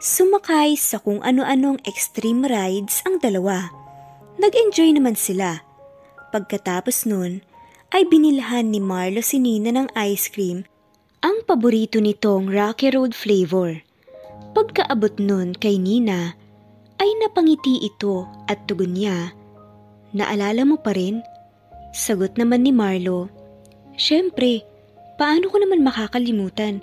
Sumakay 0.00 0.72
sa 0.80 1.04
kung 1.04 1.20
ano-anong 1.20 1.84
extreme 1.84 2.48
rides 2.48 3.04
ang 3.04 3.20
dalawa. 3.20 3.68
Nag-enjoy 4.40 4.96
naman 4.96 5.20
sila. 5.20 5.60
Pagkatapos 6.32 7.04
nun, 7.04 7.44
ay 7.92 8.08
binilhan 8.08 8.72
ni 8.72 8.80
Marlo 8.80 9.20
si 9.20 9.36
Nina 9.36 9.68
ng 9.68 9.92
ice 10.00 10.32
cream, 10.32 10.64
ang 11.22 11.46
paborito 11.46 12.02
nitong 12.02 12.50
Rocky 12.50 12.90
Road 12.90 13.14
flavor. 13.14 13.78
Pagkaabot 14.58 15.22
nun 15.22 15.54
kay 15.54 15.78
Nina, 15.78 16.34
ay 16.98 17.10
napangiti 17.22 17.78
ito 17.86 18.26
at 18.50 18.66
tugon 18.66 18.98
niya, 18.98 19.30
Naalala 20.12 20.66
mo 20.66 20.76
pa 20.82 20.92
rin? 20.92 21.22
Sagot 21.94 22.36
naman 22.36 22.66
ni 22.66 22.74
Marlo, 22.74 23.30
Siyempre, 23.94 24.66
paano 25.14 25.46
ko 25.46 25.62
naman 25.62 25.86
makakalimutan? 25.86 26.82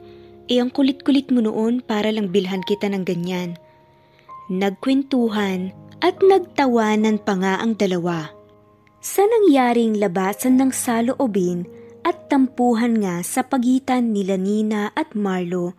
E 0.50 0.58
ang 0.58 0.74
kulit-kulit 0.74 1.30
mo 1.30 1.46
noon 1.46 1.84
para 1.84 2.10
lang 2.10 2.34
bilhan 2.34 2.66
kita 2.66 2.90
ng 2.90 3.06
ganyan. 3.06 3.54
Nagkwentuhan 4.50 5.70
at 6.02 6.18
nagtawanan 6.26 7.22
pa 7.22 7.38
nga 7.38 7.54
ang 7.62 7.78
dalawa. 7.78 8.34
Sa 9.04 9.22
nangyaring 9.22 10.02
labasan 10.02 10.58
ng 10.58 10.72
saloobin 10.74 11.70
at 12.04 12.30
tampuhan 12.32 13.00
nga 13.00 13.22
sa 13.26 13.44
pagitan 13.44 14.16
nila 14.16 14.40
Nina 14.40 14.92
at 14.96 15.14
Marlo, 15.14 15.76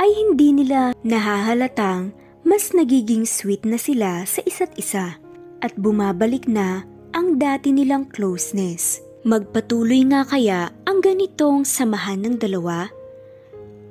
ay 0.00 0.10
hindi 0.10 0.50
nila 0.50 0.96
nahahalatang 1.06 2.10
mas 2.42 2.74
nagiging 2.74 3.22
sweet 3.22 3.62
na 3.62 3.78
sila 3.78 4.26
sa 4.26 4.42
isa't 4.42 4.74
isa 4.74 5.16
at 5.62 5.72
bumabalik 5.78 6.50
na 6.50 6.82
ang 7.14 7.38
dati 7.38 7.70
nilang 7.70 8.10
closeness. 8.10 8.98
Magpatuloy 9.22 10.02
nga 10.10 10.26
kaya 10.26 10.74
ang 10.82 10.98
ganitong 10.98 11.62
samahan 11.62 12.18
ng 12.26 12.36
dalawa? 12.42 12.90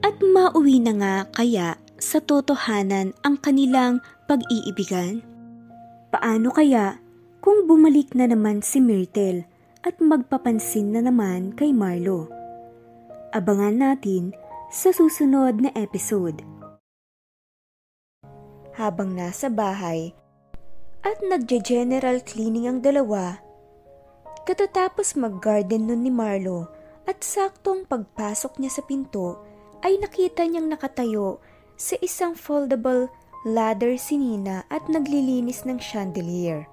At 0.04 0.20
mauwi 0.20 0.84
na 0.84 0.94
nga 1.00 1.16
kaya 1.32 1.80
sa 1.96 2.20
totohanan 2.20 3.16
ang 3.24 3.40
kanilang 3.40 4.04
pag-iibigan? 4.28 5.24
Paano 6.12 6.52
kaya 6.52 7.00
kung 7.40 7.64
bumalik 7.64 8.12
na 8.12 8.28
naman 8.28 8.60
si 8.60 8.84
Myrtle 8.84 9.48
at 9.82 9.98
magpapansin 9.98 10.94
na 10.94 11.02
naman 11.02 11.58
kay 11.58 11.74
Marlo. 11.74 12.30
Abangan 13.34 13.74
natin 13.74 14.34
sa 14.70 14.94
susunod 14.94 15.58
na 15.58 15.74
episode. 15.74 16.46
Habang 18.78 19.18
nasa 19.18 19.50
bahay 19.52 20.14
at 21.02 21.18
nagje-general 21.26 22.22
cleaning 22.24 22.70
ang 22.70 22.80
dalawa, 22.80 23.42
katatapos 24.46 25.18
mag-garden 25.18 25.90
nun 25.90 26.06
ni 26.06 26.14
Marlo 26.14 26.70
at 27.10 27.26
saktong 27.26 27.90
pagpasok 27.90 28.62
niya 28.62 28.72
sa 28.78 28.84
pinto 28.86 29.42
ay 29.82 29.98
nakita 29.98 30.46
niyang 30.46 30.70
nakatayo 30.70 31.42
sa 31.74 31.98
isang 32.06 32.38
foldable 32.38 33.10
ladder 33.42 33.98
si 33.98 34.22
Nina 34.22 34.62
at 34.70 34.86
naglilinis 34.86 35.66
ng 35.66 35.82
chandelier. 35.82 36.70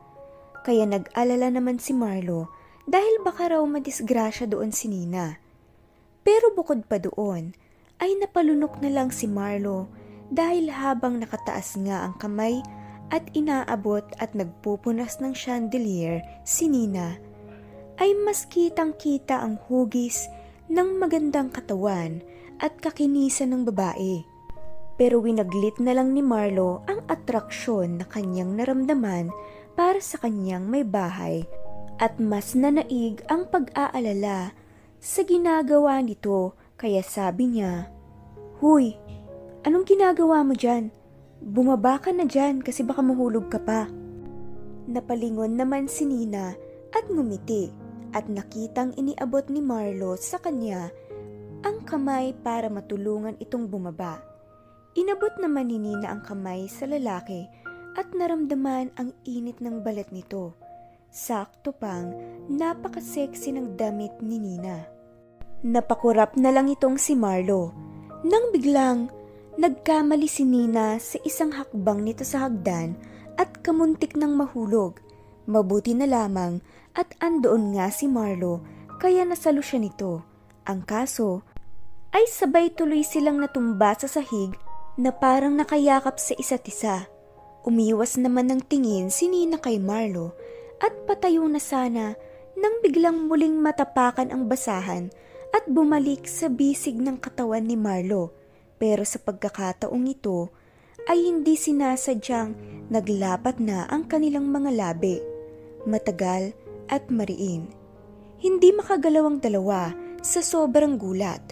Kaya 0.68 0.84
nag-alala 0.84 1.48
naman 1.48 1.80
si 1.80 1.96
Marlo 1.96 2.52
dahil 2.88 3.20
baka 3.20 3.52
raw 3.52 3.62
madisgrasya 3.68 4.48
doon 4.48 4.72
si 4.72 4.88
Nina. 4.88 5.36
Pero 6.24 6.56
bukod 6.56 6.88
pa 6.88 6.96
doon, 6.96 7.52
ay 8.00 8.16
napalunok 8.16 8.80
na 8.80 8.88
lang 8.88 9.12
si 9.12 9.28
Marlo 9.28 9.92
dahil 10.32 10.72
habang 10.72 11.20
nakataas 11.20 11.76
nga 11.84 12.08
ang 12.08 12.16
kamay 12.16 12.64
at 13.12 13.28
inaabot 13.36 14.04
at 14.16 14.32
nagpupunas 14.32 15.20
ng 15.20 15.36
chandelier 15.36 16.24
si 16.48 16.68
Nina, 16.68 17.20
ay 18.00 18.16
mas 18.24 18.48
kitang 18.48 18.96
kita 18.96 19.36
ang 19.36 19.60
hugis 19.68 20.24
ng 20.72 20.96
magandang 20.96 21.52
katawan 21.52 22.24
at 22.60 22.72
kakinisan 22.80 23.52
ng 23.52 23.62
babae. 23.68 24.24
Pero 24.96 25.22
winaglit 25.22 25.76
na 25.78 25.92
lang 25.92 26.16
ni 26.16 26.24
Marlo 26.24 26.82
ang 26.88 27.04
atraksyon 27.06 28.02
na 28.02 28.06
kanyang 28.08 28.56
naramdaman 28.56 29.30
para 29.78 30.02
sa 30.02 30.18
kanyang 30.18 30.66
may 30.66 30.82
bahay 30.82 31.46
at 31.98 32.16
mas 32.22 32.54
nanaig 32.54 33.20
ang 33.26 33.50
pag-aalala 33.50 34.54
sa 34.98 35.20
ginagawa 35.26 35.98
nito 36.02 36.54
kaya 36.78 37.02
sabi 37.02 37.58
niya, 37.58 37.90
Huy, 38.62 38.94
anong 39.66 39.86
ginagawa 39.86 40.46
mo 40.46 40.54
dyan? 40.54 40.94
Bumaba 41.38 42.02
ka 42.02 42.10
na 42.10 42.26
dyan 42.26 42.62
kasi 42.62 42.82
baka 42.82 43.02
mahulog 43.02 43.46
ka 43.50 43.62
pa. 43.62 43.86
Napalingon 44.90 45.54
naman 45.54 45.86
si 45.86 46.06
Nina 46.06 46.54
at 46.94 47.06
ngumiti 47.06 47.70
at 48.14 48.26
nakitang 48.26 48.94
iniabot 48.98 49.46
ni 49.46 49.62
Marlo 49.62 50.18
sa 50.18 50.42
kanya 50.42 50.90
ang 51.62 51.82
kamay 51.82 52.34
para 52.34 52.70
matulungan 52.70 53.34
itong 53.42 53.66
bumaba. 53.66 54.22
Inabot 54.94 55.34
naman 55.38 55.70
ni 55.70 55.78
Nina 55.78 56.14
ang 56.14 56.22
kamay 56.22 56.66
sa 56.70 56.86
lalaki 56.86 57.46
at 57.98 58.10
naramdaman 58.14 58.94
ang 58.98 59.10
init 59.26 59.58
ng 59.58 59.82
balat 59.82 60.10
nito. 60.14 60.54
Sakto 61.08 61.72
pang 61.72 62.12
napaka-sexy 62.52 63.56
ng 63.56 63.80
damit 63.80 64.20
ni 64.20 64.36
Nina. 64.36 64.84
Napakurap 65.64 66.36
na 66.36 66.52
lang 66.52 66.68
itong 66.68 67.00
si 67.00 67.16
Marlo. 67.16 67.72
Nang 68.28 68.52
biglang 68.52 69.08
nagkamali 69.56 70.28
si 70.28 70.44
Nina 70.44 71.00
sa 71.00 71.16
isang 71.24 71.56
hakbang 71.56 72.04
nito 72.04 72.28
sa 72.28 72.44
hagdan 72.44 72.92
at 73.40 73.48
kamuntik 73.64 74.20
ng 74.20 74.36
mahulog. 74.36 75.00
Mabuti 75.48 75.96
na 75.96 76.04
lamang 76.04 76.60
at 76.92 77.08
andoon 77.24 77.72
nga 77.72 77.88
si 77.88 78.04
Marlo 78.04 78.60
kaya 79.00 79.24
nasalo 79.24 79.64
siya 79.64 79.80
nito. 79.80 80.20
Ang 80.68 80.84
kaso 80.84 81.40
ay 82.12 82.28
sabay 82.28 82.68
tuloy 82.68 83.00
silang 83.00 83.40
natumba 83.40 83.96
sa 83.96 84.12
sahig 84.12 84.52
na 85.00 85.08
parang 85.08 85.56
nakayakap 85.56 86.20
sa 86.20 86.36
isa't 86.36 86.68
isa. 86.68 87.08
Umiwas 87.64 88.20
naman 88.20 88.52
ng 88.52 88.60
tingin 88.60 89.08
si 89.08 89.32
Nina 89.32 89.56
kay 89.56 89.80
Marlo 89.80 90.36
at 90.78 90.94
patayo 91.06 91.46
na 91.50 91.58
sana 91.58 92.14
nang 92.58 92.82
biglang 92.82 93.30
muling 93.30 93.58
matapakan 93.62 94.34
ang 94.34 94.50
basahan 94.50 95.10
at 95.54 95.64
bumalik 95.70 96.26
sa 96.26 96.50
bisig 96.50 96.98
ng 96.98 97.16
katawan 97.18 97.64
ni 97.64 97.78
Marlo. 97.78 98.34
Pero 98.78 99.02
sa 99.02 99.18
pagkakataong 99.22 100.06
ito 100.06 100.50
ay 101.08 101.30
hindi 101.30 101.54
sinasadyang 101.54 102.54
naglapat 102.92 103.58
na 103.62 103.86
ang 103.88 104.06
kanilang 104.06 104.50
mga 104.50 104.70
labi. 104.74 105.18
Matagal 105.88 106.52
at 106.90 107.06
mariin. 107.08 107.70
Hindi 108.38 108.70
makagalaw 108.74 109.24
ang 109.24 109.38
dalawa 109.42 109.94
sa 110.20 110.44
sobrang 110.44 110.98
gulat. 110.98 111.42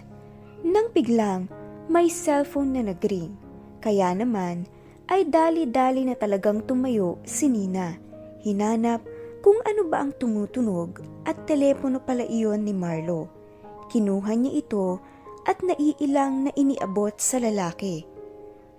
Nang 0.61 0.91
biglang 0.91 1.47
may 1.87 2.11
cellphone 2.11 2.75
na 2.75 2.91
nagring. 2.91 3.31
Kaya 3.79 4.11
naman 4.11 4.67
ay 5.07 5.27
dali-dali 5.27 6.03
na 6.03 6.15
talagang 6.19 6.63
tumayo 6.67 7.19
si 7.23 7.47
Nina. 7.47 7.95
Hinanap 8.43 9.16
kung 9.47 9.63
ano 9.63 9.87
ba 9.87 10.03
ang 10.03 10.11
tumutunog 10.11 10.99
at 11.23 11.47
telepono 11.47 12.03
pala 12.03 12.27
iyon 12.27 12.67
ni 12.67 12.75
Marlo. 12.75 13.31
Kinuha 13.87 14.35
niya 14.35 14.59
ito 14.59 14.99
at 15.47 15.63
naiilang 15.63 16.43
na 16.43 16.51
iniabot 16.51 17.15
sa 17.15 17.39
lalaki. 17.39 18.03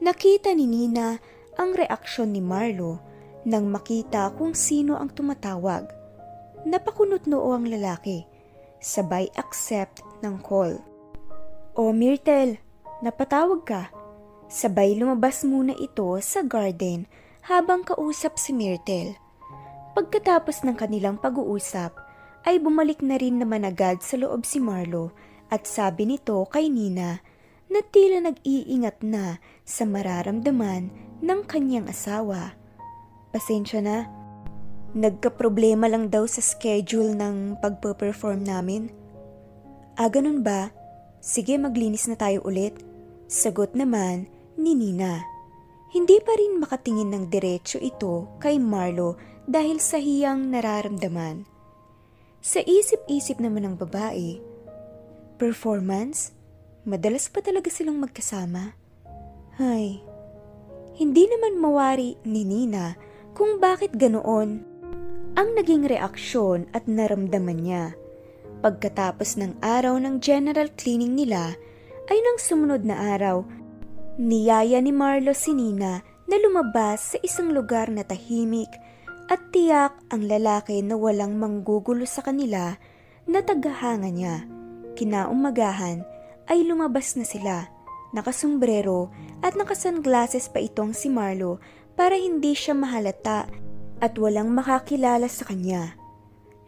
Nakita 0.05 0.53
ni 0.53 0.69
Nina 0.69 1.17
ang 1.57 1.73
reaksyon 1.73 2.37
ni 2.37 2.45
Marlo 2.45 3.01
nang 3.49 3.73
makita 3.73 4.29
kung 4.37 4.53
sino 4.53 5.01
ang 5.01 5.09
tumatawag. 5.09 5.89
Napakunot 6.69 7.25
noo 7.25 7.49
ang 7.57 7.65
lalaki, 7.65 8.29
sabay 8.77 9.25
accept 9.41 10.05
ng 10.21 10.37
call. 10.45 10.77
O 11.81 11.97
Myrtle, 11.97 12.61
napatawag 13.01 13.65
ka. 13.65 13.89
Sabay 14.53 15.01
lumabas 15.01 15.49
muna 15.49 15.73
ito 15.81 16.13
sa 16.21 16.45
garden 16.45 17.09
habang 17.49 17.89
kausap 17.89 18.37
si 18.37 18.53
Myrtle. 18.53 19.28
Pagkatapos 19.99 20.63
ng 20.63 20.79
kanilang 20.79 21.19
pag-uusap, 21.19 21.91
ay 22.47 22.63
bumalik 22.63 23.03
na 23.03 23.19
rin 23.19 23.43
naman 23.43 23.67
agad 23.67 23.99
sa 23.99 24.15
loob 24.15 24.47
si 24.47 24.63
Marlo 24.63 25.11
at 25.51 25.67
sabi 25.67 26.07
nito 26.07 26.39
kay 26.55 26.71
Nina 26.71 27.19
na 27.67 27.81
tila 27.83 28.23
nag-iingat 28.23 29.03
na 29.03 29.43
sa 29.67 29.83
mararamdaman 29.83 30.95
ng 31.19 31.41
kanyang 31.51 31.91
asawa. 31.91 32.55
Pasensya 33.35 33.83
na, 33.83 34.07
nagka-problema 34.95 35.91
lang 35.91 36.15
daw 36.15 36.31
sa 36.31 36.47
schedule 36.47 37.19
ng 37.19 37.59
pagpo-perform 37.59 38.47
namin. 38.47 38.95
Ah, 39.99 40.07
ganun 40.07 40.47
ba? 40.47 40.71
Sige, 41.19 41.59
maglinis 41.59 42.07
na 42.07 42.15
tayo 42.15 42.47
ulit. 42.47 42.79
Sagot 43.27 43.75
naman 43.75 44.31
ni 44.55 44.79
Nina. 44.79 45.27
Hindi 45.91 46.23
pa 46.23 46.39
rin 46.39 46.63
makatingin 46.63 47.11
ng 47.11 47.25
diretsyo 47.35 47.83
ito 47.83 48.31
kay 48.39 48.63
Marlo 48.63 49.38
dahil 49.49 49.81
sa 49.81 49.97
hiyang 49.97 50.53
nararamdaman. 50.53 51.49
Sa 52.45 52.61
isip-isip 52.61 53.41
naman 53.41 53.65
ng 53.65 53.75
babae, 53.81 54.37
performance? 55.41 56.37
Madalas 56.85 57.33
pa 57.33 57.41
talaga 57.41 57.73
silang 57.73 57.97
magkasama? 57.97 58.77
Hay, 59.57 60.05
hindi 61.01 61.25
naman 61.27 61.57
mawari 61.59 62.21
ni 62.29 62.45
Nina 62.45 62.95
kung 63.33 63.57
bakit 63.57 63.97
ganoon 63.97 64.63
ang 65.35 65.49
naging 65.57 65.89
reaksyon 65.89 66.69
at 66.77 66.85
naramdaman 66.85 67.59
niya. 67.65 67.85
Pagkatapos 68.61 69.41
ng 69.41 69.59
araw 69.65 69.97
ng 69.97 70.21
general 70.21 70.69
cleaning 70.77 71.15
nila, 71.15 71.57
ay 72.09 72.19
nang 72.21 72.39
sumunod 72.39 72.83
na 72.85 73.17
araw 73.17 73.47
Niyaya 74.19 74.83
ni 74.83 74.91
Marlo 74.91 75.31
si 75.31 75.55
Nina 75.55 76.03
na 76.27 76.37
lumabas 76.43 77.15
sa 77.15 77.19
isang 77.23 77.55
lugar 77.55 77.87
na 77.87 78.03
tahimik 78.03 78.67
at 79.29 79.53
tiyak 79.53 79.93
ang 80.09 80.25
lalaki 80.25 80.81
na 80.81 80.97
walang 80.97 81.37
manggugulo 81.37 82.09
sa 82.09 82.25
kanila 82.25 82.81
na 83.29 83.45
tagahanga 83.45 84.09
niya. 84.09 84.49
Kinaumagahan 84.97 86.03
ay 86.49 86.65
lumabas 86.65 87.15
na 87.15 87.29
sila, 87.29 87.69
nakasombrero 88.17 89.13
at 89.45 89.55
nakasunglasses 89.55 90.49
pa 90.49 90.65
itong 90.65 90.97
si 90.97 91.13
Marlo 91.13 91.61
para 91.93 92.17
hindi 92.17 92.57
siya 92.57 92.73
mahalata 92.73 93.47
at 94.01 94.13
walang 94.17 94.51
makakilala 94.51 95.29
sa 95.29 95.45
kanya. 95.45 95.95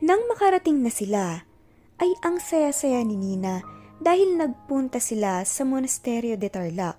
Nang 0.04 0.28
makarating 0.28 0.84
na 0.84 0.92
sila, 0.92 1.48
ay 2.00 2.10
ang 2.24 2.40
saya-saya 2.40 3.04
ni 3.04 3.16
Nina 3.16 3.60
dahil 4.00 4.36
nagpunta 4.36 4.96
sila 4.96 5.44
sa 5.44 5.64
Monasterio 5.68 6.40
de 6.40 6.48
Tarlac 6.48 6.96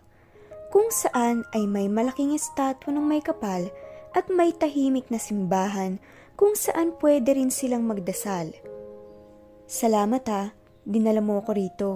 kung 0.69 0.87
saan 0.93 1.43
ay 1.51 1.65
may 1.67 1.89
malaking 1.91 2.37
estatwa 2.37 2.95
ng 2.95 3.03
may 3.03 3.19
kapal 3.19 3.67
at 4.11 4.27
may 4.27 4.51
tahimik 4.51 5.07
na 5.07 5.19
simbahan 5.19 5.99
kung 6.35 6.57
saan 6.57 6.95
pwede 6.99 7.37
rin 7.37 7.53
silang 7.53 7.85
magdasal. 7.85 8.51
Salamat 9.69 10.23
ha, 10.27 10.51
dinala 10.83 11.23
mo 11.23 11.39
ako 11.39 11.51
rito. 11.55 11.91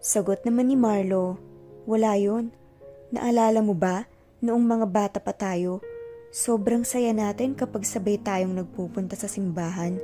Sagot 0.00 0.46
naman 0.48 0.72
ni 0.72 0.76
Marlo, 0.80 1.36
wala 1.84 2.16
yon. 2.16 2.54
Naalala 3.12 3.60
mo 3.60 3.76
ba, 3.76 4.08
noong 4.40 4.64
mga 4.64 4.86
bata 4.88 5.18
pa 5.20 5.36
tayo, 5.36 5.84
sobrang 6.32 6.86
saya 6.86 7.12
natin 7.12 7.52
kapag 7.52 7.84
sabay 7.84 8.16
tayong 8.16 8.54
nagpupunta 8.54 9.18
sa 9.18 9.26
simbahan 9.26 9.98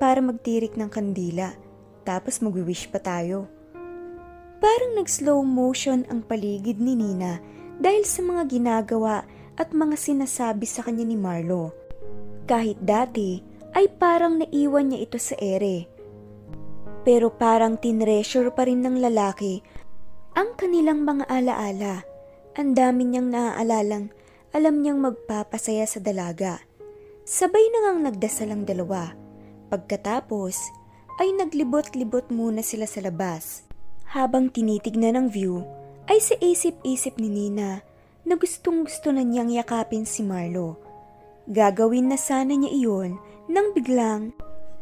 para 0.00 0.18
magtirik 0.18 0.74
ng 0.74 0.90
kandila 0.90 1.54
tapos 2.02 2.40
magwi-wish 2.42 2.90
pa 2.90 3.00
tayo. 3.00 3.48
Parang 4.58 4.96
nag-slow 4.96 5.44
motion 5.44 6.08
ang 6.08 6.24
paligid 6.24 6.80
ni 6.80 6.96
Nina 6.96 7.40
dahil 7.76 8.08
sa 8.08 8.24
mga 8.24 8.48
ginagawa 8.48 9.28
at 9.58 9.70
mga 9.70 9.96
sinasabi 9.98 10.66
sa 10.66 10.82
kanya 10.82 11.06
ni 11.06 11.18
Marlo. 11.18 11.70
Kahit 12.44 12.78
dati 12.82 13.40
ay 13.74 13.90
parang 13.90 14.38
naiwan 14.38 14.90
niya 14.90 15.06
ito 15.06 15.18
sa 15.18 15.34
ere. 15.38 15.90
Pero 17.04 17.32
parang 17.34 17.76
tinreasure 17.76 18.50
pa 18.54 18.64
rin 18.64 18.80
ng 18.80 19.02
lalaki 19.02 19.60
ang 20.34 20.56
kanilang 20.58 21.04
mga 21.06 21.30
alaala. 21.30 22.02
Ang 22.54 22.74
dami 22.78 23.02
niyang 23.06 23.28
naaalalang 23.34 24.14
alam 24.54 24.78
niyang 24.78 25.02
magpapasaya 25.02 25.82
sa 25.82 25.98
dalaga. 25.98 26.62
Sabay 27.26 27.66
na 27.74 27.78
ngang 27.90 28.00
nagdasal 28.06 28.54
ang 28.54 28.62
dalawa. 28.62 29.10
Pagkatapos 29.66 30.54
ay 31.18 31.34
naglibot-libot 31.34 32.30
muna 32.30 32.62
sila 32.62 32.86
sa 32.86 33.02
labas. 33.02 33.66
Habang 34.14 34.54
tinitignan 34.54 35.18
ang 35.18 35.26
view, 35.26 35.66
ay 36.06 36.22
sa 36.22 36.38
isip-isip 36.38 37.18
ni 37.18 37.26
Nina 37.26 37.82
na 38.24 38.40
gustong 38.40 38.88
gusto 38.88 39.12
na 39.12 39.20
niyang 39.20 39.52
yakapin 39.52 40.08
si 40.08 40.24
Marlo. 40.24 40.80
Gagawin 41.48 42.08
na 42.08 42.16
sana 42.16 42.56
niya 42.56 42.72
iyon 42.72 43.20
nang 43.48 43.76
biglang, 43.76 44.32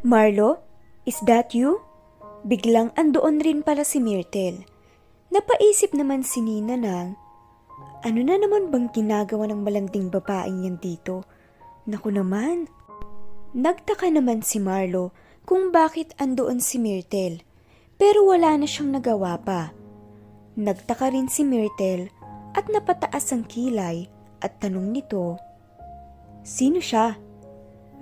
Marlo, 0.07 0.62
is 1.07 1.18
that 1.26 1.51
you? 1.55 1.82
Biglang 2.47 2.95
andoon 2.95 3.43
rin 3.43 3.62
pala 3.62 3.82
si 3.82 3.99
Myrtle. 3.99 4.66
Napaisip 5.30 5.95
naman 5.95 6.22
si 6.26 6.43
Nina 6.43 6.78
ng, 6.78 7.09
ano 8.03 8.20
na 8.22 8.34
naman 8.34 8.70
bang 8.74 8.90
ginagawa 8.90 9.47
ng 9.51 9.62
malanding 9.62 10.11
babaeng 10.11 10.66
yan 10.66 10.78
dito? 10.82 11.22
Naku 11.86 12.11
naman. 12.11 12.66
Nagtaka 13.55 14.11
naman 14.11 14.43
si 14.43 14.59
Marlo 14.59 15.14
kung 15.47 15.70
bakit 15.70 16.14
andoon 16.18 16.59
si 16.59 16.82
Myrtle 16.82 17.43
pero 17.99 18.26
wala 18.26 18.59
na 18.59 18.66
siyang 18.66 18.99
nagawa 18.99 19.38
pa. 19.38 19.70
Nagtaka 20.59 21.14
rin 21.14 21.30
si 21.30 21.47
Myrtle 21.47 22.11
at 22.53 22.69
napataas 22.69 23.33
ang 23.33 23.45
kilay 23.49 24.09
at 24.45 24.59
tanong 24.61 24.93
nito, 24.93 25.41
Sino 26.43 26.83
siya? 26.83 27.15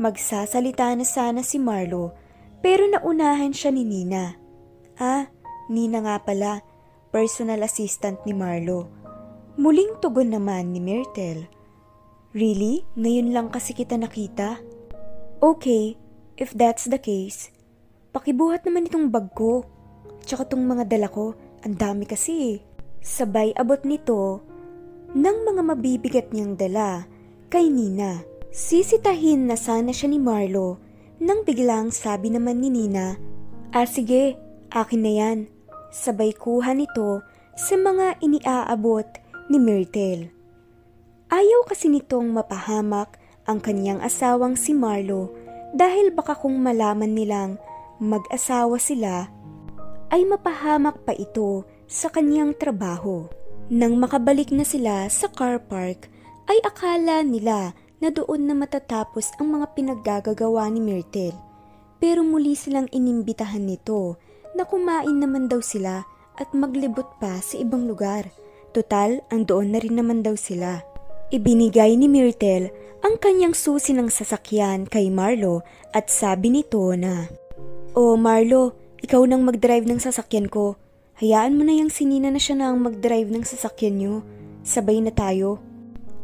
Magsasalita 0.01 0.97
na 0.97 1.05
sana 1.05 1.45
si 1.45 1.61
Marlo 1.61 2.17
pero 2.65 2.89
naunahan 2.89 3.53
siya 3.53 3.73
ni 3.73 3.85
Nina. 3.85 4.37
Ah, 4.97 5.29
Nina 5.69 6.05
nga 6.05 6.17
pala, 6.21 6.65
personal 7.13 7.61
assistant 7.65 8.21
ni 8.25 8.33
Marlo. 8.33 8.89
Muling 9.61 10.01
tugon 10.01 10.33
naman 10.33 10.73
ni 10.73 10.81
Myrtle. 10.81 11.49
Really? 12.33 12.85
Ngayon 12.97 13.33
lang 13.33 13.49
kasi 13.53 13.77
kita 13.77 13.97
nakita? 13.97 14.61
Okay, 15.41 15.97
if 16.41 16.53
that's 16.57 16.89
the 16.89 17.01
case, 17.01 17.53
pakibuhat 18.13 18.65
naman 18.65 18.89
itong 18.89 19.13
bag 19.13 19.33
ko. 19.37 19.69
Tsaka 20.25 20.49
tong 20.49 20.65
mga 20.65 20.89
dala 20.89 21.09
ko, 21.13 21.37
ang 21.61 21.77
dami 21.77 22.09
kasi 22.09 22.61
Sabay 23.01 23.57
abot 23.57 23.81
nito 23.89 24.45
ng 25.17 25.37
mga 25.49 25.63
mabibigat 25.65 26.27
niyang 26.37 26.53
dala 26.53 27.09
kay 27.49 27.73
Nina. 27.73 28.21
Sisitahin 28.53 29.49
na 29.49 29.57
sana 29.57 29.89
siya 29.89 30.13
ni 30.13 30.21
Marlo 30.21 30.77
nang 31.17 31.41
biglang 31.49 31.89
sabi 31.89 32.29
naman 32.29 32.61
ni 32.61 32.69
Nina, 32.69 33.17
Ah 33.73 33.89
sige, 33.89 34.37
akin 34.69 35.01
na 35.01 35.13
yan. 35.17 35.39
Sabay 35.89 36.37
kuha 36.37 36.77
nito 36.77 37.25
sa 37.57 37.81
mga 37.81 38.21
iniaabot 38.21 39.09
ni 39.49 39.57
Myrtle. 39.57 40.29
Ayaw 41.33 41.65
kasi 41.65 41.89
nitong 41.89 42.37
mapahamak 42.37 43.17
ang 43.49 43.65
kanyang 43.65 44.05
asawang 44.05 44.61
si 44.61 44.77
Marlo 44.77 45.33
dahil 45.73 46.13
baka 46.13 46.37
kung 46.37 46.61
malaman 46.61 47.17
nilang 47.17 47.57
mag-asawa 47.97 48.77
sila 48.77 49.33
ay 50.11 50.27
mapahamak 50.27 51.01
pa 51.07 51.15
ito 51.17 51.65
sa 51.91 52.07
kanyang 52.07 52.55
trabaho. 52.55 53.27
Nang 53.67 53.99
makabalik 53.99 54.55
na 54.55 54.63
sila 54.63 55.11
sa 55.11 55.27
car 55.27 55.59
park, 55.59 56.07
ay 56.47 56.63
akala 56.63 57.27
nila 57.27 57.75
na 57.99 58.09
doon 58.15 58.47
na 58.47 58.55
matatapos 58.55 59.35
ang 59.43 59.59
mga 59.59 59.67
pinaggagawa 59.75 60.71
ni 60.71 60.79
Myrtle. 60.79 61.35
Pero 61.99 62.23
muli 62.23 62.55
silang 62.55 62.87
inimbitahan 62.95 63.67
nito 63.67 64.17
na 64.55 64.63
kumain 64.63 65.19
naman 65.19 65.51
daw 65.51 65.59
sila 65.59 66.07
at 66.39 66.49
maglibot 66.55 67.07
pa 67.19 67.43
sa 67.43 67.59
ibang 67.59 67.85
lugar. 67.91 68.31
Total, 68.71 69.21
ang 69.29 69.45
doon 69.45 69.75
na 69.75 69.79
rin 69.83 69.99
naman 69.99 70.23
daw 70.23 70.39
sila. 70.39 70.81
Ibinigay 71.35 71.99
ni 71.99 72.07
Myrtle 72.07 72.71
ang 73.03 73.19
kanyang 73.19 73.53
susi 73.53 73.93
ng 73.93 74.09
sasakyan 74.09 74.87
kay 74.87 75.11
Marlo 75.11 75.67
at 75.91 76.09
sabi 76.09 76.55
nito 76.55 76.81
na, 76.95 77.27
Oh 77.95 78.15
Marlo, 78.15 78.79
ikaw 79.03 79.27
nang 79.27 79.43
mag-drive 79.43 79.85
ng 79.87 79.99
sasakyan 79.99 80.47
ko. 80.47 80.79
Hayaan 81.21 81.61
mo 81.61 81.69
na 81.69 81.77
yung 81.77 81.93
sinina 81.93 82.33
na 82.33 82.41
siya 82.41 82.57
na 82.57 82.73
ang 82.73 82.81
mag-drive 82.81 83.29
ng 83.29 83.45
sasakyan 83.45 84.01
niyo. 84.01 84.15
Sabay 84.65 85.05
na 85.05 85.13
tayo. 85.13 85.61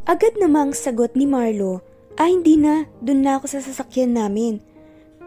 Agad 0.08 0.40
namang 0.40 0.72
sagot 0.72 1.12
ni 1.12 1.28
Marlo, 1.28 1.84
ah 2.16 2.26
hindi 2.26 2.56
na, 2.56 2.88
dun 3.04 3.20
na 3.20 3.36
ako 3.36 3.46
sa 3.52 3.60
sasakyan 3.60 4.16
namin. 4.16 4.64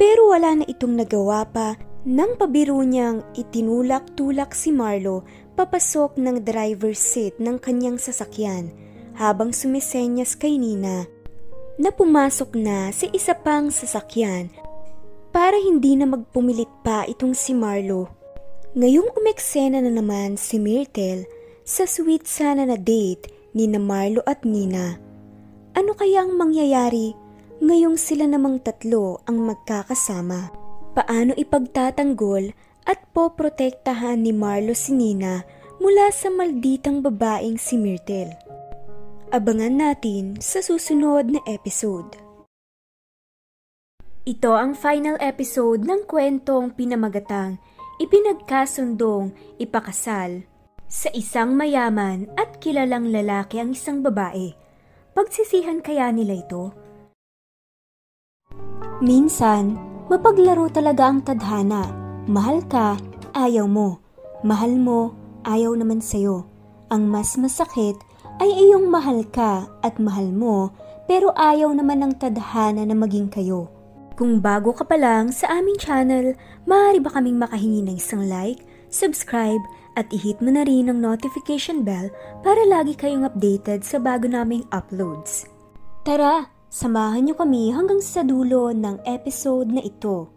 Pero 0.01 0.33
wala 0.33 0.57
na 0.57 0.65
itong 0.65 0.97
nagawa 0.97 1.45
pa 1.45 1.77
Nang 2.07 2.39
pabiro 2.39 2.79
niyang 2.79 3.27
itinulak-tulak 3.35 4.55
si 4.55 4.71
Marlo 4.71 5.27
papasok 5.59 6.15
ng 6.15 6.47
driver's 6.47 7.03
seat 7.03 7.35
ng 7.43 7.59
kanyang 7.59 7.99
sasakyan 7.99 8.71
habang 9.19 9.51
sumisenyas 9.51 10.39
kay 10.39 10.55
Nina 10.55 11.03
na 11.75 11.91
pumasok 11.91 12.55
na 12.55 12.87
sa 12.95 13.03
isa 13.11 13.35
pang 13.35 13.67
sasakyan 13.67 14.47
para 15.35 15.59
hindi 15.59 15.99
na 15.99 16.07
magpumilit 16.07 16.71
pa 16.87 17.03
itong 17.03 17.35
si 17.35 17.51
Marlo. 17.51 18.18
Ngayong 18.77 19.17
umeksena 19.17 19.81
na 19.81 19.89
naman 19.89 20.37
si 20.37 20.61
Myrtle 20.61 21.25
sa 21.65 21.89
sweet 21.89 22.29
sana 22.29 22.69
na 22.69 22.77
date 22.77 23.25
ni 23.57 23.65
na 23.65 23.81
Marlo 23.81 24.21
at 24.29 24.45
Nina. 24.45 24.93
Ano 25.73 25.97
kayang 25.97 26.37
mangyayari 26.37 27.17
ngayong 27.65 27.97
sila 27.97 28.29
namang 28.29 28.61
tatlo 28.61 29.25
ang 29.25 29.41
magkakasama? 29.41 30.53
Paano 30.93 31.33
ipagtatanggol 31.33 32.53
at 32.85 33.09
poprotektahan 33.09 34.21
ni 34.21 34.37
Marlo 34.37 34.77
si 34.77 34.93
Nina 34.93 35.41
mula 35.81 36.13
sa 36.13 36.29
malditang 36.29 37.01
babaeng 37.01 37.57
si 37.57 37.73
Myrtle? 37.73 38.37
Abangan 39.33 39.81
natin 39.81 40.37
sa 40.37 40.61
susunod 40.61 41.25
na 41.25 41.41
episode. 41.49 42.21
Ito 44.29 44.53
ang 44.53 44.77
final 44.77 45.17
episode 45.17 45.81
ng 45.89 46.05
kwentong 46.05 46.77
pinamagatang 46.77 47.57
ipinagkasundong 47.99 49.35
ipakasal. 49.59 50.47
Sa 50.89 51.13
isang 51.13 51.53
mayaman 51.53 52.25
at 52.33 52.57
kilalang 52.57 53.13
lalaki 53.13 53.61
ang 53.61 53.77
isang 53.77 54.01
babae. 54.01 54.57
Pagsisihan 55.13 55.85
kaya 55.85 56.09
nila 56.09 56.41
ito? 56.41 56.73
Minsan, 59.03 59.77
mapaglaro 60.09 60.65
talaga 60.73 61.13
ang 61.13 61.21
tadhana. 61.21 61.93
Mahal 62.25 62.65
ka, 62.65 62.97
ayaw 63.37 63.69
mo. 63.69 64.01
Mahal 64.41 64.81
mo, 64.81 65.13
ayaw 65.45 65.77
naman 65.77 66.01
sa'yo. 66.01 66.49
Ang 66.89 67.05
mas 67.05 67.37
masakit 67.37 67.95
ay 68.41 68.49
iyong 68.49 68.89
mahal 68.89 69.21
ka 69.29 69.69
at 69.85 70.01
mahal 70.01 70.31
mo 70.33 70.73
pero 71.05 71.29
ayaw 71.37 71.69
naman 71.73 72.01
ng 72.01 72.13
tadhana 72.17 72.81
na 72.81 72.95
maging 72.97 73.29
kayo. 73.29 73.78
Kung 74.19 74.43
bago 74.43 74.75
ka 74.75 74.83
pa 74.83 74.99
lang 74.99 75.31
sa 75.31 75.47
aming 75.47 75.79
channel, 75.79 76.35
maaari 76.67 76.99
ba 76.99 77.07
kaming 77.07 77.39
makahingi 77.39 77.87
ng 77.87 77.95
isang 77.95 78.27
like, 78.27 78.67
subscribe, 78.91 79.63
at 79.95 80.11
i-hit 80.11 80.43
mo 80.43 80.51
na 80.51 80.67
rin 80.67 80.91
ang 80.91 80.99
notification 80.99 81.87
bell 81.87 82.11
para 82.43 82.59
lagi 82.67 82.99
kayong 82.99 83.23
updated 83.23 83.79
sa 83.87 83.95
bago 83.95 84.27
naming 84.27 84.67
uploads. 84.75 85.47
Tara, 86.03 86.51
samahan 86.67 87.31
niyo 87.31 87.39
kami 87.39 87.71
hanggang 87.71 88.03
sa 88.03 88.19
dulo 88.19 88.75
ng 88.75 89.07
episode 89.07 89.71
na 89.71 89.79
ito. 89.79 90.27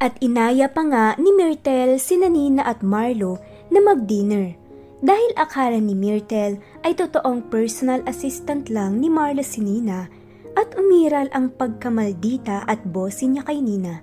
At 0.00 0.16
inaya 0.24 0.72
pa 0.72 0.88
nga 0.88 1.12
ni 1.20 1.28
Myrtle, 1.36 2.00
si 2.00 2.16
Nanina 2.16 2.64
at 2.64 2.80
Marlo 2.80 3.36
na 3.68 3.84
mag-dinner 3.84 4.56
dahil 5.04 5.30
akala 5.36 5.76
ni 5.76 5.92
Myrtle 5.92 6.56
ay 6.80 6.96
totoong 6.96 7.52
personal 7.52 8.00
assistant 8.08 8.72
lang 8.72 8.96
ni 8.96 9.12
Marla 9.12 9.44
si 9.44 9.60
Nina 9.60 10.23
at 10.54 10.74
umiral 10.78 11.26
ang 11.34 11.50
pagkamaldita 11.54 12.66
at 12.66 12.82
bosin 12.86 13.36
niya 13.36 13.44
kay 13.46 13.58
Nina. 13.58 14.02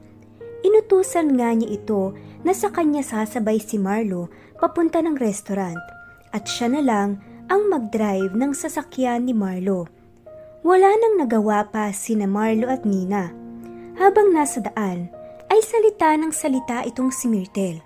Inutusan 0.62 1.34
nga 1.40 1.52
niya 1.56 1.74
ito 1.74 2.14
na 2.46 2.54
sa 2.54 2.70
kanya 2.70 3.02
sasabay 3.02 3.58
si 3.58 3.82
Marlo 3.82 4.30
papunta 4.62 5.02
ng 5.02 5.18
restaurant 5.18 5.80
at 6.32 6.46
siya 6.46 6.70
na 6.70 6.82
lang 6.84 7.10
ang 7.52 7.68
mag-drive 7.68 8.32
ng 8.32 8.52
sasakyan 8.56 9.28
ni 9.28 9.34
Marlo. 9.36 9.90
Wala 10.62 10.94
nang 10.94 11.26
nagawa 11.26 11.68
pa 11.68 11.90
sina 11.90 12.30
Marlo 12.30 12.70
at 12.70 12.86
Nina. 12.86 13.34
Habang 13.98 14.32
nasa 14.32 14.62
daan, 14.64 15.10
ay 15.52 15.60
salita 15.60 16.16
ng 16.16 16.32
salita 16.32 16.86
itong 16.88 17.12
si 17.12 17.28
Myrtle. 17.28 17.84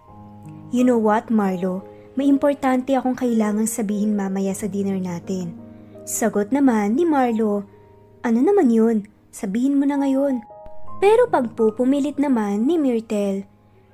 You 0.70 0.86
know 0.86 1.02
what, 1.02 1.34
Marlo? 1.34 1.82
May 2.14 2.30
importante 2.30 2.94
akong 2.94 3.18
kailangang 3.18 3.68
sabihin 3.68 4.14
mamaya 4.14 4.54
sa 4.54 4.70
dinner 4.70 5.02
natin. 5.02 5.56
Sagot 6.06 6.54
naman 6.54 6.94
ni 6.94 7.04
Marlo, 7.10 7.66
Ano 8.26 8.42
naman 8.42 8.74
yun? 8.74 9.06
Sabihin 9.30 9.78
mo 9.78 9.86
na 9.86 10.02
ngayon. 10.02 10.42
Pero 10.98 11.30
pagpupumilit 11.30 12.18
naman 12.18 12.66
ni 12.66 12.82
Myrtle, 12.82 13.46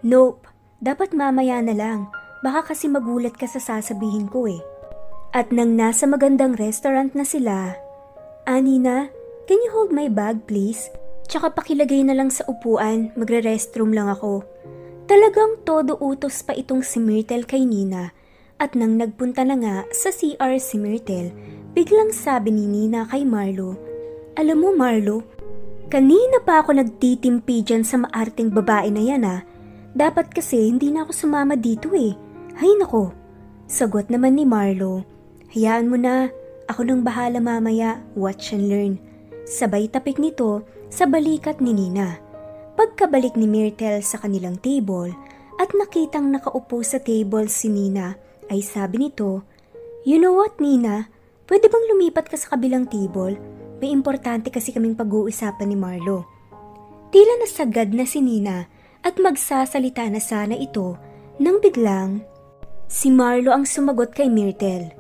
Nope, 0.08 0.48
dapat 0.80 1.12
mamaya 1.12 1.60
na 1.60 1.76
lang. 1.76 2.08
Baka 2.40 2.72
kasi 2.72 2.88
magulat 2.88 3.36
ka 3.36 3.44
sa 3.44 3.60
sasabihin 3.60 4.32
ko 4.32 4.48
eh. 4.48 4.64
At 5.36 5.52
nang 5.52 5.76
nasa 5.76 6.08
magandang 6.08 6.56
restaurant 6.56 7.12
na 7.12 7.28
sila, 7.28 7.76
Anina, 8.48 9.12
can 9.52 9.60
you 9.60 9.72
hold 9.76 9.92
my 9.92 10.08
bag 10.08 10.48
please? 10.48 10.88
Tsaka 11.28 11.52
pakilagay 11.52 12.08
na 12.08 12.16
lang 12.16 12.32
sa 12.32 12.48
upuan, 12.48 13.12
magre-restroom 13.20 13.92
lang 13.92 14.08
ako. 14.08 14.48
Talagang 15.12 15.60
todo 15.68 16.00
utos 16.00 16.40
pa 16.40 16.56
itong 16.56 16.88
si 16.88 17.04
Myrtle 17.04 17.44
kay 17.44 17.68
Nina 17.68 18.16
at 18.64 18.80
nang 18.80 18.96
nagpunta 18.96 19.44
na 19.44 19.60
nga 19.60 19.76
sa 19.92 20.08
CR 20.08 20.56
si 20.56 20.80
Myrtle, 20.80 21.36
biglang 21.76 22.16
sabi 22.16 22.56
ni 22.56 22.64
Nina 22.64 23.04
kay 23.12 23.28
Marlo, 23.28 23.91
Alam 24.42 24.58
mo 24.58 24.70
Marlo, 24.74 25.22
kanina 25.86 26.42
pa 26.42 26.66
ako 26.66 26.74
nagtitimpi 26.74 27.62
dyan 27.62 27.86
sa 27.86 28.02
maarting 28.02 28.50
babae 28.50 28.90
na 28.90 28.98
yan 29.06 29.22
ah. 29.22 29.46
Dapat 29.94 30.34
kasi 30.34 30.66
hindi 30.66 30.90
na 30.90 31.06
ako 31.06 31.14
sumama 31.14 31.54
dito 31.54 31.94
eh. 31.94 32.18
Hay 32.58 32.74
nako. 32.82 33.14
Sagot 33.70 34.10
naman 34.10 34.34
ni 34.34 34.50
Marlo, 34.50 35.06
Hayaan 35.54 35.94
mo 35.94 35.94
na, 35.94 36.34
ako 36.66 36.90
nang 36.90 37.06
bahala 37.06 37.38
mamaya, 37.38 38.02
watch 38.18 38.58
and 38.58 38.66
learn. 38.66 38.98
Sabay 39.46 39.86
tapik 39.86 40.18
nito 40.18 40.66
sa 40.90 41.06
balikat 41.06 41.62
ni 41.62 41.78
Nina. 41.78 42.18
Pagkabalik 42.74 43.38
ni 43.38 43.46
Myrtle 43.46 44.02
sa 44.02 44.18
kanilang 44.18 44.58
table 44.58 45.14
at 45.62 45.70
nakitang 45.78 46.34
nakaupo 46.34 46.82
sa 46.82 46.98
table 46.98 47.46
si 47.46 47.70
Nina 47.70 48.18
ay 48.50 48.66
sabi 48.66 49.06
nito, 49.06 49.46
You 50.02 50.18
know 50.18 50.34
what 50.34 50.58
Nina, 50.58 51.14
pwede 51.46 51.70
bang 51.70 51.86
lumipat 51.94 52.26
ka 52.26 52.42
sa 52.42 52.58
kabilang 52.58 52.90
table? 52.90 53.61
May 53.82 53.90
importante 53.90 54.54
kasi 54.54 54.70
kaming 54.70 54.94
pag-uusapan 54.94 55.74
ni 55.74 55.74
Marlo. 55.74 56.30
Tila 57.10 57.42
nasagad 57.42 57.90
na 57.98 58.06
si 58.06 58.22
Nina 58.22 58.70
at 59.02 59.18
magsasalita 59.18 60.06
na 60.06 60.22
sana 60.22 60.54
ito 60.54 61.02
nang 61.42 61.58
biglang 61.58 62.22
si 62.86 63.10
Marlo 63.10 63.50
ang 63.50 63.66
sumagot 63.66 64.14
kay 64.14 64.30
Myrtle. 64.30 64.94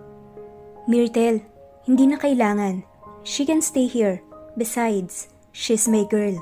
Myrtle, 0.90 1.46
hindi 1.86 2.10
na 2.10 2.18
kailangan. 2.18 2.82
She 3.22 3.46
can 3.46 3.62
stay 3.62 3.86
here. 3.86 4.26
Besides, 4.58 5.30
she's 5.54 5.86
my 5.86 6.02
girl. 6.10 6.42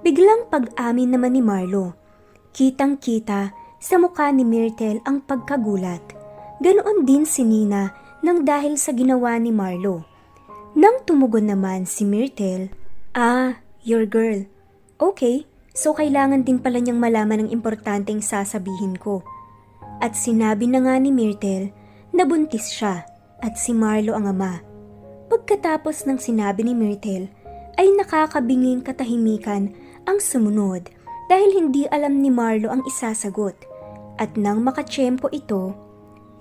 Biglang 0.00 0.48
pag-amin 0.48 1.12
naman 1.12 1.36
ni 1.36 1.44
Marlo. 1.44 1.92
Kitang-kita 2.56 3.52
sa 3.76 3.94
mukha 4.00 4.32
ni 4.32 4.48
Myrtle 4.48 5.04
ang 5.04 5.20
pagkagulat. 5.20 6.00
Ganoon 6.64 7.04
din 7.04 7.28
si 7.28 7.44
Nina 7.44 7.92
nang 8.24 8.48
dahil 8.48 8.80
sa 8.80 8.96
ginawa 8.96 9.36
ni 9.36 9.52
Marlo. 9.52 10.07
Nang 10.76 11.00
tumugon 11.08 11.48
naman 11.48 11.88
si 11.88 12.04
Myrtle, 12.04 12.68
Ah, 13.16 13.64
your 13.80 14.04
girl. 14.04 14.44
Okay, 15.00 15.48
so 15.72 15.96
kailangan 15.96 16.44
din 16.44 16.60
pala 16.60 16.76
niyang 16.76 17.00
malaman 17.00 17.46
ang 17.46 17.50
importanteng 17.54 18.20
sasabihin 18.20 19.00
ko. 19.00 19.24
At 20.04 20.12
sinabi 20.12 20.68
na 20.68 20.84
nga 20.84 21.00
ni 21.00 21.08
Myrtle 21.08 21.72
na 22.12 22.28
buntis 22.28 22.68
siya 22.68 23.08
at 23.40 23.56
si 23.56 23.72
Marlo 23.72 24.12
ang 24.12 24.28
ama. 24.28 24.60
Pagkatapos 25.32 26.04
ng 26.04 26.20
sinabi 26.20 26.68
ni 26.68 26.76
Myrtle, 26.76 27.32
ay 27.78 27.88
nakakabinging 27.94 28.84
katahimikan 28.84 29.72
ang 30.04 30.18
sumunod 30.20 30.90
dahil 31.32 31.50
hindi 31.54 31.88
alam 31.88 32.20
ni 32.20 32.28
Marlo 32.28 32.68
ang 32.68 32.84
isasagot. 32.84 33.54
At 34.18 34.34
nang 34.34 34.66
makachempo 34.66 35.30
ito, 35.32 35.72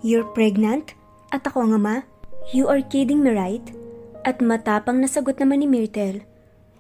You're 0.01 0.27
pregnant? 0.35 0.93
At 1.33 1.45
ako 1.47 1.69
ang 1.69 1.73
ama? 1.79 1.95
You 2.53 2.69
are 2.69 2.81
kidding 2.85 3.25
me 3.25 3.33
right? 3.33 3.65
At 4.27 4.43
matapang 4.43 4.99
nasagot 4.99 5.39
naman 5.39 5.63
ni 5.63 5.67
Myrtle, 5.71 6.27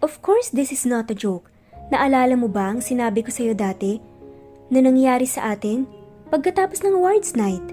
Of 0.03 0.19
course 0.19 0.51
this 0.51 0.75
is 0.75 0.83
not 0.83 1.07
a 1.07 1.15
joke. 1.15 1.47
Naalala 1.87 2.35
mo 2.35 2.51
ba 2.51 2.75
ang 2.75 2.83
sinabi 2.83 3.23
ko 3.23 3.31
sa 3.31 3.47
iyo 3.47 3.55
dati? 3.55 4.03
Na 4.67 4.83
nangyari 4.83 5.23
sa 5.23 5.55
atin? 5.55 5.87
Pagkatapos 6.27 6.83
ng 6.83 6.99
awards 6.99 7.39
night, 7.39 7.63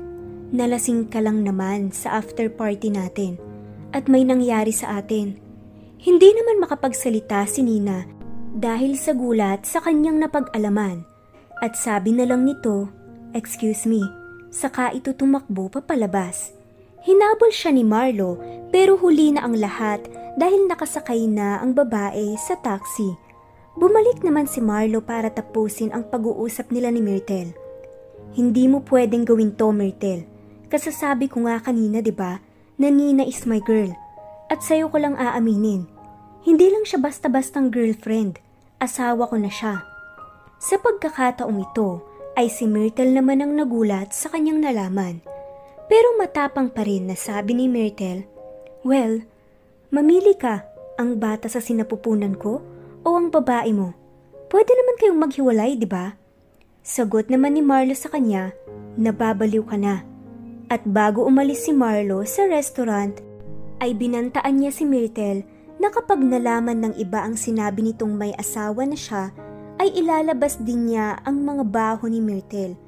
nalasing 0.55 1.11
ka 1.11 1.19
lang 1.19 1.43
naman 1.43 1.91
sa 1.91 2.23
after 2.23 2.47
party 2.47 2.95
natin. 2.95 3.35
At 3.91 4.07
may 4.07 4.23
nangyari 4.23 4.71
sa 4.71 5.03
atin. 5.03 5.35
Hindi 5.99 6.31
naman 6.31 6.63
makapagsalita 6.63 7.43
si 7.51 7.67
Nina 7.67 8.07
dahil 8.55 8.95
sa 8.95 9.11
gulat 9.11 9.67
sa 9.67 9.83
kanyang 9.83 10.23
napag-alaman 10.23 11.03
at 11.59 11.75
sabi 11.75 12.15
na 12.15 12.23
lang 12.23 12.47
nito, 12.47 12.87
excuse 13.35 13.91
me, 13.91 14.07
saka 14.55 14.95
ito 14.95 15.11
tumakbo 15.11 15.67
papalabas. 15.67 16.54
Hinabol 17.05 17.53
siya 17.53 17.71
ni 17.71 17.85
Marlo 17.85 18.41
pero 18.73 18.97
huli 18.97 19.37
na 19.37 19.45
ang 19.45 19.55
lahat 19.61 20.03
dahil 20.41 20.67
nakasakay 20.67 21.29
na 21.29 21.61
ang 21.61 21.77
babae 21.77 22.35
sa 22.41 22.57
taxi. 22.59 23.13
Bumalik 23.77 24.25
naman 24.25 24.49
si 24.49 24.65
Marlo 24.65 25.05
para 25.05 25.29
tapusin 25.29 25.93
ang 25.93 26.09
pag-uusap 26.09 26.73
nila 26.73 26.89
ni 26.89 27.05
Myrtle. 27.05 27.53
Hindi 28.35 28.67
mo 28.67 28.83
pwedeng 28.89 29.29
gawin 29.29 29.55
to, 29.55 29.71
Myrtle. 29.71 30.27
Kasasabi 30.73 31.31
ko 31.31 31.47
nga 31.47 31.61
kanina, 31.63 32.03
'di 32.03 32.15
ba, 32.17 32.43
na 32.81 32.89
Nina 32.91 33.23
is 33.23 33.47
my 33.47 33.63
girl. 33.63 33.93
At 34.51 34.65
sa'yo 34.65 34.91
ko 34.91 34.99
lang 34.99 35.15
aaminin. 35.15 35.87
Hindi 36.43 36.73
lang 36.73 36.83
siya 36.89 36.99
basta-bastang 36.99 37.71
girlfriend 37.71 38.43
asawa 38.85 39.25
ko 39.31 39.37
na 39.41 39.49
siya. 39.49 39.81
Sa 40.61 40.77
pagkakataong 40.77 41.59
ito 41.61 42.05
ay 42.37 42.53
si 42.53 42.69
Myrtle 42.69 43.17
naman 43.17 43.41
ang 43.41 43.53
nagulat 43.57 44.13
sa 44.13 44.29
kanyang 44.29 44.61
nalaman. 44.61 45.25
Pero 45.85 46.17
matapang 46.17 46.73
pa 46.73 46.83
rin 46.85 47.09
na 47.09 47.17
sabi 47.17 47.53
ni 47.53 47.69
Myrtle, 47.69 48.25
Well, 48.85 49.25
mamili 49.93 50.37
ka 50.37 50.65
ang 50.97 51.21
bata 51.21 51.51
sa 51.51 51.61
sinapupunan 51.61 52.37
ko 52.37 52.61
o 53.05 53.09
ang 53.17 53.29
babae 53.29 53.73
mo. 53.73 53.93
Pwede 54.49 54.73
naman 54.73 54.97
kayong 55.01 55.21
maghiwalay, 55.21 55.73
di 55.77 55.89
ba? 55.89 56.17
Sagot 56.85 57.33
naman 57.33 57.57
ni 57.57 57.63
Marlo 57.65 57.97
sa 57.97 58.13
kanya, 58.13 58.53
nababaliw 59.01 59.65
ka 59.65 59.77
na. 59.81 60.05
At 60.69 60.85
bago 60.85 61.25
umalis 61.25 61.69
si 61.69 61.73
Marlo 61.73 62.25
sa 62.25 62.49
restaurant, 62.49 63.21
ay 63.81 63.93
binantaan 63.93 64.61
niya 64.61 64.73
si 64.73 64.85
Myrtle 64.89 65.45
na 65.81 65.93
kapag 65.93 66.21
nalaman 66.23 66.81
ng 66.81 66.95
iba 67.01 67.25
ang 67.25 67.37
sinabi 67.37 67.85
nitong 67.85 68.15
may 68.15 68.33
asawa 68.37 68.89
na 68.89 68.97
siya, 68.97 69.33
ay 69.83 69.91
ilalabas 69.97 70.61
din 70.63 70.93
niya 70.93 71.19
ang 71.27 71.43
mga 71.43 71.65
baho 71.67 72.07
ni 72.07 72.23
Myrtle. 72.23 72.79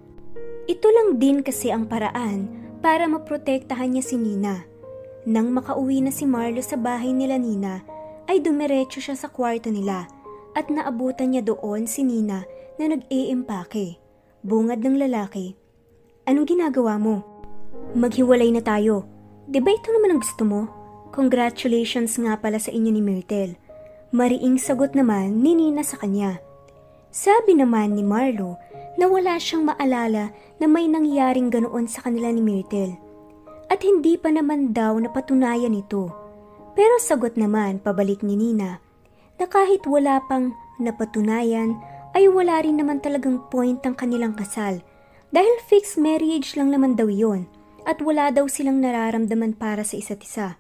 Ito 0.70 0.86
lang 0.92 1.09
din 1.18 1.42
kasi 1.42 1.74
ang 1.74 1.90
paraan 1.90 2.66
para 2.87 3.11
maprotektahan 3.11 3.99
niya 3.99 4.05
si 4.07 4.14
Nina. 4.14 4.62
Nang 5.26 5.51
makauwi 5.51 6.07
na 6.07 6.14
si 6.14 6.22
Marlo 6.22 6.62
sa 6.62 6.78
bahay 6.78 7.11
nila 7.11 7.34
Nina, 7.34 7.82
ay 8.30 8.39
dumiretso 8.39 9.03
siya 9.03 9.18
sa 9.18 9.26
kwarto 9.26 9.74
nila 9.74 10.07
at 10.55 10.70
naabutan 10.70 11.34
niya 11.34 11.43
doon 11.43 11.91
si 11.91 12.07
Nina 12.07 12.47
na 12.78 12.84
nag-iimpake. 12.87 13.99
Bungad 14.47 14.87
ng 14.87 15.03
lalaki. 15.03 15.59
Anong 16.30 16.47
ginagawa 16.47 16.95
mo? 17.03 17.26
Maghiwalay 17.99 18.55
na 18.55 18.62
tayo. 18.62 19.03
Di 19.51 19.59
ba 19.59 19.74
ito 19.74 19.91
naman 19.91 20.14
ang 20.14 20.20
gusto 20.22 20.47
mo? 20.47 20.70
Congratulations 21.11 22.14
nga 22.22 22.39
pala 22.39 22.62
sa 22.62 22.70
inyo 22.70 22.95
ni 22.95 23.03
Myrtle. 23.03 23.59
Mariing 24.14 24.62
sagot 24.62 24.95
naman 24.95 25.43
ni 25.43 25.59
Nina 25.59 25.82
sa 25.82 25.99
kanya. 25.99 26.39
Sabi 27.11 27.59
naman 27.59 27.99
ni 27.99 28.07
Marlo 28.07 28.55
na 28.97 29.07
wala 29.09 29.36
siyang 29.36 29.68
maalala 29.68 30.32
na 30.61 30.66
may 30.66 30.88
nangyaring 30.88 31.53
ganoon 31.53 31.84
sa 31.88 32.05
kanila 32.05 32.32
ni 32.32 32.40
Myrtle. 32.40 32.97
At 33.68 33.84
hindi 33.84 34.16
pa 34.16 34.32
naman 34.32 34.72
daw 34.72 34.97
napatunayan 34.97 35.76
ito. 35.76 36.09
Pero 36.76 36.97
sagot 37.01 37.36
naman 37.36 37.80
pabalik 37.80 38.20
ni 38.24 38.36
Nina 38.36 38.80
na 39.36 39.44
kahit 39.49 39.84
wala 39.84 40.20
pang 40.28 40.53
napatunayan 40.80 41.76
ay 42.16 42.28
wala 42.32 42.64
rin 42.64 42.80
naman 42.80 43.01
talagang 43.01 43.44
point 43.53 43.80
ang 43.84 43.92
kanilang 43.92 44.32
kasal 44.32 44.80
dahil 45.32 45.55
fixed 45.68 46.01
marriage 46.01 46.57
lang 46.57 46.72
naman 46.72 46.97
daw 46.97 47.09
yon 47.09 47.44
at 47.84 48.01
wala 48.01 48.32
daw 48.32 48.49
silang 48.49 48.80
nararamdaman 48.80 49.53
para 49.57 49.84
sa 49.84 50.01
isa't 50.01 50.20
isa. 50.24 50.57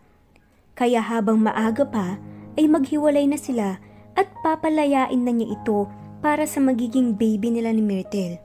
Kaya 0.76 1.00
habang 1.00 1.40
maaga 1.40 1.88
pa, 1.88 2.20
ay 2.56 2.68
maghiwalay 2.68 3.24
na 3.28 3.40
sila 3.40 3.80
at 4.16 4.28
papalayain 4.40 5.20
na 5.20 5.32
niya 5.32 5.56
ito 5.56 5.88
para 6.26 6.42
sa 6.42 6.58
magiging 6.58 7.14
baby 7.14 7.54
nila 7.54 7.70
ni 7.70 7.86
Myrtle. 7.86 8.42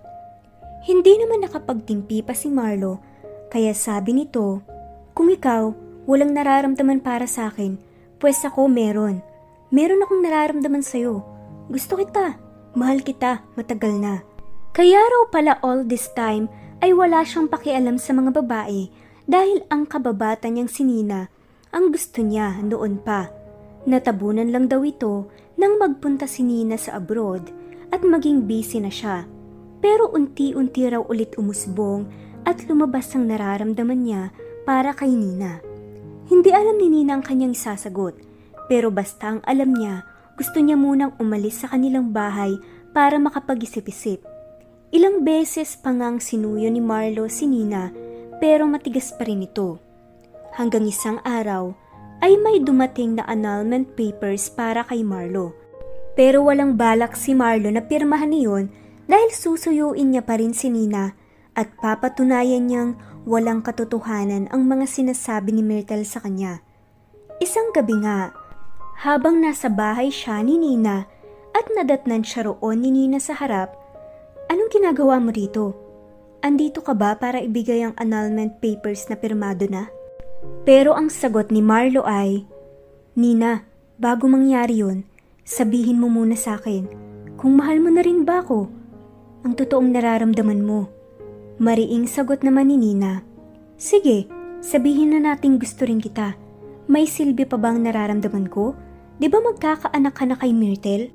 Hindi 0.86 1.18
naman 1.18 1.42
nakapagtimpi 1.42 2.22
pa 2.22 2.38
si 2.38 2.46
Marlo, 2.46 3.02
kaya 3.50 3.74
sabi 3.74 4.14
nito, 4.14 4.62
Kung 5.18 5.34
ikaw, 5.34 5.74
walang 6.06 6.30
nararamdaman 6.30 7.02
para 7.02 7.26
sa 7.26 7.50
akin, 7.50 7.82
pues 8.22 8.38
ako 8.46 8.70
meron. 8.70 9.26
Meron 9.74 10.06
akong 10.06 10.22
nararamdaman 10.22 10.86
sa'yo. 10.86 11.26
Gusto 11.74 11.98
kita, 11.98 12.38
mahal 12.78 13.02
kita, 13.02 13.42
matagal 13.58 13.98
na. 13.98 14.22
Kaya 14.78 15.02
raw 15.02 15.26
pala 15.34 15.58
all 15.66 15.82
this 15.82 16.06
time 16.14 16.54
ay 16.86 16.94
wala 16.94 17.26
siyang 17.26 17.50
pakialam 17.50 17.98
sa 17.98 18.14
mga 18.14 18.30
babae 18.46 18.94
dahil 19.26 19.66
ang 19.74 19.90
kababata 19.90 20.54
niyang 20.54 20.70
sinina 20.70 21.34
ang 21.74 21.90
gusto 21.90 22.22
niya 22.22 22.62
noon 22.62 23.02
pa. 23.02 23.34
Natabunan 23.90 24.54
lang 24.54 24.70
daw 24.70 24.86
ito 24.86 25.34
nang 25.58 25.82
magpunta 25.82 26.30
si 26.30 26.46
Nina 26.46 26.78
sa 26.78 27.02
abroad 27.02 27.61
at 27.92 28.02
maging 28.02 28.48
busy 28.48 28.80
na 28.80 28.90
siya. 28.90 29.28
Pero 29.84 30.10
unti-unti 30.10 30.88
raw 30.88 31.04
ulit 31.06 31.36
umusbong 31.38 32.08
at 32.48 32.64
lumabas 32.66 33.14
ang 33.14 33.30
nararamdaman 33.30 34.02
niya 34.02 34.24
para 34.66 34.96
kay 34.96 35.12
Nina. 35.12 35.62
Hindi 36.32 36.50
alam 36.56 36.80
ni 36.80 36.88
Nina 36.88 37.20
ang 37.20 37.24
kanyang 37.26 37.54
sasagot, 37.54 38.16
pero 38.72 38.88
basta 38.90 39.36
ang 39.36 39.40
alam 39.44 39.76
niya, 39.76 40.08
gusto 40.40 40.64
niya 40.64 40.80
munang 40.80 41.14
umalis 41.20 41.62
sa 41.62 41.68
kanilang 41.70 42.16
bahay 42.16 42.56
para 42.96 43.20
makapag-isip-isip. 43.20 44.24
Ilang 44.92 45.24
beses 45.24 45.80
pa 45.80 45.92
ngang 45.92 46.20
sinuyo 46.20 46.68
ni 46.68 46.84
Marlo 46.84 47.28
si 47.32 47.48
Nina 47.48 47.92
pero 48.42 48.66
matigas 48.66 49.14
pa 49.14 49.24
rin 49.24 49.46
ito. 49.46 49.78
Hanggang 50.58 50.84
isang 50.90 51.22
araw 51.24 51.72
ay 52.26 52.36
may 52.42 52.60
dumating 52.60 53.16
na 53.16 53.24
annulment 53.30 53.94
papers 53.94 54.50
para 54.50 54.82
kay 54.90 55.06
Marlo. 55.06 55.61
Pero 56.16 56.44
walang 56.44 56.76
balak 56.76 57.16
si 57.16 57.32
Marlo 57.32 57.72
na 57.72 57.84
pirmahan 57.84 58.32
niyon 58.32 58.72
dahil 59.08 59.30
susuyuin 59.32 60.12
niya 60.12 60.24
pa 60.24 60.40
rin 60.40 60.52
si 60.52 60.68
Nina 60.68 61.16
at 61.56 61.72
papatunayan 61.80 62.68
niyang 62.68 63.00
walang 63.28 63.64
katotohanan 63.64 64.48
ang 64.52 64.68
mga 64.68 64.88
sinasabi 64.88 65.56
ni 65.56 65.64
Myrtle 65.64 66.08
sa 66.08 66.24
kanya. 66.24 66.64
Isang 67.40 67.74
gabi 67.74 68.00
nga, 68.04 68.32
habang 69.02 69.42
nasa 69.42 69.68
bahay 69.68 70.14
siya 70.14 70.40
ni 70.46 70.62
Nina 70.62 71.10
at 71.52 71.66
nadatnan 71.74 72.24
siya 72.24 72.48
roon 72.48 72.86
ni 72.86 72.94
Nina 72.94 73.20
sa 73.20 73.36
harap, 73.36 73.82
Anong 74.52 74.68
ginagawa 74.68 75.16
mo 75.24 75.32
rito? 75.32 75.72
Andito 76.44 76.84
ka 76.84 76.92
ba 76.92 77.16
para 77.16 77.40
ibigay 77.40 77.88
ang 77.88 77.96
annulment 77.96 78.60
papers 78.60 79.08
na 79.08 79.16
pirmado 79.16 79.64
na? 79.72 79.88
Pero 80.68 80.92
ang 80.92 81.08
sagot 81.08 81.56
ni 81.56 81.64
Marlo 81.64 82.04
ay, 82.04 82.44
Nina, 83.16 83.64
bago 83.96 84.28
mangyari 84.28 84.84
yun, 84.84 85.08
sabihin 85.46 86.02
mo 86.02 86.08
muna 86.08 86.38
sa 86.38 86.58
akin, 86.58 86.88
kung 87.38 87.58
mahal 87.58 87.82
mo 87.82 87.90
na 87.90 88.06
rin 88.06 88.24
ba 88.24 88.46
ako? 88.46 88.70
Ang 89.42 89.54
totoong 89.58 89.90
nararamdaman 89.90 90.62
mo. 90.62 90.90
Mariing 91.62 92.06
sagot 92.06 92.46
naman 92.46 92.70
ni 92.70 92.78
Nina, 92.78 93.26
Sige, 93.82 94.30
sabihin 94.62 95.18
na 95.18 95.34
nating 95.34 95.58
gusto 95.58 95.90
rin 95.90 95.98
kita. 95.98 96.38
May 96.86 97.10
silbi 97.10 97.50
pa 97.50 97.58
bang 97.58 97.82
nararamdaman 97.82 98.46
ko? 98.46 98.78
Di 99.18 99.26
ba 99.26 99.42
magkakaanak 99.42 100.14
ka 100.14 100.24
na 100.30 100.38
kay 100.38 100.54
Myrtle? 100.54 101.10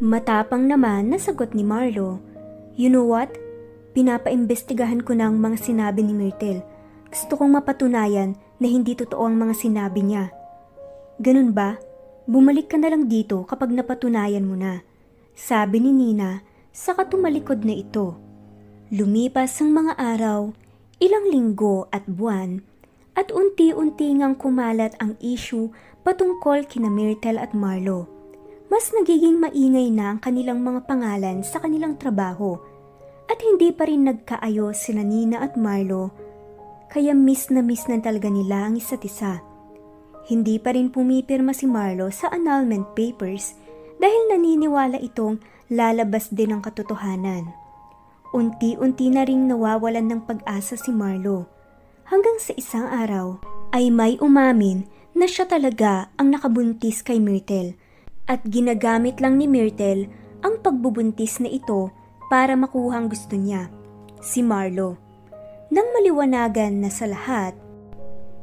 Matapang 0.00 0.64
naman 0.64 1.12
na 1.12 1.20
sagot 1.20 1.52
ni 1.52 1.60
Marlo, 1.60 2.24
You 2.80 2.88
know 2.88 3.04
what? 3.04 3.28
Pinapaimbestigahan 3.92 5.04
ko 5.04 5.12
na 5.12 5.28
ang 5.28 5.36
mga 5.36 5.60
sinabi 5.60 6.00
ni 6.00 6.16
Myrtle. 6.16 6.64
Gusto 7.12 7.36
kong 7.36 7.60
mapatunayan 7.60 8.32
na 8.56 8.66
hindi 8.70 8.96
totoo 8.96 9.28
ang 9.28 9.36
mga 9.36 9.52
sinabi 9.52 10.00
niya. 10.00 10.32
Ganun 11.20 11.52
ba? 11.52 11.76
Bumalik 12.30 12.70
ka 12.70 12.78
na 12.78 12.94
lang 12.94 13.10
dito 13.10 13.42
kapag 13.42 13.74
napatunayan 13.74 14.46
mo 14.46 14.54
na. 14.54 14.86
Sabi 15.34 15.82
ni 15.82 15.90
Nina 15.90 16.46
sa 16.70 16.94
katumalikod 16.94 17.66
na 17.66 17.74
ito. 17.74 18.14
Lumipas 18.94 19.58
ang 19.58 19.74
mga 19.74 19.98
araw, 19.98 20.54
ilang 21.02 21.26
linggo 21.26 21.90
at 21.90 22.06
buwan, 22.06 22.62
at 23.18 23.34
unti-unti 23.34 24.14
ngang 24.14 24.38
kumalat 24.38 24.94
ang 25.02 25.18
issue 25.18 25.74
patungkol 26.06 26.70
kina 26.70 26.86
Myrtle 26.86 27.42
at 27.42 27.50
Marlo. 27.50 28.06
Mas 28.70 28.94
nagiging 28.94 29.42
maingay 29.42 29.90
na 29.90 30.14
ang 30.14 30.22
kanilang 30.22 30.62
mga 30.62 30.86
pangalan 30.86 31.42
sa 31.42 31.58
kanilang 31.58 31.98
trabaho 31.98 32.54
at 33.26 33.42
hindi 33.42 33.74
pa 33.74 33.90
rin 33.90 34.06
nagkaayos 34.06 34.78
sila 34.78 35.02
Nina 35.02 35.42
at 35.42 35.58
Marlo 35.58 36.14
kaya 36.94 37.10
miss 37.10 37.50
na 37.50 37.58
miss 37.58 37.90
na 37.90 37.98
talaga 37.98 38.30
nila 38.30 38.70
ang 38.70 38.78
isa't 38.78 39.02
isa. 39.02 39.49
Hindi 40.30 40.62
pa 40.62 40.70
rin 40.78 40.94
pumipirma 40.94 41.50
si 41.50 41.66
Marlo 41.66 42.06
sa 42.14 42.30
annulment 42.30 42.94
papers 42.94 43.58
dahil 43.98 44.30
naniniwala 44.30 45.02
itong 45.02 45.42
lalabas 45.66 46.30
din 46.30 46.54
ang 46.54 46.62
katotohanan. 46.62 47.50
Unti-unti 48.30 49.10
na 49.10 49.26
ring 49.26 49.50
nawawalan 49.50 50.06
ng 50.06 50.20
pag-asa 50.30 50.78
si 50.78 50.94
Marlo 50.94 51.50
hanggang 52.06 52.38
sa 52.38 52.54
isang 52.54 52.86
araw 52.86 53.42
ay 53.74 53.90
may 53.90 54.14
umamin 54.22 54.86
na 55.18 55.26
siya 55.26 55.50
talaga 55.50 56.14
ang 56.14 56.30
nakabuntis 56.30 57.02
kay 57.02 57.18
Myrtle 57.18 57.74
at 58.30 58.38
ginagamit 58.46 59.18
lang 59.18 59.34
ni 59.34 59.50
Myrtle 59.50 60.06
ang 60.46 60.62
pagbubuntis 60.62 61.42
na 61.42 61.50
ito 61.50 61.90
para 62.30 62.54
makuha 62.54 63.02
ang 63.02 63.10
gusto 63.10 63.34
niya, 63.34 63.66
si 64.22 64.46
Marlo. 64.46 64.94
Nang 65.74 65.90
maliwanagan 65.90 66.78
na 66.78 66.90
sa 66.90 67.10
lahat, 67.10 67.58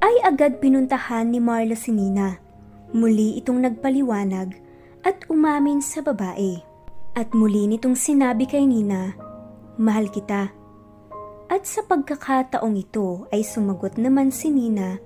ay 0.01 0.15
agad 0.25 0.61
pinuntahan 0.61 1.29
ni 1.29 1.41
Marlo 1.41 1.73
si 1.73 1.93
Nina. 1.93 2.37
Muli 2.95 3.35
itong 3.41 3.65
nagpaliwanag 3.65 4.55
at 5.03 5.27
umamin 5.27 5.83
sa 5.83 5.99
babae. 5.99 6.61
At 7.17 7.33
muli 7.33 7.65
nitong 7.65 7.97
sinabi 7.97 8.45
kay 8.45 8.63
Nina, 8.69 9.17
Mahal 9.77 10.09
kita. 10.13 10.53
At 11.47 11.65
sa 11.65 11.81
pagkakataong 11.85 12.77
ito 12.77 13.25
ay 13.33 13.41
sumagot 13.41 13.97
naman 13.97 14.29
si 14.29 14.53
Nina, 14.53 15.01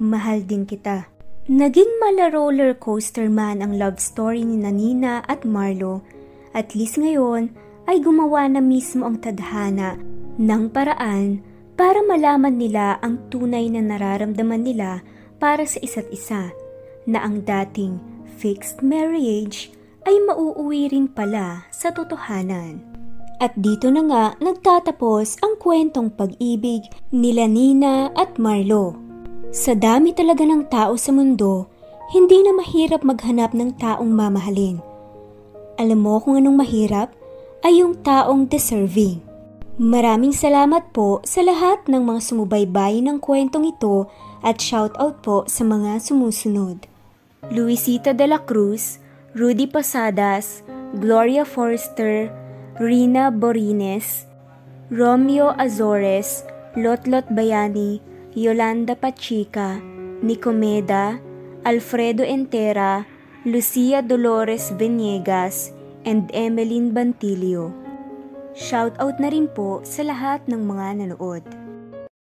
Mahal 0.00 0.44
din 0.44 0.64
kita. 0.68 1.08
Naging 1.46 2.02
mala 2.02 2.26
roller 2.34 2.74
coaster 2.74 3.30
man 3.30 3.62
ang 3.62 3.78
love 3.78 4.02
story 4.02 4.42
ni 4.42 4.58
Nina 4.58 5.22
at 5.30 5.46
Marlo. 5.46 6.02
At 6.50 6.74
least 6.74 6.98
ngayon 6.98 7.54
ay 7.86 8.02
gumawa 8.02 8.50
na 8.50 8.58
mismo 8.58 9.06
ang 9.06 9.22
tadhana 9.22 9.94
ng 10.42 10.62
paraan 10.74 11.45
para 11.76 12.00
malaman 12.00 12.56
nila 12.56 12.96
ang 13.04 13.20
tunay 13.28 13.68
na 13.68 13.84
nararamdaman 13.84 14.64
nila 14.64 15.04
para 15.36 15.68
sa 15.68 15.76
isa't 15.84 16.08
isa 16.08 16.50
na 17.04 17.20
ang 17.20 17.44
dating 17.44 18.00
fixed 18.40 18.80
marriage 18.80 19.70
ay 20.08 20.16
mauuwi 20.24 20.88
rin 20.88 21.06
pala 21.06 21.68
sa 21.68 21.92
totohanan. 21.92 22.80
At 23.36 23.52
dito 23.60 23.92
na 23.92 24.00
nga 24.08 24.24
nagtatapos 24.40 25.44
ang 25.44 25.60
kwentong 25.60 26.16
pag-ibig 26.16 26.88
nila 27.12 27.44
Nina 27.44 28.08
at 28.16 28.40
Marlo. 28.40 28.96
Sa 29.52 29.76
dami 29.76 30.16
talaga 30.16 30.42
ng 30.48 30.72
tao 30.72 30.96
sa 30.96 31.12
mundo, 31.12 31.68
hindi 32.16 32.40
na 32.40 32.56
mahirap 32.56 33.04
maghanap 33.04 33.52
ng 33.52 33.76
taong 33.76 34.08
mamahalin. 34.08 34.80
Alam 35.76 36.00
mo 36.00 36.16
kung 36.24 36.40
anong 36.40 36.64
mahirap? 36.64 37.12
Ay 37.60 37.84
yung 37.84 37.98
taong 38.00 38.48
deserving. 38.48 39.25
Maraming 39.76 40.32
salamat 40.32 40.88
po 40.96 41.20
sa 41.20 41.44
lahat 41.44 41.84
ng 41.84 42.00
mga 42.00 42.20
sumubaybay 42.24 43.04
ng 43.04 43.20
kwentong 43.20 43.68
ito 43.68 44.08
at 44.40 44.56
shoutout 44.56 45.20
po 45.20 45.44
sa 45.52 45.68
mga 45.68 46.00
sumusunod. 46.00 46.88
Luisita 47.52 48.16
de 48.16 48.24
la 48.24 48.40
Cruz, 48.40 48.96
Rudy 49.36 49.68
Posadas, 49.68 50.64
Gloria 50.96 51.44
Forster, 51.44 52.32
Rina 52.80 53.28
Borines, 53.28 54.24
Romeo 54.88 55.52
Azores, 55.60 56.40
Lotlot 56.72 57.28
Bayani, 57.28 58.00
Yolanda 58.32 58.96
Pachica, 58.96 59.76
Nicomeda, 60.24 61.20
Alfredo 61.68 62.24
Entera, 62.24 63.04
Lucia 63.44 64.00
Dolores 64.00 64.72
Venegas, 64.80 65.68
and 66.08 66.32
Emeline 66.32 66.96
Bantilio. 66.96 67.85
Shoutout 68.56 69.20
na 69.20 69.28
rin 69.28 69.52
po 69.52 69.84
sa 69.84 70.00
lahat 70.00 70.48
ng 70.48 70.64
mga 70.64 70.86
nanood. 71.04 71.65